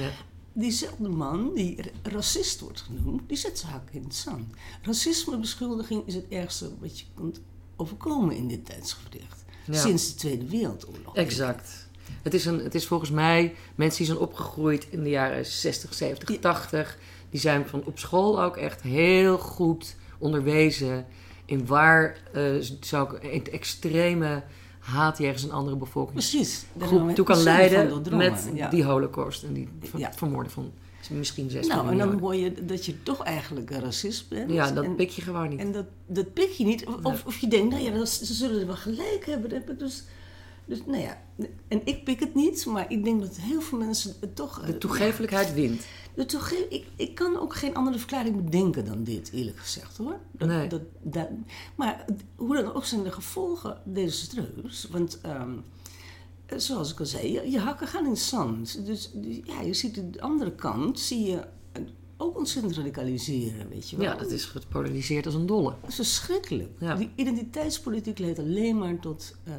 Ja. 0.00 0.10
Diezelfde 0.54 1.08
man 1.08 1.54
die 1.54 1.82
ra- 1.82 2.10
racist 2.10 2.60
wordt 2.60 2.80
genoemd, 2.80 3.22
die 3.28 3.36
zet 3.36 3.58
zijn 3.58 3.72
hak 3.72 3.90
in 3.90 4.02
het 4.02 4.14
zand. 4.14 4.46
Racismebeschuldiging 4.82 6.06
is 6.06 6.14
het 6.14 6.28
ergste 6.28 6.70
wat 6.80 6.98
je 6.98 7.04
kunt 7.14 7.40
overkomen 7.76 8.36
in 8.36 8.48
dit 8.48 8.64
tijdsgevricht. 8.64 9.44
Ja. 9.66 9.80
Sinds 9.80 10.08
de 10.08 10.14
Tweede 10.14 10.46
Wereldoorlog. 10.48 11.14
Exact. 11.16 11.88
Het 12.22 12.34
is, 12.34 12.44
een, 12.44 12.58
het 12.58 12.74
is 12.74 12.86
volgens 12.86 13.10
mij 13.10 13.54
mensen 13.74 13.98
die 13.98 14.06
zijn 14.06 14.18
opgegroeid 14.18 14.86
in 14.90 15.02
de 15.02 15.08
jaren 15.10 15.46
60, 15.46 15.94
70, 15.94 16.28
Ja. 16.28 16.38
80. 16.38 16.98
Die 17.32 17.40
zijn 17.40 17.66
van 17.66 17.82
op 17.84 17.98
school 17.98 18.42
ook 18.42 18.56
echt 18.56 18.82
heel 18.82 19.38
goed 19.38 19.96
onderwezen 20.18 21.06
in 21.44 21.66
waar 21.66 22.16
eh 22.32 22.42
zou 22.80 23.16
ik 23.16 23.22
een 23.22 23.52
extreme 23.52 24.42
haat 24.78 25.18
jegens 25.18 25.42
een 25.42 25.52
andere 25.52 25.76
bevolkingsgroep 25.76 27.14
toe 27.14 27.24
kan 27.24 27.42
leiden 27.42 28.16
met 28.16 28.50
ja. 28.54 28.68
die 28.68 28.84
holocaust 28.84 29.42
en 29.42 29.52
die 29.52 29.68
Ja. 29.96 30.12
vermoorden 30.12 30.52
van 30.52 30.72
misschien 31.10 31.50
16 31.50 31.76
Nou, 31.76 31.90
en 31.90 31.98
dan 31.98 32.18
hoor 32.18 32.34
je 32.34 32.64
dat 32.64 32.86
je 32.86 33.02
toch 33.02 33.22
eigenlijk 33.22 33.70
een 33.70 33.80
racist 33.80 34.28
bent. 34.28 34.50
Ja, 34.50 34.70
dat 34.70 34.84
en, 34.84 34.94
pik 34.94 35.10
je 35.10 35.22
gewoon 35.22 35.48
niet. 35.48 35.58
En 35.58 35.72
dat, 35.72 35.84
dat 36.06 36.32
pik 36.32 36.50
je 36.50 36.64
niet. 36.64 36.86
Of, 36.86 37.02
Nee. 37.02 37.26
of 37.26 37.38
je 37.38 37.48
denkt, 37.48 37.70
nou 37.70 37.82
ja, 37.82 37.90
dat, 37.90 38.08
ze 38.08 38.34
zullen 38.34 38.60
er 38.60 38.66
wel 38.66 38.76
gelijk 38.76 39.26
hebben. 39.26 39.50
Dat 39.50 39.58
heb 39.58 39.70
ik 39.70 39.78
dus, 39.78 40.04
dus, 40.64 40.82
nou 40.86 41.02
ja. 41.02 41.22
En 41.68 41.80
ik 41.84 42.04
pik 42.04 42.20
het 42.20 42.34
niet, 42.34 42.66
maar 42.66 42.86
ik 42.88 43.04
denk 43.04 43.20
dat 43.20 43.36
heel 43.36 43.60
veel 43.60 43.78
mensen 43.78 44.14
het 44.20 44.36
toch... 44.36 44.62
de 44.66 44.78
toegevelijkheid 44.78 45.54
wint. 45.54 45.82
De 46.14 46.24
toege- 46.26 46.66
ik, 46.68 46.86
ik 46.96 47.14
kan 47.14 47.38
ook 47.38 47.54
geen 47.54 47.74
andere 47.74 47.98
verklaring 47.98 48.44
bedenken 48.44 48.84
dan 48.84 49.04
dit, 49.04 49.30
eerlijk 49.32 49.58
gezegd 49.58 49.96
hoor. 49.96 50.18
Dat, 50.30 50.48
Nee. 50.48 50.68
dat, 50.68 50.80
dat, 51.02 51.28
maar 51.76 52.04
hoe 52.36 52.56
dan 52.56 52.74
ook 52.74 52.84
zijn 52.84 53.02
de 53.02 53.12
gevolgen 53.12 53.80
desastreus. 53.84 54.88
Want 54.90 55.20
ehm, 55.20 55.52
zoals 56.56 56.92
ik 56.92 57.00
al 57.00 57.06
zei, 57.06 57.32
je, 57.32 57.50
je 57.50 57.58
hakken 57.58 57.86
gaan 57.86 58.04
in 58.04 58.10
het 58.10 58.18
zand. 58.18 58.86
Dus 58.86 59.10
ja, 59.44 59.60
je 59.60 59.74
ziet 59.74 59.94
de 60.12 60.20
andere 60.20 60.52
kant, 60.54 61.00
zie 61.00 61.20
je 61.30 61.44
ook 62.16 62.38
ontzettend 62.38 62.76
radicaliseren, 62.76 63.68
weet 63.68 63.90
je 63.90 63.96
wel. 63.96 64.06
Ja, 64.06 64.14
dat 64.14 64.30
is 64.30 64.44
gepolariseerd 64.44 65.26
als 65.26 65.34
een 65.34 65.46
dolle. 65.46 65.74
Dat 65.80 65.90
is 65.90 65.94
verschrikkelijk. 65.94 66.70
Ja. 66.78 66.94
Die 66.94 67.10
identiteitspolitiek 67.14 68.18
leidt 68.18 68.38
alleen 68.38 68.78
maar 68.78 68.98
tot 68.98 69.34
eh, 69.44 69.52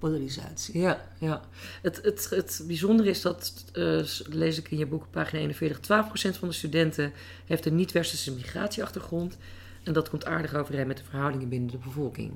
polarisatie. 0.00 0.78
Ja, 0.80 1.00
ja. 1.18 1.40
Het, 1.82 2.00
het, 2.02 2.26
het 2.30 2.62
bijzondere 2.66 3.08
is 3.08 3.20
dat, 3.20 3.64
eh, 3.72 4.00
lees 4.28 4.58
ik 4.58 4.70
in 4.70 4.78
je 4.78 4.86
boek, 4.86 5.04
pagina 5.10 5.40
41, 5.40 5.78
12% 6.34 6.38
van 6.38 6.48
de 6.48 6.54
studenten 6.54 7.12
heeft 7.46 7.66
een 7.66 7.74
niet-westerse 7.76 8.32
migratieachtergrond. 8.32 9.36
En 9.82 9.92
dat 9.92 10.10
komt 10.10 10.26
aardig 10.26 10.54
overeen 10.54 10.86
met 10.86 10.96
de 10.96 11.04
verhoudingen 11.08 11.48
binnen 11.48 11.70
de 11.70 11.78
bevolking. 11.78 12.30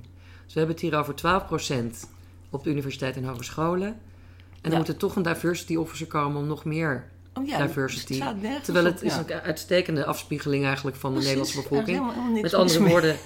Dus 0.44 0.52
we 0.54 0.58
hebben 0.58 0.76
het 0.76 0.84
hier 0.84 0.94
over 0.98 1.14
12% 1.14 2.08
op 2.50 2.64
de 2.64 2.70
universiteit 2.70 3.16
en 3.16 3.24
hogescholen. 3.24 3.96
En 4.60 4.70
Ja. 4.70 4.76
moet 4.76 4.88
er 4.88 4.96
toch 4.96 5.16
een 5.16 5.22
diversity 5.22 5.76
officer 5.76 6.06
komen 6.06 6.40
om 6.40 6.46
nog 6.46 6.64
meer 6.64 7.04
Oh 7.34 7.46
ja, 7.46 7.66
diversity. 7.66 8.20
het 8.20 8.64
Terwijl 8.64 8.86
op, 8.86 8.92
het 8.92 9.02
is 9.02 9.16
een 9.16 9.32
uitstekende 9.32 10.04
afspiegeling 10.04 10.64
eigenlijk 10.64 10.96
van 10.96 11.14
de 11.14 11.20
Nederlandse 11.20 11.56
er 11.56 11.62
bevolking. 11.62 11.88
helemaal- 11.88 12.10
helemaal 12.10 12.32
niks 12.32 12.42
Met 12.42 12.54
andere 12.60 12.80
mee. 12.80 12.90
woorden, 12.90 13.16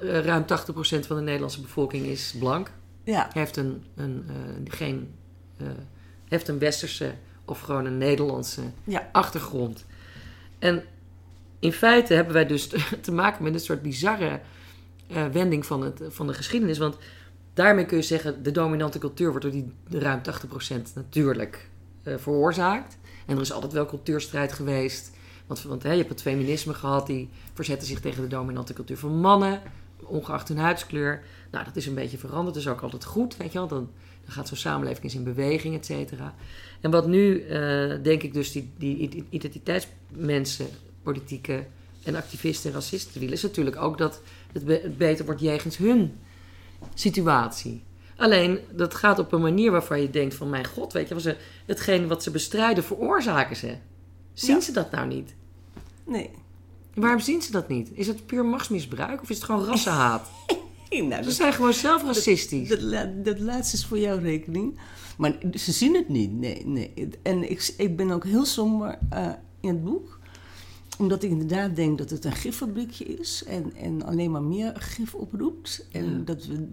eh, 0.00 0.24
ruim 0.24 0.46
80% 0.46 1.06
van 1.06 1.16
de 1.16 1.22
Nederlandse 1.22 1.60
bevolking 1.60 2.06
is 2.06 2.34
blank. 2.38 2.70
Ja, 3.04 3.30
Heeft 3.32 3.56
een, 3.56 3.84
een, 3.94 4.24
eh, 4.28 4.72
geen, 4.72 5.14
eh, 5.56 5.66
heeft 6.28 6.48
een 6.48 6.58
westerse 6.58 7.14
of 7.44 7.60
gewoon 7.60 7.84
een 7.84 7.98
Nederlandse 7.98 8.62
ja. 8.84 9.08
achtergrond. 9.12 9.84
En 10.58 10.82
in 11.58 11.72
feite 11.72 12.14
hebben 12.14 12.34
wij 12.34 12.46
dus 12.46 12.66
te 13.00 13.12
maken 13.12 13.42
met 13.42 13.54
een 13.54 13.60
soort 13.60 13.82
bizarre 13.82 14.40
eh, 15.06 15.26
wending 15.26 15.66
van, 15.66 15.82
het, 15.82 16.00
van 16.08 16.26
de 16.26 16.34
geschiedenis. 16.34 16.78
Want 16.78 16.96
daarmee 17.54 17.86
kun 17.86 17.96
je 17.96 18.02
zeggen, 18.02 18.42
de 18.42 18.50
dominante 18.50 18.98
cultuur 18.98 19.28
wordt 19.28 19.42
door 19.42 19.52
die 19.52 19.72
ruim 19.88 20.20
80% 20.20 20.94
natuurlijk 20.94 21.68
veroorzaakt. 22.02 22.98
En 23.26 23.36
er 23.36 23.42
is 23.42 23.52
altijd 23.52 23.72
wel 23.72 23.86
cultuurstrijd 23.86 24.52
geweest. 24.52 25.10
Want, 25.46 25.62
want 25.62 25.82
hè, 25.82 25.90
je 25.90 25.96
hebt 25.96 26.08
het 26.08 26.22
feminisme 26.22 26.74
gehad, 26.74 27.06
die 27.06 27.28
verzetten 27.54 27.88
zich 27.88 28.00
tegen 28.00 28.22
de 28.22 28.28
dominante 28.28 28.72
cultuur 28.72 28.98
van 28.98 29.20
mannen, 29.20 29.60
ongeacht 30.02 30.48
hun 30.48 30.58
huidskleur. 30.58 31.22
Nou, 31.50 31.64
dat 31.64 31.76
is 31.76 31.86
een 31.86 31.94
beetje 31.94 32.18
veranderd, 32.18 32.54
dat 32.54 32.64
is 32.64 32.68
ook 32.70 32.80
altijd 32.80 33.04
goed, 33.04 33.36
weet 33.36 33.52
je 33.52 33.58
wel. 33.58 33.68
Dan, 33.68 33.90
dan 34.24 34.32
gaat 34.32 34.48
zo'n 34.48 34.56
samenleving 34.56 35.04
eens 35.04 35.14
in 35.14 35.24
beweging, 35.24 35.74
et 35.74 35.86
cetera. 35.86 36.34
En 36.80 36.90
wat 36.90 37.06
nu, 37.06 37.40
eh, 37.42 37.92
denk 38.02 38.22
ik 38.22 38.32
dus, 38.34 38.52
die, 38.52 38.70
die 38.78 39.24
identiteitsmensen, 39.30 40.66
politieke 41.02 41.66
en 42.02 42.14
activisten 42.14 42.70
en 42.70 42.76
racisten 42.76 43.20
willen, 43.20 43.34
is 43.34 43.42
natuurlijk 43.42 43.76
ook 43.76 43.98
dat 43.98 44.20
het, 44.52 44.64
be- 44.64 44.80
het 44.82 44.98
beter 44.98 45.24
wordt 45.24 45.40
jegens 45.40 45.76
hun 45.76 46.12
situatie. 46.94 47.82
Alleen, 48.16 48.58
dat 48.72 48.94
gaat 48.94 49.18
op 49.18 49.32
een 49.32 49.40
manier 49.40 49.70
waarvan 49.70 50.00
je 50.00 50.10
denkt 50.10 50.34
van... 50.34 50.50
mijn 50.50 50.66
god, 50.66 50.92
weet 50.92 51.08
je, 51.08 51.14
wel, 51.14 51.22
ze, 51.22 51.36
hetgeen 51.66 52.06
wat 52.08 52.22
ze 52.22 52.30
bestrijden 52.30 52.84
veroorzaken 52.84 53.56
ze. 53.56 53.74
Zien 54.32 54.54
Ja. 54.54 54.60
ze 54.60 54.72
dat 54.72 54.90
nou 54.90 55.06
niet? 55.06 55.34
Nee. 56.06 56.30
Waarom 56.94 57.20
zien 57.20 57.42
ze 57.42 57.50
dat 57.52 57.68
niet? 57.68 57.90
Is 57.92 58.06
het 58.06 58.26
puur 58.26 58.44
machtsmisbruik 58.44 59.22
of 59.22 59.30
is 59.30 59.36
het 59.36 59.44
gewoon 59.44 59.64
rassenhaat? 59.70 60.28
Nou, 60.90 61.22
Ze 61.22 61.30
zijn 61.30 61.52
gewoon 61.52 61.72
zelf 61.72 62.02
racistisch. 62.04 62.68
dat, 62.68 63.24
dat 63.24 63.38
laatste 63.40 63.76
is 63.76 63.84
voor 63.86 63.98
jouw 63.98 64.18
rekening. 64.18 64.78
Maar 65.18 65.38
ze 65.54 65.72
zien 65.72 65.94
het 65.94 66.08
niet, 66.08 66.32
nee. 66.32 66.66
nee. 66.66 67.08
En 67.22 67.50
ik, 67.50 67.74
ik 67.76 67.96
ben 67.96 68.10
ook 68.10 68.24
heel 68.24 68.44
somber 68.44 68.98
eh, 69.10 69.28
in 69.60 69.68
het 69.68 69.84
boek. 69.84 70.18
Omdat 70.98 71.22
ik 71.22 71.30
inderdaad 71.30 71.76
denk 71.76 71.98
dat 71.98 72.10
het 72.10 72.24
een 72.24 72.32
giffabriekje 72.32 73.04
is. 73.04 73.44
En, 73.46 73.74
en 73.76 74.02
alleen 74.04 74.30
maar 74.30 74.42
meer 74.42 74.72
gif 74.76 75.14
oproept. 75.14 75.86
En 75.92 76.04
Ja. 76.18 76.24
dat 76.24 76.46
we 76.46 76.66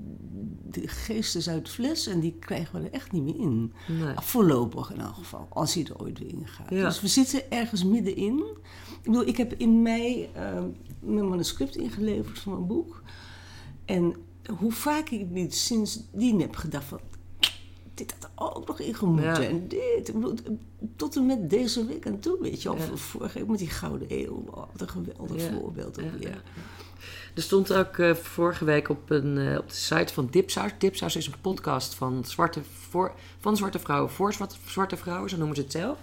de 0.70 0.88
geest 0.88 1.36
is 1.36 1.50
uit 1.50 1.66
de 1.66 1.72
fles. 1.72 2.08
En 2.08 2.20
die 2.20 2.36
krijgen 2.40 2.80
we 2.82 2.86
er 2.88 2.94
echt 2.94 3.12
niet 3.12 3.24
meer 3.24 3.40
in. 3.40 3.74
Nee. 3.88 4.14
Voorlopig 4.16 4.92
in 4.94 5.00
elk 5.00 5.14
geval, 5.16 5.48
als 5.50 5.74
hij 5.74 5.84
er 5.86 6.00
ooit 6.02 6.20
weer 6.20 6.30
in 6.30 6.48
gaat. 6.48 6.70
Ja. 6.70 6.86
Dus 6.88 7.02
we 7.02 7.08
zitten 7.08 7.52
ergens 7.52 7.84
middenin. 7.84 8.38
Ik 8.38 9.04
bedoel, 9.04 9.28
ik 9.28 9.38
heb 9.38 9.54
in 9.58 9.82
mei 9.82 10.30
eh, 10.34 10.64
mijn 11.00 11.28
manuscript 11.30 11.76
ingeleverd 11.76 12.40
van 12.40 12.54
mijn 12.54 12.68
boek. 12.68 13.02
En 13.88 14.16
hoe 14.60 14.72
vaak 14.72 15.10
ik 15.10 15.30
niet 15.30 15.56
sindsdien 15.56 16.42
heb 16.42 16.56
gedacht 16.56 16.86
van... 16.86 17.00
Dit 17.94 18.16
had 18.20 18.24
er 18.36 18.56
ook 18.56 18.68
nog 18.68 18.80
in 18.80 18.96
gemoeten. 18.96 19.42
Ja. 19.42 19.50
En 19.50 19.68
dit. 19.68 20.14
Tot 20.96 21.16
en 21.16 21.26
met 21.26 21.50
deze 21.50 21.86
week 21.86 22.06
en 22.06 22.20
toe, 22.20 22.38
weet 22.42 22.62
je. 22.62 22.72
Of 22.72 22.90
Ja. 22.90 22.96
vorige 22.96 23.40
week 23.40 23.48
met 23.48 23.60
die 23.60 23.70
Gouden 23.70 24.08
Eeuw. 24.10 24.44
Wat 24.46 24.82
een 24.82 24.90
geweldig 24.90 25.42
Ja. 25.44 25.52
voorbeeld 25.54 26.00
ook 26.00 26.06
Ja, 26.06 26.18
weer. 26.20 26.30
ja. 26.30 26.36
Er 27.36 27.42
stond 27.42 27.74
ook 27.74 27.98
eh, 27.98 28.14
vorige 28.16 28.66
week 28.66 28.90
op, 28.90 29.10
een, 29.10 29.38
eh, 29.38 29.58
op 29.58 29.70
de 29.70 29.76
site 29.76 30.14
van 30.14 30.28
Dipsaus. 30.32 30.72
Dipsaus 30.78 31.16
is 31.16 31.28
een 31.28 31.42
podcast 31.42 31.96
van 31.96 32.26
zwarte, 32.26 32.62
voor, 32.90 33.12
van 33.40 33.58
zwarte 33.58 33.80
vrouwen 33.80 34.12
voor 34.12 34.34
zwarte, 34.34 34.56
zwarte 34.66 34.98
vrouwen, 34.98 35.30
zo 35.30 35.38
noemen 35.38 35.56
ze 35.56 35.62
het 35.62 35.72
zelf. 35.72 35.98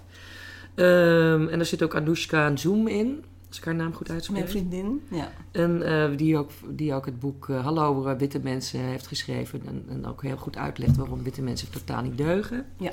Ehm, 0.74 1.48
en 1.48 1.56
daar 1.56 1.66
zit 1.66 1.82
ook 1.82 1.94
Anoushka 1.94 2.56
Zoom 2.56 2.88
in, 2.88 3.24
als 3.54 3.62
ik 3.62 3.68
haar 3.68 3.78
naam 3.84 3.94
goed 3.94 4.08
Mijn 4.08 4.20
uitspreek. 4.20 4.48
vriendin, 4.48 5.02
ja. 5.10 5.32
En 5.50 5.82
eh, 5.82 6.16
die, 6.16 6.36
ook, 6.38 6.50
die 6.68 6.94
ook 6.94 7.06
het 7.06 7.20
boek 7.20 7.48
eh, 7.48 7.64
Hallo 7.64 8.06
eh, 8.06 8.18
Witte 8.18 8.38
Mensen 8.38 8.80
heeft 8.80 9.06
geschreven. 9.06 9.62
En, 9.66 9.84
en 9.88 10.06
ook 10.06 10.22
heel 10.22 10.36
goed 10.36 10.56
uitlegt 10.56 10.96
waarom 10.96 11.22
witte 11.22 11.42
mensen 11.42 11.70
totaal 11.70 12.02
niet 12.02 12.18
deugen. 12.18 12.66
Ja. 12.76 12.90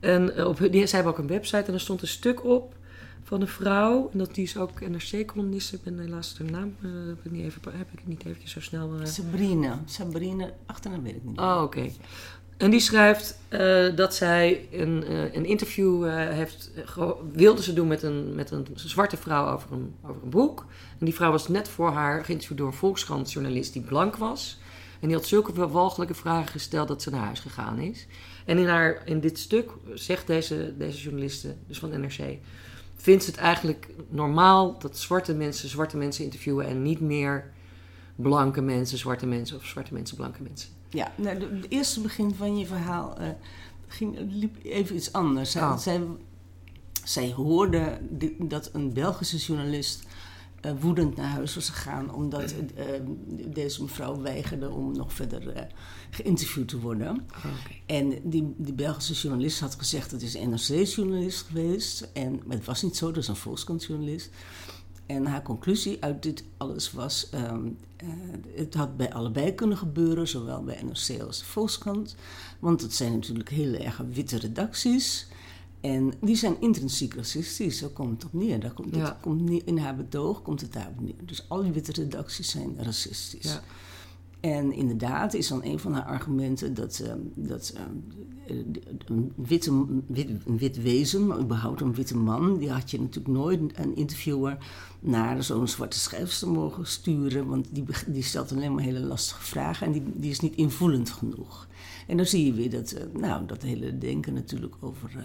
En 0.00 0.46
op, 0.46 0.58
die, 0.58 0.86
zij 0.86 0.98
hebben 0.98 1.12
ook 1.12 1.18
een 1.18 1.34
website 1.34 1.62
en 1.66 1.72
er 1.72 1.80
stond 1.80 2.02
een 2.02 2.08
stuk 2.08 2.44
op 2.44 2.74
van 3.22 3.40
een 3.40 3.48
vrouw. 3.48 4.08
En 4.12 4.18
dat, 4.18 4.34
die 4.34 4.44
is 4.44 4.56
ook 4.56 4.88
NRC-columniste. 4.88 5.76
Ik 5.76 5.82
ben 5.82 5.98
helaas 5.98 6.34
de 6.36 6.44
naam 6.44 6.76
heb, 6.80 7.24
ik 7.24 7.30
niet 7.30 7.44
even, 7.44 7.62
heb 7.72 7.92
ik 7.92 8.06
niet 8.06 8.24
eventjes 8.24 8.50
zo 8.50 8.60
snel... 8.60 8.98
eh, 9.00 9.06
Sabrina. 9.06 9.82
Sabrina, 9.84 10.50
achternaam 10.66 11.02
weet 11.02 11.16
ik 11.16 11.24
niet. 11.24 11.38
Oh, 11.38 11.60
oké. 11.62 11.90
En 12.56 12.70
die 12.70 12.80
schrijft 12.80 13.38
eh, 13.48 13.96
dat 13.96 14.14
zij 14.14 14.68
een, 14.72 15.04
eh, 15.04 15.34
een 15.34 15.44
interview 15.44 16.04
eh, 16.04 16.14
heeft, 16.14 16.70
wilde 17.32 17.62
ze 17.62 17.72
doen 17.72 17.88
met 17.88 18.02
een, 18.02 18.34
met 18.34 18.50
een 18.50 18.66
zwarte 18.74 19.16
vrouw 19.16 19.52
over 19.52 19.72
een, 19.72 19.94
over 20.02 20.22
een 20.22 20.30
boek. 20.30 20.66
En 20.98 21.04
die 21.04 21.14
vrouw 21.14 21.30
was 21.30 21.48
net 21.48 21.68
voor 21.68 21.90
haar 21.90 22.24
geïnterviewd 22.24 22.58
door 22.58 22.66
een 22.66 22.72
Volkskrant-journalist 22.72 23.72
die 23.72 23.82
blank 23.82 24.16
was. 24.16 24.58
En 25.00 25.08
die 25.08 25.16
had 25.16 25.26
zulke 25.26 25.68
walgelijke 25.68 26.14
vragen 26.14 26.48
gesteld 26.48 26.88
dat 26.88 27.02
ze 27.02 27.10
naar 27.10 27.24
huis 27.24 27.40
gegaan 27.40 27.78
is. 27.78 28.06
En 28.44 28.58
in, 28.58 28.68
haar, 28.68 29.02
in 29.04 29.20
dit 29.20 29.38
stuk 29.38 29.70
zegt 29.94 30.26
deze, 30.26 30.74
deze 30.78 30.98
journaliste, 30.98 31.54
dus 31.66 31.78
van 31.78 32.00
NRC, 32.00 32.38
vindt 32.96 33.24
ze 33.24 33.30
het 33.30 33.38
eigenlijk 33.40 33.88
normaal 34.08 34.78
dat 34.78 34.98
zwarte 34.98 35.34
mensen 35.34 35.68
zwarte 35.68 35.96
mensen 35.96 36.24
interviewen 36.24 36.66
en 36.66 36.82
niet 36.82 37.00
meer 37.00 37.52
blanke 38.16 38.60
mensen, 38.60 38.98
zwarte 38.98 39.26
mensen 39.26 39.56
of 39.56 39.64
zwarte 39.64 39.94
mensen, 39.94 40.16
blanke 40.16 40.42
mensen. 40.42 40.68
Ja, 40.94 41.12
nou, 41.16 41.38
de- 41.38 41.48
het 41.60 41.66
eerste 41.70 42.00
begin 42.00 42.34
van 42.34 42.56
je 42.58 42.66
verhaal 42.66 43.16
eh, 43.16 43.28
ging, 43.86 44.16
liep 44.30 44.56
even 44.64 44.96
iets 44.96 45.12
anders. 45.12 45.50
Zij, 45.50 45.62
Oh. 45.62 45.78
zij, 45.78 46.02
zij 47.04 47.32
hoorde 47.32 47.98
dat 48.38 48.70
een 48.72 48.92
Belgische 48.92 49.36
journalist 49.36 50.02
eh, 50.60 50.72
woedend 50.80 51.16
naar 51.16 51.28
huis 51.28 51.54
was 51.54 51.68
gegaan... 51.68 52.14
omdat 52.14 52.54
eh, 52.76 52.84
deze 53.46 53.82
mevrouw 53.82 54.20
weigerde 54.20 54.70
om 54.70 54.96
nog 54.96 55.12
verder 55.12 55.66
geïnterviewd 56.10 56.68
te 56.68 56.80
worden. 56.80 57.10
Oké. 57.36 57.48
En 57.86 58.20
die, 58.22 58.54
die 58.56 58.72
Belgische 58.72 59.14
journalist 59.14 59.60
had 59.60 59.74
gezegd... 59.74 60.10
het 60.10 60.22
is 60.22 60.34
een 60.34 60.48
NRC-journalist 60.50 61.46
geweest. 61.46 62.08
En, 62.12 62.40
maar 62.46 62.56
het 62.56 62.66
was 62.66 62.82
niet 62.82 62.96
zo, 62.96 63.06
dat 63.06 63.16
is 63.16 63.28
een 63.28 63.36
Volkskrant-journalist. 63.36 64.30
En 65.06 65.26
haar 65.26 65.42
conclusie 65.42 65.96
uit 66.00 66.22
dit 66.22 66.44
alles 66.56 66.92
was... 66.92 67.28
ehm, 67.30 67.66
eh, 67.96 68.08
het 68.54 68.74
had 68.74 68.96
bij 68.96 69.12
allebei 69.12 69.54
kunnen 69.54 69.76
gebeuren, 69.76 70.28
zowel 70.28 70.62
bij 70.62 70.82
NRC 70.82 71.20
als 71.20 71.38
de 71.38 71.44
Volkskrant. 71.44 72.16
Want 72.58 72.80
het 72.80 72.94
zijn 72.94 73.12
natuurlijk 73.12 73.48
hele 73.48 73.78
erg 73.78 73.96
witte 74.12 74.38
redacties. 74.38 75.26
En 75.80 76.12
die 76.20 76.36
zijn 76.36 76.60
intrinsiek 76.60 77.14
racistisch, 77.14 77.80
daar 77.80 77.90
komt 77.90 78.22
het 78.22 78.32
op 78.32 78.40
neer. 78.40 78.60
Daar 78.60 78.72
komt, 78.72 78.96
komt 79.20 79.50
in 79.64 79.78
haar 79.78 79.96
betoog 79.96 80.42
komt 80.42 80.60
het 80.60 80.72
daarop 80.72 81.00
neer. 81.00 81.14
Dus 81.24 81.48
alle 81.48 81.70
witte 81.70 81.92
redacties 81.92 82.50
zijn 82.50 82.76
racistisch. 82.78 83.52
Ja. 83.52 83.62
En 84.44 84.72
inderdaad 84.72 85.34
is 85.34 85.48
dan 85.48 85.64
een 85.64 85.78
van 85.78 85.92
haar 85.92 86.04
argumenten 86.04 86.74
dat, 86.74 87.02
ehm, 87.04 87.18
dat 87.34 87.74
ehm, 87.76 87.96
een, 89.06 89.32
witte, 89.36 89.84
wit, 90.06 90.28
een 90.46 90.58
wit 90.58 90.82
wezen, 90.82 91.26
maar 91.26 91.38
überhaupt 91.38 91.80
een 91.80 91.94
witte 91.94 92.16
man, 92.16 92.58
die 92.58 92.70
had 92.70 92.90
je 92.90 93.00
natuurlijk 93.00 93.34
nooit 93.34 93.60
een 93.74 93.96
interviewer 93.96 94.56
naar 95.00 95.42
zo'n 95.42 95.68
zwarte 95.68 95.98
schrijfster 95.98 96.48
mogen 96.48 96.86
sturen, 96.86 97.46
want 97.46 97.68
die, 97.72 97.84
die 98.06 98.22
stelt 98.22 98.52
alleen 98.52 98.74
maar 98.74 98.84
hele 98.84 99.00
lastige 99.00 99.42
vragen 99.42 99.86
en 99.86 99.92
die, 99.92 100.02
die 100.14 100.30
is 100.30 100.40
niet 100.40 100.56
invoelend 100.56 101.10
genoeg. 101.10 101.68
En 102.06 102.16
dan 102.16 102.26
zie 102.26 102.46
je 102.46 102.52
weer 102.52 102.70
dat, 102.70 102.90
eh, 102.92 103.04
nou, 103.20 103.46
dat 103.46 103.62
hele 103.62 103.98
denken 103.98 104.34
natuurlijk 104.34 104.74
over 104.80 105.10
eh, 105.16 105.24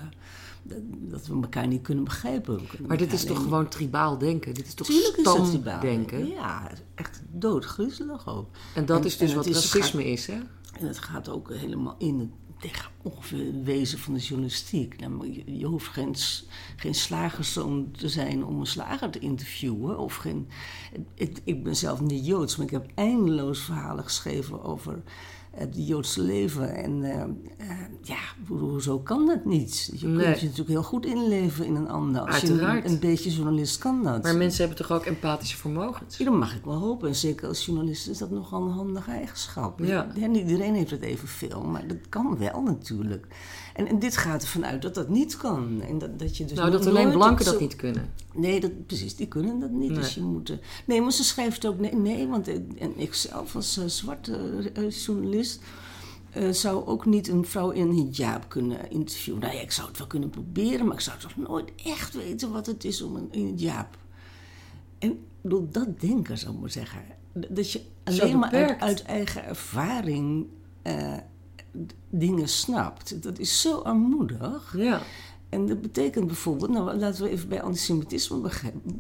dat, 1.09 1.27
we 1.27 1.33
elkaar 1.33 1.67
niet 1.67 1.81
kunnen 1.81 2.03
begrijpen. 2.03 2.67
Kunnen 2.67 2.87
Maar 2.87 2.97
dit 2.97 3.13
is 3.13 3.25
toch 3.25 3.41
gewoon 3.41 3.67
tribaal 3.67 4.17
denken? 4.17 4.53
Dit 4.53 4.67
is 4.67 4.73
toch 4.73 4.87
stamdenken? 4.91 6.27
Ja, 6.27 6.71
echt 6.95 7.21
doodgriezelig 7.31 8.27
ook. 8.27 8.47
En 8.75 8.85
dat 8.85 8.99
En- 8.99 9.05
is 9.05 9.17
dus 9.17 9.33
wat 9.33 9.45
het 9.45 9.55
is- 9.55 9.73
racisme 9.73 10.05
is, 10.11 10.27
hè? 10.27 10.37
En 10.79 10.87
het 10.87 10.99
gaat 10.99 11.29
ook 11.29 11.53
helemaal 11.53 11.95
in 11.97 12.19
het 12.19 12.29
tegen 12.59 12.91
ongeveer 13.01 13.45
het 13.45 13.63
wezen 13.63 13.99
van 13.99 14.13
de 14.13 14.19
journalistiek. 14.19 14.99
Nou, 14.99 15.33
je, 15.33 15.57
je 15.57 15.65
hoeft 15.65 15.87
geen, 15.87 16.15
geen 16.75 16.95
slagerszoon 16.95 17.91
te 17.91 18.09
zijn 18.09 18.45
om 18.45 18.59
een 18.59 18.65
slager 18.65 19.09
te 19.09 19.19
interviewen. 19.19 19.97
Of 19.99 20.15
geen, 20.15 20.47
ik, 21.13 21.39
ik 21.43 21.63
ben 21.63 21.75
zelf 21.75 22.01
niet 22.01 22.25
Joods, 22.25 22.55
maar 22.55 22.65
ik 22.65 22.71
heb 22.71 22.85
eindeloos 22.95 23.59
verhalen 23.59 24.03
geschreven 24.03 24.63
over 24.63 25.01
het 25.59 25.87
Joodse 25.87 26.21
leven. 26.21 26.75
En 26.75 27.03
eh, 27.03 27.21
eh, 27.21 27.77
ja, 28.01 28.17
hoe- 28.47 28.59
hoezo 28.59 28.99
kan 28.99 29.25
dat 29.25 29.45
niet? 29.45 29.91
Je 29.99 30.07
Nee. 30.07 30.23
kunt 30.25 30.39
je 30.39 30.43
natuurlijk 30.45 30.69
heel 30.69 30.83
goed 30.83 31.05
inleven 31.05 31.65
in 31.65 31.75
een 31.75 31.89
ander. 31.89 32.21
Als 32.21 32.39
je 32.41 32.47
Uiteraard. 32.47 32.85
een, 32.85 32.91
een 32.91 32.99
beetje 32.99 33.29
journalist 33.29 33.77
kan 33.77 34.03
dat. 34.03 34.23
Maar 34.23 34.35
mensen 34.37 34.59
hebben 34.67 34.87
toch 34.87 34.97
ook 34.97 35.05
empathische 35.05 35.57
vermogens? 35.57 36.17
Ja, 36.17 36.25
dat 36.25 36.33
mag 36.33 36.55
ik 36.55 36.63
wel 36.65 36.75
hopen. 36.77 37.07
En 37.07 37.15
zeker 37.15 37.47
als 37.47 37.65
journalist 37.65 38.07
is 38.07 38.17
dat 38.17 38.29
nogal 38.31 38.61
een 38.61 38.71
handige 38.71 39.11
eigenschap. 39.11 39.79
Ja. 39.79 40.07
Niet 40.15 40.35
iedereen 40.49 40.73
heeft 40.75 40.91
het 40.91 41.01
evenveel, 41.01 41.61
maar 41.63 41.87
dat 41.87 41.97
kan 42.09 42.37
wel 42.37 42.61
natuurlijk. 42.61 43.27
En, 43.79 43.87
en 43.87 43.99
dit 43.99 44.17
gaat 44.17 44.41
ervan 44.41 44.65
uit 44.65 44.81
dat 44.81 44.95
dat 44.95 45.09
niet 45.09 45.37
kan. 45.37 45.81
En 45.81 45.97
dat, 45.97 46.19
dat 46.19 46.37
je 46.37 46.45
dus 46.45 46.57
nou, 46.57 46.71
dat 46.71 46.85
alleen 46.85 47.11
blanken 47.11 47.45
dat 47.45 47.59
niet 47.59 47.75
kunnen. 47.75 48.09
Nee, 48.33 48.59
dat, 48.59 48.85
precies, 48.85 49.15
die 49.15 49.27
kunnen 49.27 49.59
dat 49.59 49.69
niet. 49.71 49.89
Nee. 49.89 49.99
Dus 49.99 50.13
je 50.13 50.21
moet... 50.21 50.49
eh, 50.49 50.57
Nee, 50.85 51.01
maar 51.01 51.11
ze 51.11 51.23
schrijft 51.23 51.65
ook... 51.65 51.79
Nee, 51.79 51.95
nee 51.95 52.27
want 52.27 52.47
eh, 52.47 52.55
en 52.55 52.99
ik 52.99 53.13
zelf 53.13 53.55
als 53.55 53.77
eh, 53.77 53.85
zwarte 53.85 54.71
journalist... 54.89 55.61
zou 56.51 56.85
ook 56.85 57.05
niet 57.05 57.27
een 57.27 57.45
vrouw 57.45 57.69
in 57.69 57.91
hijab 57.91 58.45
kunnen 58.47 58.91
interviewen. 58.91 59.41
Nou 59.41 59.53
ja, 59.53 59.61
ik 59.61 59.71
zou 59.71 59.87
het 59.87 59.97
wel 59.97 60.07
kunnen 60.07 60.29
proberen, 60.29 60.85
maar 60.85 60.95
ik 60.95 61.01
zou 61.01 61.19
toch 61.19 61.35
nooit 61.35 61.71
echt 61.85 62.13
weten 62.13 62.51
wat 62.51 62.65
het 62.65 62.83
is 62.83 63.01
om 63.01 63.15
een 63.15 63.55
hijab. 63.57 63.97
En 64.97 65.19
bedoel, 65.41 65.67
dat 65.71 65.99
denken, 66.01 66.37
zou 66.37 66.53
ik 66.53 66.59
maar 66.59 66.69
zeggen. 66.69 67.01
Dat 67.33 67.71
je 67.71 67.81
alleen 68.03 68.39
maar 68.39 68.77
uit, 68.79 69.01
eigen 69.03 69.45
ervaring 69.45 70.47
dingen 72.09 72.47
snapt. 72.49 73.23
Dat 73.23 73.39
is 73.39 73.61
zo 73.61 73.77
armoedig. 73.77 74.73
Ja. 74.77 75.01
En 75.49 75.65
dat 75.65 75.81
betekent 75.81 76.27
bijvoorbeeld, 76.27 76.71
nou 76.71 76.97
laten 76.97 77.23
we 77.23 77.29
even 77.29 77.49
bij 77.49 77.61
antisemitisme 77.61 78.49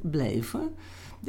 blijven. 0.01 0.61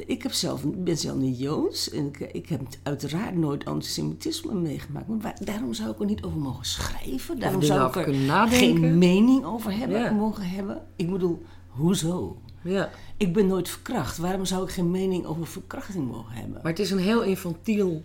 Ik 0.07 0.22
heb 0.22 0.32
zelf, 0.32 0.64
ben 0.66 0.97
zelf 0.99 1.16
niet 1.16 1.38
Joods 1.38 1.91
en 1.91 2.07
ik, 2.07 2.18
ik 2.20 2.49
heb 2.49 2.61
uiteraard 2.82 3.36
nooit 3.36 3.64
antisemitisme 3.64 4.55
meegemaakt. 4.55 5.09
Maar 5.09 5.18
waar- 5.18 5.38
daarom 5.45 5.74
zou 5.74 5.91
ik 5.91 5.99
er 6.01 6.05
niet 6.07 6.22
over 6.22 6.38
mogen 6.38 6.64
schrijven. 6.64 7.38
Daarom 7.38 7.62
zou 7.62 7.88
ik 7.88 8.07
er 8.07 8.14
nadenken. 8.14 8.59
geen 8.82 8.99
mening 8.99 9.45
over 9.45 9.76
hebben, 9.76 9.99
Ja. 10.01 10.11
mogen 10.11 10.49
hebben. 10.49 10.82
Ik 10.97 11.11
bedoel, 11.11 11.43
hoezo? 11.68 12.36
ja. 12.62 12.91
Ik 13.16 13.32
ben 13.32 13.47
nooit 13.47 13.68
verkracht. 13.68 14.18
Waarom 14.18 14.45
zou 14.45 14.62
ik 14.64 14.70
geen 14.70 14.91
mening 14.91 15.24
over 15.26 15.47
verkrachting 15.47 16.07
mogen 16.11 16.32
hebben? 16.32 16.55
Maar 16.62 16.70
het 16.70 16.78
is 16.80 16.91
een 16.91 16.99
heel 16.99 17.22
infantiel 17.22 18.03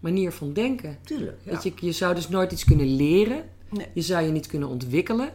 manier 0.00 0.32
van 0.32 0.52
denken. 0.52 0.98
Tuurlijk, 1.04 1.38
ja. 1.42 1.52
Dat 1.52 1.62
je, 1.62 1.72
je 1.76 1.92
zou 1.92 2.14
dus 2.14 2.28
nooit 2.28 2.52
iets 2.52 2.64
kunnen 2.64 2.96
leren. 2.96 3.44
Nee. 3.70 3.86
Je 3.92 4.00
zou 4.02 4.24
je 4.24 4.30
niet 4.32 4.46
kunnen 4.46 4.68
ontwikkelen. 4.68 5.28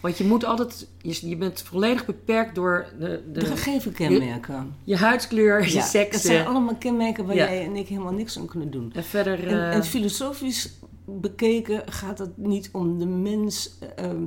Want 0.00 0.18
je 0.18 0.24
moet 0.24 0.44
altijd... 0.44 0.86
Je, 1.02 1.28
je 1.28 1.36
bent 1.36 1.62
volledig 1.62 2.06
beperkt 2.06 2.54
door 2.54 2.86
de, 2.98 3.22
de, 3.32 3.40
De 3.40 3.46
gegeven 3.46 3.92
kenmerken. 3.92 4.74
je 4.84 4.96
huidskleur, 4.96 5.64
je 5.72 5.80
seks. 5.80 6.10
dat 6.12 6.20
zijn 6.20 6.40
eh, 6.42 6.46
allemaal 6.48 6.76
kenmerken 6.76 7.26
waar 7.26 7.34
Ja. 7.36 7.44
jij 7.48 7.64
en 7.64 7.76
ik 7.76 7.88
helemaal 7.88 8.12
niks 8.12 8.38
aan 8.38 8.46
kunnen 8.46 8.70
doen. 8.70 8.92
En 8.94 9.04
verder... 9.04 9.46
En, 9.48 9.58
eh, 9.68 9.74
en 9.74 9.84
filosofisch 9.84 10.72
bekeken 11.06 11.92
gaat 11.92 12.18
het 12.18 12.36
niet 12.36 12.68
om 12.72 12.98
de 12.98 13.06
mens 13.06 13.78
ehm, 13.96 14.24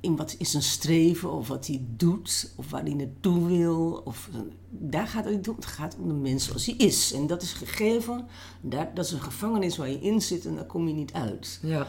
in 0.00 0.16
wat 0.16 0.34
is 0.38 0.54
een 0.54 0.62
streven 0.62 1.32
of 1.32 1.48
wat 1.48 1.66
hij 1.66 1.84
doet 1.96 2.52
of 2.56 2.70
waar 2.70 2.82
hij 2.82 2.94
naartoe 2.94 3.46
wil. 3.46 4.02
Of, 4.04 4.28
daar 4.68 5.06
gaat 5.06 5.24
het 5.24 5.34
niet 5.34 5.48
om. 5.48 5.56
Het 5.56 5.66
gaat 5.66 5.96
om 5.98 6.08
de 6.08 6.14
mens 6.14 6.44
zoals 6.44 6.66
hij 6.66 6.74
is. 6.74 7.12
En 7.12 7.26
dat 7.26 7.42
is 7.42 7.52
gegeven. 7.52 8.26
Daar, 8.60 8.94
dat 8.94 9.04
is 9.04 9.12
een 9.12 9.22
gevangenis 9.22 9.76
waar 9.76 9.90
je 9.90 10.00
in 10.00 10.22
zit 10.22 10.46
en 10.46 10.54
daar 10.54 10.66
kom 10.66 10.88
je 10.88 10.94
niet 10.94 11.12
uit. 11.12 11.58
ja. 11.62 11.86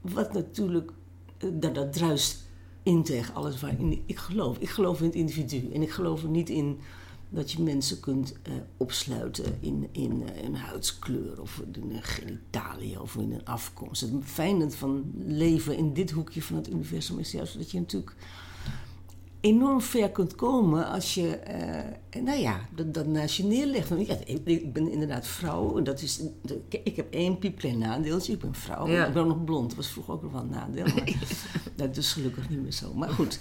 Wat 0.00 0.32
natuurlijk, 0.32 0.92
eh, 1.38 1.48
dat, 1.52 1.74
dat 1.74 1.92
druist 1.92 2.42
in 2.82 3.02
tegen 3.02 3.34
alles 3.34 3.60
waarin 3.60 4.02
ik 4.06 4.18
geloof. 4.18 4.58
Ik 4.58 4.68
geloof 4.68 4.98
in 5.00 5.06
het 5.06 5.14
individu 5.14 5.70
en 5.72 5.82
ik 5.82 5.90
geloof 5.90 6.22
er 6.22 6.28
niet 6.28 6.48
in 6.48 6.78
dat 7.34 7.52
je 7.52 7.62
mensen 7.62 8.00
kunt 8.00 8.32
eh, 8.42 8.52
opsluiten 8.76 9.58
in, 9.60 9.88
in 9.92 10.22
eh, 10.28 10.42
een 10.42 10.56
huidskleur 10.56 11.40
of 11.40 11.62
in 11.72 11.90
een 11.90 12.02
genitalie 12.02 13.00
of 13.00 13.16
in 13.16 13.32
een 13.32 13.44
afkomst. 13.44 14.00
Het 14.00 14.10
fijne 14.24 14.70
van 14.70 15.12
leven 15.26 15.76
in 15.76 15.92
dit 15.92 16.10
hoekje 16.10 16.42
van 16.42 16.56
het 16.56 16.70
universum 16.70 17.18
is 17.18 17.32
juist 17.32 17.56
dat 17.56 17.70
je 17.70 17.78
natuurlijk 17.78 18.16
enorm 19.40 19.80
ver 19.80 20.10
kunt 20.10 20.34
komen 20.34 20.86
als 20.86 21.14
je, 21.14 21.36
eh, 21.36 21.96
nou 22.22 22.38
ja, 22.38 22.60
dat, 22.74 22.94
dat 22.94 23.06
naast 23.06 23.36
je 23.36 23.44
neerlegt. 23.44 23.88
Want 23.88 24.06
Ja, 24.06 24.16
ik, 24.24 24.40
ik 24.44 24.72
ben 24.72 24.90
inderdaad 24.90 25.26
vrouw. 25.26 25.82
Dat 25.82 26.02
is, 26.02 26.22
ik 26.68 26.96
heb 26.96 27.12
één 27.12 27.38
piepklein 27.38 27.78
nadeeltje. 27.78 28.32
Ik 28.32 28.38
ben 28.40 28.54
vrouw. 28.54 28.88
Ja. 28.88 29.06
Ik 29.06 29.12
ben 29.12 29.22
ook 29.22 29.28
nog 29.28 29.44
blond. 29.44 29.68
Dat 29.68 29.76
was 29.76 29.88
vroeger 29.88 30.14
ook 30.14 30.22
nog 30.22 30.32
wel 30.32 30.40
een 30.40 30.48
nadeel. 30.48 30.84
Maar 30.84 31.12
dat 31.76 31.96
is 31.96 32.12
gelukkig 32.12 32.48
niet 32.48 32.62
meer 32.62 32.72
zo. 32.72 32.94
Maar 32.94 33.08
goed, 33.08 33.38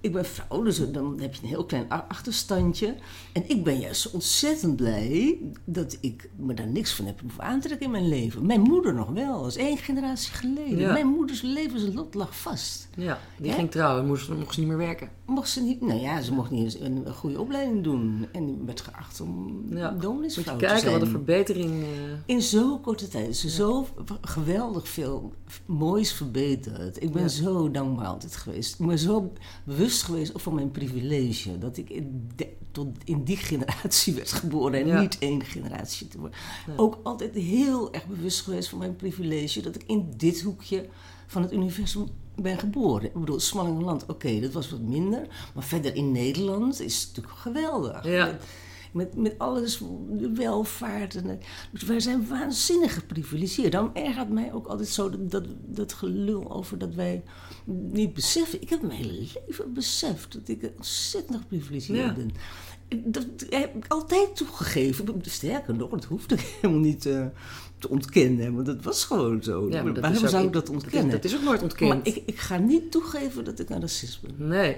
ik 0.00 0.12
ben 0.12 0.24
vrouw. 0.24 0.62
Dus 0.62 0.92
dan 0.92 1.20
heb 1.20 1.34
je 1.34 1.42
een 1.42 1.48
heel 1.48 1.64
klein 1.64 1.88
achterstandje. 1.88 2.94
En 3.32 3.50
ik 3.50 3.64
ben 3.64 3.78
juist 3.78 4.10
ontzettend 4.10 4.76
blij 4.76 5.38
dat 5.64 5.98
ik 6.00 6.30
me 6.36 6.54
daar 6.54 6.66
niks 6.66 6.94
van 6.94 7.06
heb 7.06 7.20
hoeven 7.20 7.42
aantrekken 7.42 7.86
in 7.86 7.92
mijn 7.92 8.08
leven. 8.08 8.46
Mijn 8.46 8.60
moeder 8.60 8.94
nog 8.94 9.08
wel. 9.08 9.42
Dat 9.42 9.50
is 9.50 9.56
één 9.56 9.78
generatie 9.78 10.32
geleden. 10.32 10.78
Ja. 10.78 10.92
Mijn 10.92 11.06
moeders 11.06 11.42
levenslot 11.42 12.14
lag 12.14 12.36
vast. 12.36 12.88
ja, 12.96 13.18
die 13.38 13.52
ging 13.52 13.70
trouwen 13.70 14.02
en 14.02 14.08
moest, 14.08 14.28
mocht 14.28 14.54
ze 14.54 14.60
niet 14.60 14.68
meer 14.68 14.78
werken. 14.78 15.08
Mocht 15.26 15.48
ze 15.48 15.60
niet, 15.60 15.80
nou 15.80 16.00
ja, 16.00 16.20
ze 16.20 16.32
mocht 16.32 16.50
niet 16.50 16.64
eens 16.64 16.80
een, 16.80 17.06
een 17.06 17.14
goede 17.14 17.40
opleiding 17.40 17.84
doen. 17.84 18.13
En 18.32 18.66
werd 18.66 18.80
geacht 18.80 19.20
om 19.20 19.62
Ja. 19.70 19.96
je 20.00 20.26
te 20.28 20.42
kijken 20.42 20.78
zijn. 20.78 20.92
wat 20.92 21.02
een 21.02 21.08
verbetering... 21.08 21.82
eh, 21.82 21.88
In 22.26 22.42
zo'n 22.42 22.80
korte 22.80 23.08
tijd 23.08 23.28
is 23.28 23.44
er 23.44 23.50
zo 23.50 23.88
geweldig 24.20 24.88
veel 24.88 25.32
moois 25.66 26.12
verbeterd. 26.12 27.02
Ik 27.02 27.12
ben 27.12 27.22
Ja. 27.22 27.28
zo 27.28 27.70
dankbaar 27.70 28.06
altijd 28.06 28.36
geweest. 28.36 28.80
Ik 28.80 28.86
ben 28.86 28.98
zo 28.98 29.32
bewust 29.64 30.02
geweest 30.02 30.32
van 30.34 30.54
mijn 30.54 30.70
privilege. 30.70 31.58
Dat 31.58 31.76
ik 31.76 31.90
in, 31.90 32.30
de- 32.36 32.52
tot 32.70 32.88
in 33.04 33.24
die 33.24 33.36
generatie 33.36 34.14
werd 34.14 34.32
geboren 34.32 34.90
en 34.90 35.00
niet 35.00 35.18
één 35.18 35.44
generatie 35.44 36.08
te 36.08 36.18
worden. 36.18 36.38
Ook 36.76 36.98
altijd 37.02 37.34
heel 37.34 37.92
erg 37.92 38.06
bewust 38.06 38.40
geweest 38.40 38.68
van 38.68 38.78
mijn 38.78 38.96
privilege. 38.96 39.60
Dat 39.60 39.74
ik 39.74 39.82
in 39.86 40.12
dit 40.16 40.40
hoekje 40.40 40.86
van 41.26 41.42
het 41.42 41.52
universum 41.52 42.06
ben 42.36 42.58
geboren. 42.58 43.04
Ik 43.04 43.14
bedoel, 43.14 43.40
Smallingenland, 43.40 44.06
oké, 44.06 44.40
dat 44.40 44.52
was 44.52 44.70
wat 44.70 44.80
minder. 44.80 45.26
Maar 45.54 45.64
verder 45.64 45.94
in 45.94 46.12
Nederland 46.12 46.80
is 46.80 47.00
het 47.00 47.06
natuurlijk 47.08 47.36
geweldig. 47.36 48.04
Ja. 48.04 48.38
Met, 48.92 49.16
met, 49.16 49.38
alles, 49.38 49.78
de 50.10 50.32
welvaart. 50.34 51.14
En, 51.14 51.40
dus 51.72 51.82
wij 51.82 52.00
zijn 52.00 52.28
waanzinnig 52.28 52.94
geprivilegeerd. 52.94 53.72
Daarom 53.72 53.90
ergert 53.94 54.28
mij 54.28 54.52
ook 54.52 54.66
altijd 54.66 54.88
zo 54.88 55.10
dat, 55.10 55.30
dat, 55.30 55.44
dat 55.66 55.92
gelul 55.92 56.52
over 56.52 56.78
dat 56.78 56.94
wij 56.94 57.22
niet 57.64 58.14
beseffen. 58.14 58.62
Ik 58.62 58.68
heb 58.68 58.82
mijn 58.82 58.98
hele 59.02 59.28
leven 59.46 59.72
beseft 59.72 60.32
dat 60.32 60.48
ik 60.48 60.72
ontzettend 60.76 61.38
geprivilegeerd 61.38 61.98
Ja. 61.98 62.12
ben. 62.14 62.30
Dat 63.12 63.26
heb 63.50 63.76
ik 63.76 63.84
altijd 63.88 64.36
toegegeven. 64.36 65.20
Sterker 65.22 65.74
nog, 65.74 65.90
dat 65.90 66.04
hoefde 66.04 66.34
ik 66.34 66.40
helemaal 66.60 66.82
niet 66.82 67.06
eh, 67.06 67.26
te 67.86 67.90
ontkennen. 67.92 68.54
Want 68.54 68.66
dat 68.66 68.82
was 68.82 69.04
gewoon 69.04 69.42
zo. 69.42 69.68
ja, 69.70 69.82
maar 69.82 70.00
Waarom 70.00 70.28
zou 70.28 70.46
ik 70.46 70.52
dat 70.52 70.68
ontkennen? 70.70 71.10
Dat 71.10 71.24
is, 71.24 71.30
dat 71.30 71.40
is 71.40 71.44
ook 71.46 71.50
nooit 71.50 71.62
ontkend. 71.62 71.88
maar 71.90 72.00
ik, 72.02 72.22
ik 72.26 72.38
ga 72.38 72.56
niet 72.58 72.90
toegeven 72.90 73.44
dat 73.44 73.58
ik 73.58 73.70
een 73.70 73.80
racist 73.80 74.20
ben. 74.22 74.48
Nee. 74.48 74.76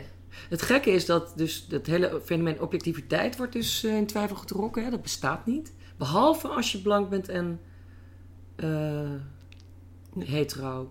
Het 0.49 0.63
gekke 0.63 0.91
is 0.91 1.07
dat 1.07 1.33
dus 1.37 1.67
dat 1.69 1.87
hele 1.87 2.21
fenomeen 2.25 2.61
objectiviteit 2.61 3.37
wordt 3.37 3.53
dus 3.53 3.85
eh, 3.85 3.97
in 3.97 4.07
twijfel 4.07 4.37
getrokken. 4.37 4.85
Hè? 4.85 4.91
Dat 4.91 5.03
bestaat 5.03 5.47
niet. 5.47 5.73
Behalve 5.97 6.49
als 6.49 6.73
je 6.73 6.79
blank 6.79 7.09
bent 7.11 7.29
en 7.29 7.61
eh, 8.57 9.11
hetero 10.19 10.91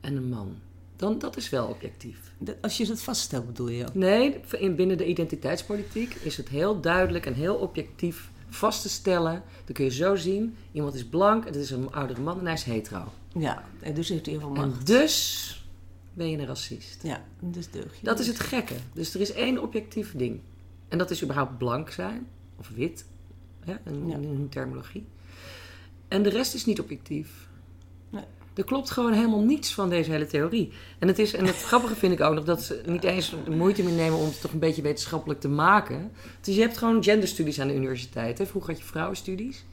en 0.00 0.16
een 0.16 0.28
man. 0.28 0.54
Dan, 0.96 1.18
dat 1.18 1.36
is 1.36 1.50
wel 1.50 1.66
objectief. 1.66 2.18
Dat- 2.38 2.56
Als 2.60 2.76
je 2.76 2.86
dat 2.86 3.00
vaststelt, 3.02 3.46
bedoel 3.46 3.68
je? 3.68 3.84
Nee, 3.92 4.40
in, 4.58 4.74
binnen 4.76 4.98
de 4.98 5.06
identiteitspolitiek 5.06 6.14
is 6.14 6.36
het 6.36 6.48
heel 6.48 6.80
duidelijk 6.80 7.26
en 7.26 7.34
heel 7.34 7.54
objectief 7.54 8.29
vast 8.50 8.82
te 8.82 8.88
stellen. 8.88 9.42
Dan 9.64 9.74
kun 9.74 9.84
je 9.84 9.90
zo 9.90 10.16
zien, 10.16 10.56
iemand 10.72 10.94
is 10.94 11.04
blank, 11.06 11.44
het 11.44 11.56
is 11.56 11.70
een 11.70 11.92
oudere 11.92 12.20
man 12.20 12.38
en 12.38 12.44
hij 12.44 12.54
is 12.54 12.62
hetero. 12.62 13.12
Ja, 13.34 13.64
en 13.80 13.94
dus 13.94 14.08
heeft 14.08 14.26
hij 14.26 14.34
heel 14.34 14.42
veel 14.54 14.62
En 14.62 14.68
macht. 14.70 14.86
dus 14.86 15.64
ben 16.12 16.30
je 16.30 16.38
een 16.38 16.46
racist. 16.46 17.02
Ja, 17.02 17.24
dus 17.40 17.70
deug 17.70 17.94
je 17.98 18.04
Dat 18.04 18.18
is 18.18 18.26
het 18.26 18.40
gekke. 18.40 18.74
Dus 18.92 19.14
er 19.14 19.20
is 19.20 19.32
één 19.32 19.62
objectief 19.62 20.16
ding. 20.16 20.40
En 20.88 20.98
dat 20.98 21.10
is 21.10 21.22
überhaupt 21.22 21.58
blank 21.58 21.90
zijn. 21.90 22.26
Of 22.58 22.68
wit. 22.74 23.04
In, 23.84 24.06
Ja. 24.06 24.14
in 24.16 24.24
hun 24.24 24.48
terminologie. 24.48 25.06
En 26.08 26.22
de 26.22 26.28
rest 26.28 26.54
is 26.54 26.64
niet 26.64 26.80
objectief. 26.80 27.48
Er 28.54 28.64
klopt 28.64 28.90
gewoon 28.90 29.12
helemaal 29.12 29.42
niets 29.42 29.74
van 29.74 29.88
deze 29.88 30.10
hele 30.10 30.26
theorie. 30.26 30.72
En 30.98 31.08
het, 31.08 31.18
is, 31.18 31.34
en 31.34 31.46
het 31.46 31.62
grappige 31.62 31.94
vind 31.94 32.12
ik 32.12 32.20
ook 32.20 32.34
nog 32.34 32.44
dat 32.44 32.62
ze 32.62 32.82
niet 32.86 33.04
eens 33.04 33.34
de 33.44 33.50
moeite 33.50 33.82
meer 33.82 33.94
nemen 33.94 34.18
om 34.18 34.24
het 34.24 34.40
toch 34.40 34.52
een 34.52 34.58
beetje 34.58 34.82
wetenschappelijk 34.82 35.40
te 35.40 35.48
maken. 35.48 36.10
Dus 36.40 36.54
je 36.54 36.60
hebt 36.60 36.78
gewoon 36.78 37.02
genderstudies 37.02 37.60
aan 37.60 37.68
de 37.68 37.74
universiteit. 37.74 38.38
Hè. 38.38 38.46
Vroeger 38.46 38.70
had 38.70 38.80
je 38.80 38.86
vrouwenstudies. 38.86 39.64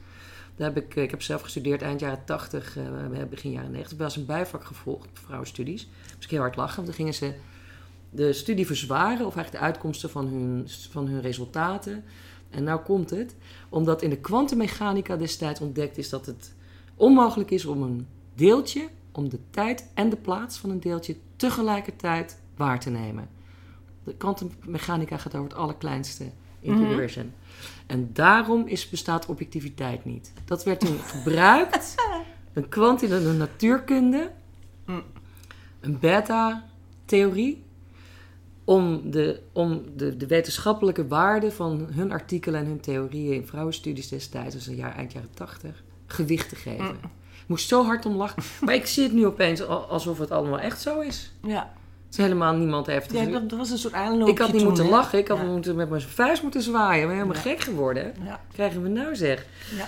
Daar 0.56 0.74
heb 0.74 0.84
ik, 0.84 0.94
ik 0.94 1.10
heb 1.10 1.22
zelf 1.22 1.40
gestudeerd 1.40 1.82
eind 1.82 2.00
jaren 2.00 2.24
80, 2.24 2.76
eh, 2.76 2.84
begin 3.30 3.50
jaren 3.50 3.70
90. 3.70 3.92
Ik 3.92 4.04
was 4.04 4.16
een 4.16 4.26
bijvak 4.26 4.64
gevolgd, 4.64 5.08
vrouwenstudies. 5.12 5.88
Moest 6.12 6.24
ik 6.24 6.30
heel 6.30 6.40
hard 6.40 6.56
lachen, 6.56 6.74
want 6.74 6.86
dan 6.86 6.96
gingen 6.96 7.14
ze 7.14 7.34
de 8.10 8.32
studie 8.32 8.66
verzwaren, 8.66 9.26
of 9.26 9.36
eigenlijk 9.36 9.52
de 9.52 9.70
uitkomsten 9.70 10.10
van 10.10 10.26
hun, 10.26 10.68
van 10.90 11.06
hun 11.06 11.20
resultaten. 11.20 12.04
En 12.50 12.64
nou 12.64 12.80
komt 12.80 13.10
het, 13.10 13.34
omdat 13.68 14.02
in 14.02 14.10
de 14.10 14.18
kwantummechanica 14.18 15.16
destijds 15.16 15.60
ontdekt 15.60 15.98
is 15.98 16.08
dat 16.08 16.26
het 16.26 16.54
onmogelijk 16.94 17.50
is 17.50 17.64
om 17.64 17.82
een 17.82 18.06
deeltje, 18.38 18.88
om 19.12 19.28
de 19.28 19.38
tijd 19.50 19.90
en 19.94 20.08
de 20.08 20.16
plaats 20.16 20.58
van 20.58 20.70
een 20.70 20.80
deeltje 20.80 21.16
tegelijkertijd 21.36 22.38
waar 22.56 22.80
te 22.80 22.90
nemen. 22.90 23.28
De 24.04 24.14
kwantummechanica 24.14 25.16
gaat 25.16 25.34
over 25.34 25.48
het 25.48 25.58
allerkleinste 25.58 26.24
in 26.60 26.70
het 26.70 26.78
Mhm. 26.80 26.88
universum. 26.88 27.32
En 27.86 28.10
daarom 28.12 28.66
is, 28.66 28.88
bestaat 28.88 29.26
objectiviteit 29.26 30.04
niet. 30.04 30.32
Dat 30.44 30.64
werd 30.64 30.80
toen 30.80 30.98
gebruikt, 31.14 31.94
een 32.52 32.68
kwant 32.68 33.02
in 33.02 33.08
de 33.08 33.20
natuurkunde, 33.38 34.30
Mm. 34.86 35.02
een 35.80 35.98
beta-theorie, 35.98 37.62
om, 38.64 39.10
de, 39.10 39.40
om 39.52 39.82
de, 39.96 40.16
de 40.16 40.26
wetenschappelijke 40.26 41.06
waarde 41.06 41.52
van 41.52 41.86
hun 41.90 42.12
artikelen 42.12 42.60
en 42.60 42.66
hun 42.66 42.80
theorieën 42.80 43.34
in 43.34 43.46
vrouwenstudies 43.46 44.08
destijds, 44.08 44.54
dus 44.54 44.66
een 44.66 44.74
jaar, 44.74 44.94
eind 44.96 45.12
jaren 45.12 45.30
tachtig, 45.34 45.82
gewicht 46.06 46.48
te 46.48 46.56
geven. 46.56 46.84
Mm. 46.84 47.10
Moest 47.48 47.68
zo 47.68 47.84
hard 47.84 48.06
om 48.06 48.14
lachen. 48.14 48.42
Maar 48.64 48.74
ik 48.74 48.86
zie 48.86 49.02
het 49.02 49.12
nu 49.12 49.26
opeens 49.26 49.62
al- 49.62 49.84
alsof 49.88 50.18
het 50.18 50.30
allemaal 50.30 50.58
echt 50.58 50.80
zo 50.80 51.00
is. 51.00 51.32
Ja, 51.42 51.72
Het 52.06 52.16
is 52.18 52.24
helemaal 52.24 52.54
niemand 52.54 52.86
heeft 52.86 53.12
ja 53.12 53.24
dat, 53.26 53.50
was 53.58 53.70
een 53.70 53.78
soort 53.78 53.94
aanloopje 53.94 54.32
ik 54.32 54.38
had 54.38 54.48
niet 54.48 54.56
toen, 54.58 54.66
moeten 54.66 54.84
hè? 54.84 54.90
lachen, 54.90 55.18
ik 55.18 55.28
had 55.28 55.38
Ja. 55.38 55.44
moeten 55.44 55.76
met 55.76 55.88
mijn 55.90 56.02
vuist 56.02 56.42
moeten 56.42 56.62
zwaaien. 56.62 57.00
Ik 57.02 57.06
ben 57.06 57.16
helemaal 57.16 57.36
Ja. 57.36 57.40
gek 57.42 57.60
geworden. 57.60 58.14
Ja. 58.24 58.40
Krijgen 58.52 58.82
we 58.82 58.88
nou 58.88 59.16
zeg. 59.16 59.46
Ja. 59.76 59.86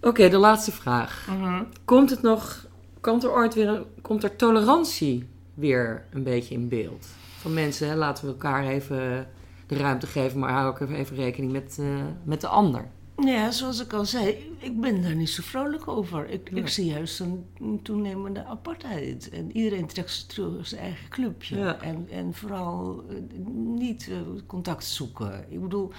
Oké, 0.00 0.28
de 0.28 0.36
laatste 0.36 0.72
vraag. 0.72 1.26
Mhm. 1.30 1.62
Komt 1.84 2.10
het 2.10 2.22
nog, 2.22 2.66
komt 3.00 3.24
er 3.24 3.32
ooit 3.32 3.54
weer 3.54 3.68
een, 3.68 3.84
komt 4.02 4.22
er 4.24 4.36
tolerantie 4.36 5.28
weer 5.54 6.04
een 6.12 6.22
beetje 6.22 6.54
in 6.54 6.68
beeld? 6.68 7.06
Van 7.38 7.54
mensen, 7.54 7.88
hè, 7.88 7.94
laten 7.94 8.24
we 8.24 8.30
elkaar 8.30 8.66
even 8.66 9.28
de 9.66 9.76
ruimte 9.76 10.06
geven, 10.06 10.38
maar 10.38 10.52
hou 10.52 10.68
ook 10.68 10.80
even 10.80 11.16
rekening 11.16 11.52
met, 11.52 11.76
uh, 11.80 11.86
met 12.24 12.40
de 12.40 12.46
ander. 12.48 12.84
Ja, 13.24 13.50
zoals 13.50 13.80
ik 13.80 13.92
al 13.92 14.04
zei, 14.04 14.56
ik 14.58 14.80
ben 14.80 15.02
daar 15.02 15.14
niet 15.14 15.30
zo 15.30 15.42
vrolijk 15.42 15.88
over. 15.88 16.28
Ik, 16.28 16.50
ik 16.50 16.68
zie 16.68 16.84
juist 16.84 17.20
een 17.20 17.80
toenemende 17.82 18.44
apartheid. 18.44 19.28
En 19.28 19.56
iedereen 19.56 19.86
trekt 19.86 20.10
zich 20.10 20.26
terug 20.26 20.66
zijn 20.66 20.80
eigen 20.80 21.08
clubje. 21.08 21.64
En, 21.64 22.06
en 22.10 22.34
vooral 22.34 23.04
eh, 23.08 23.16
niet 23.54 24.08
uh, 24.10 24.16
contact 24.46 24.84
zoeken. 24.84 25.44
Ik 25.48 25.60
bedoel, 25.60 25.92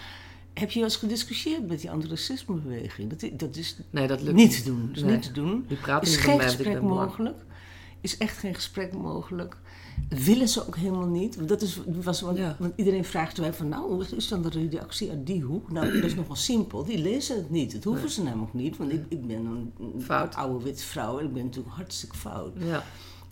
heb 0.54 0.70
je 0.72 0.80
wel 0.80 0.88
eens 0.88 0.98
gediscussieerd 0.98 1.68
met 1.68 1.82
die 1.82 1.92
antiracismebeweging? 1.92 3.10
Dat, 3.10 3.40
dat 3.40 3.56
is 3.56 3.78
nee, 3.90 4.08
dat 4.08 4.22
lukt 4.22 4.36
niet 4.36 4.58
te 4.58 4.64
doen. 4.64 4.88
Dat 4.88 4.96
is 4.96 5.04
niet 5.04 5.24
te 5.24 5.32
doen. 5.32 5.66
Die 5.68 5.78
praten 5.78 6.08
is 6.08 6.16
niet 6.16 6.26
geen 6.26 6.42
gesprek 6.42 6.82
mogelijk. 6.82 7.46
Is 8.02 8.18
echt 8.18 8.38
geen 8.38 8.56
gesprek 8.56 8.94
mogelijk. 8.94 9.58
Willen 10.10 10.48
ze 10.48 10.68
ook 10.68 10.76
helemaal 10.76 11.08
niet. 11.08 11.36
Want, 11.36 11.50
dat 11.50 11.62
is, 11.62 11.80
was, 11.86 12.22
want, 12.22 12.40
want 12.58 12.74
iedereen 12.76 13.06
vraagt 13.06 13.40
mij 13.40 13.54
van, 13.54 13.70
nou, 13.70 13.98
wat 13.98 14.12
is 14.12 14.28
dan 14.28 14.42
de 14.42 14.50
reactie 14.50 15.10
uit 15.10 15.26
die 15.26 15.42
hoek? 15.42 15.72
Nou, 15.72 15.94
dat 15.94 16.04
is 16.04 16.16
nogal 16.16 16.36
simpel. 16.36 16.84
Die 16.84 16.98
lezen 16.98 17.36
het 17.36 17.50
niet. 17.50 17.72
Dat 17.72 17.84
hoeven 17.84 18.10
ze 18.10 18.24
namelijk 18.24 18.54
niet. 18.54 18.78
Want 18.78 18.92
ik, 18.92 19.06
ik 19.10 19.28
ben 19.28 19.46
een, 19.46 19.74
een 20.08 20.34
oude 20.34 20.64
witte 20.64 20.84
vrouw 20.84 21.20
en 21.20 21.26
ik 21.26 21.34
ben 21.34 21.44
natuurlijk 21.44 21.76
hartstikke 21.76 22.18
fout. 22.18 22.54
Ja. 22.58 22.84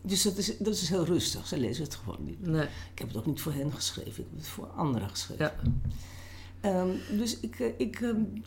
Dus 0.01 0.21
dat 0.21 0.37
is, 0.37 0.57
dat 0.57 0.73
is 0.73 0.89
heel 0.89 1.05
rustig. 1.05 1.47
Ze 1.47 1.57
lezen 1.57 1.83
het 1.83 1.95
gewoon 1.95 2.23
niet. 2.25 2.47
Nee. 2.47 2.63
Ik 2.63 2.99
heb 2.99 3.07
het 3.07 3.17
ook 3.17 3.25
niet 3.25 3.41
voor 3.41 3.53
hen 3.53 3.71
geschreven. 3.71 4.23
Ik 4.23 4.29
heb 4.29 4.37
het 4.37 4.47
voor 4.47 4.67
anderen 4.67 5.09
geschreven. 5.09 5.51
Ja. 6.61 6.81
Um, 6.81 7.17
dus 7.17 7.39
ik, 7.39 7.59
eh, 7.59 7.67
ik 7.77 7.99
um, 8.01 8.43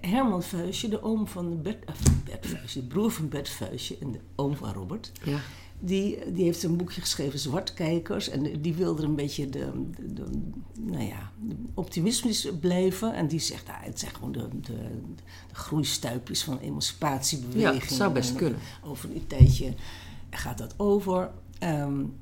Herman 0.00 0.42
Vuistje, 0.42 0.88
de 0.88 1.02
oom 1.02 1.26
van 1.26 1.62
Bert, 1.62 1.88
uh, 1.88 1.94
Bert 2.24 2.46
Vuistje, 2.46 2.80
de 2.80 2.86
broer 2.86 3.10
van 3.10 3.28
Bert 3.28 3.48
Vuistje 3.48 3.96
en 4.00 4.12
de 4.12 4.20
oom 4.34 4.56
van 4.56 4.72
Robert. 4.72 5.12
Ja. 5.24 5.38
Die, 5.80 6.32
die 6.32 6.44
heeft 6.44 6.62
een 6.62 6.76
boekje 6.76 7.00
geschreven, 7.00 7.38
Zwartkijkers. 7.38 8.28
En 8.28 8.60
die 8.60 8.74
wilde 8.74 9.02
een 9.02 9.14
beetje 9.14 9.48
de, 9.48 9.70
de, 9.96 10.12
de 10.12 10.24
nou 10.80 11.04
ja, 11.04 11.30
optimistisch 11.74 12.48
blijven. 12.60 13.14
En 13.14 13.26
die 13.26 13.40
zegt, 13.40 13.66
nou, 13.66 13.78
het 13.82 13.98
zijn 13.98 14.14
gewoon 14.14 14.32
de, 14.32 14.48
de, 14.60 14.72
de 15.48 15.54
groeistuipjes 15.54 16.44
van 16.44 16.58
emancipatiebeweging. 16.58 17.82
Ja, 17.82 17.88
dat 17.88 17.96
zou 17.96 18.12
best 18.12 18.30
en 18.30 18.36
kunnen. 18.36 18.58
Over 18.84 19.10
een 19.10 19.26
tijdje 19.26 19.74
gaat 20.30 20.58
dat 20.58 20.74
over. 20.76 21.30
Um, 21.62 22.14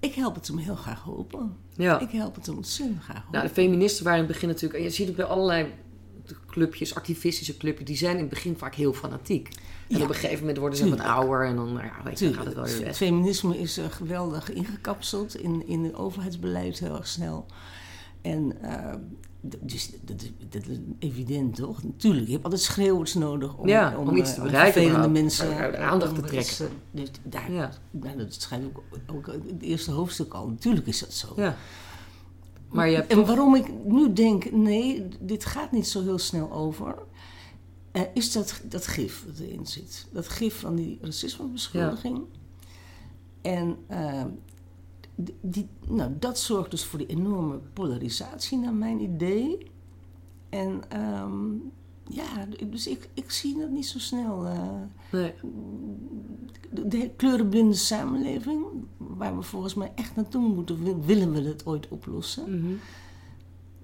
ik 0.00 0.14
help 0.14 0.34
het 0.34 0.46
hem 0.46 0.58
heel 0.58 0.74
graag 0.74 1.02
hopen. 1.02 1.56
Ja. 1.74 2.00
Ik 2.00 2.10
help 2.10 2.34
het 2.34 2.46
hem 2.46 2.56
ontzettend 2.56 3.02
graag 3.02 3.16
hopen. 3.16 3.32
Nou, 3.32 3.46
de 3.46 3.54
feministen 3.54 4.04
waren 4.04 4.18
in 4.18 4.24
het 4.24 4.32
begin 4.32 4.48
natuurlijk... 4.48 4.78
En 4.78 4.84
je 4.84 4.94
ziet 4.94 5.06
het 5.06 5.16
bij 5.16 5.24
allerlei 5.24 5.66
clubjes, 6.56 6.94
activistische 6.94 7.56
clubjes... 7.56 7.86
die 7.86 7.96
zijn 7.96 8.14
in 8.14 8.20
het 8.20 8.28
begin 8.28 8.56
vaak 8.56 8.74
heel 8.74 8.92
fanatiek. 8.92 9.48
En 9.88 9.96
Ja, 9.98 10.02
op 10.02 10.08
een 10.08 10.14
gegeven 10.14 10.38
moment 10.40 10.58
worden 10.58 10.78
ze 10.78 10.88
wat 10.88 11.00
ouder... 11.00 11.46
en 11.46 11.56
dan 11.56 11.72
nou 11.72 11.84
ja, 11.86 11.92
weet 12.04 12.18
je, 12.18 12.24
dan 12.24 12.34
gaat 12.34 12.44
het 12.44 12.54
wel 12.54 12.64
weer 12.64 12.74
Het 12.74 12.82
weg. 12.84 12.96
feminisme 12.96 13.58
is 13.58 13.78
uh, 13.78 13.84
geweldig 13.90 14.52
ingekapseld 14.52 15.36
in, 15.36 15.66
in 15.66 15.84
het 15.84 15.94
overheidsbeleid 15.94 16.78
heel 16.78 16.96
erg 16.96 17.06
snel. 17.06 17.46
En 18.22 18.52
uh, 18.62 18.94
dus 19.40 19.90
dat 20.02 20.22
is, 20.22 20.32
dat 20.50 20.66
is 20.66 20.78
evident 20.98 21.54
toch? 21.56 21.82
Natuurlijk, 21.82 22.26
je 22.26 22.32
hebt 22.32 22.44
altijd 22.44 22.62
schreeuwers 22.62 23.14
nodig 23.14 23.56
om, 23.56 23.68
Ja, 23.68 23.96
om 23.98 24.16
iets 24.16 24.34
te 24.34 24.40
uh, 24.40 24.46
bereiken, 24.46 24.72
vervelende 24.72 25.08
maar 25.08 25.22
mensen 25.22 25.78
aandacht 25.88 26.10
om 26.12 26.16
te 26.22 26.26
trekken. 26.26 26.64
uh, 26.64 26.70
dus 26.90 27.10
daar, 27.22 27.52
Ja. 27.52 27.70
nou, 27.90 28.16
dat 28.16 28.34
schijnt 28.34 28.64
ook, 28.64 28.82
ook 29.06 29.26
in 29.28 29.42
het 29.54 29.62
eerste 29.62 29.90
hoofdstuk 29.90 30.32
al. 30.34 30.48
Natuurlijk 30.48 30.86
is 30.86 30.98
dat 30.98 31.12
zo. 31.12 31.32
Ja. 31.36 31.56
Maar 32.76 32.88
je 32.88 32.94
hebt 32.96 33.10
en 33.10 33.16
toch- 33.16 33.26
waarom 33.26 33.54
ik 33.54 33.84
nu 33.84 34.12
denk, 34.12 34.50
nee, 34.52 35.08
dit 35.20 35.44
gaat 35.44 35.72
niet 35.72 35.86
zo 35.88 36.02
heel 36.02 36.18
snel 36.18 36.52
over, 36.52 36.94
eh, 37.92 38.02
is 38.14 38.32
dat, 38.32 38.60
dat 38.68 38.86
gif 38.86 39.24
dat 39.26 39.38
erin 39.38 39.66
zit. 39.66 40.06
Dat 40.12 40.28
gif 40.28 40.60
van 40.60 40.74
die 40.74 40.98
racismebeschuldiging. 41.00 42.20
En 43.42 43.76
eh, 43.86 44.24
die- 45.14 45.34
die, 45.40 45.68
nou, 45.88 46.10
dat 46.18 46.38
zorgt 46.38 46.70
dus 46.70 46.84
voor 46.84 46.98
die 46.98 47.08
enorme 47.08 47.58
polarisatie, 47.72 48.58
naar 48.58 48.74
mijn 48.74 49.00
idee. 49.00 49.70
En 50.48 50.82
ehm, 50.88 51.52
ja, 52.08 52.46
dus 52.66 52.86
ik, 52.86 53.08
ik 53.14 53.30
zie 53.30 53.58
dat 53.58 53.70
niet 53.70 53.86
zo 53.86 53.98
snel. 53.98 54.46
eh, 54.46 54.70
Nee. 55.12 55.34
de, 56.70 56.88
de 56.88 57.10
kleurenblinde 57.16 57.74
samenleving, 57.74 58.64
waar 58.96 59.36
we 59.36 59.42
volgens 59.42 59.74
mij 59.74 59.92
echt 59.94 60.16
naartoe 60.16 60.48
moeten, 60.54 60.82
wil- 60.84 61.04
willen 61.04 61.32
we 61.32 61.40
het 61.42 61.66
ooit 61.66 61.88
oplossen. 61.88 62.58
Mhm. 62.60 62.72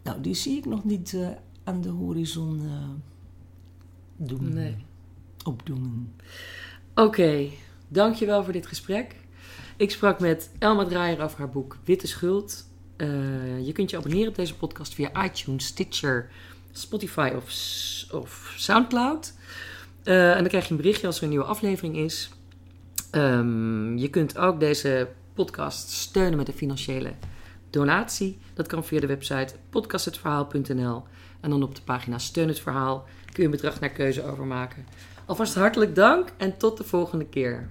Nou, 0.03 0.21
die 0.21 0.35
zie 0.35 0.57
ik 0.59 0.65
nog 0.65 0.85
niet 0.85 1.15
eh, 1.15 1.29
aan 1.65 1.81
de 1.81 1.89
horizon 1.89 2.61
eh, 2.65 2.89
doen. 4.17 4.53
Nee. 4.55 4.77
Opdoemen. 5.45 6.13
Oké, 6.95 7.49
dankjewel 7.89 8.45
voor 8.45 8.53
dit 8.53 8.67
gesprek. 8.67 9.17
Ik 9.77 9.91
sprak 9.91 10.21
met 10.21 10.51
Elma 10.59 10.85
Draaier 10.85 11.21
over 11.23 11.39
haar 11.39 11.51
boek 11.51 11.77
Witte 11.85 12.07
Schuld. 12.07 12.67
Eh, 12.97 13.67
je 13.67 13.73
kunt 13.73 13.91
je 13.91 13.97
abonneren 13.97 14.29
op 14.29 14.35
deze 14.35 14.57
podcast 14.57 14.95
via 14.95 15.25
iTunes, 15.25 15.67
Stitcher, 15.67 16.31
Spotify 16.71 17.33
of, 17.37 17.45
of 18.13 18.55
Soundcloud. 18.57 19.35
Eh, 20.05 20.31
en 20.31 20.39
dan 20.39 20.49
krijg 20.49 20.65
je 20.65 20.71
een 20.71 20.77
berichtje 20.77 21.07
als 21.07 21.17
er 21.17 21.23
een 21.23 21.29
nieuwe 21.29 21.45
aflevering 21.45 21.97
is. 21.97 22.31
Ehm, 23.11 23.97
je 23.97 24.09
kunt 24.09 24.39
ook 24.39 24.61
deze 24.61 25.09
podcast 25.35 25.91
steunen 25.91 26.37
met 26.37 26.49
een 26.49 26.55
financiële 26.55 27.13
donatie. 27.71 28.39
Dat 28.55 28.67
kan 28.67 28.85
via 28.85 29.01
de 29.01 29.07
website 29.07 29.55
podcasthetverhaal.nl. 29.71 31.03
En 31.41 31.51
dan 31.51 31.63
op 31.63 31.75
de 31.75 31.83
pagina 31.83 32.19
Steun 32.19 32.49
het 32.49 32.61
Verhaal 32.61 33.05
kun 33.25 33.35
je 33.37 33.45
een 33.45 33.51
bedrag 33.51 33.81
naar 33.81 33.91
keuze 33.91 34.25
overmaken. 34.25 34.87
Alvast 35.25 35.55
hartelijk 35.55 35.95
dank 35.95 36.33
en 36.37 36.57
tot 36.57 36.77
de 36.77 36.85
volgende 36.85 37.27
keer. 37.27 37.69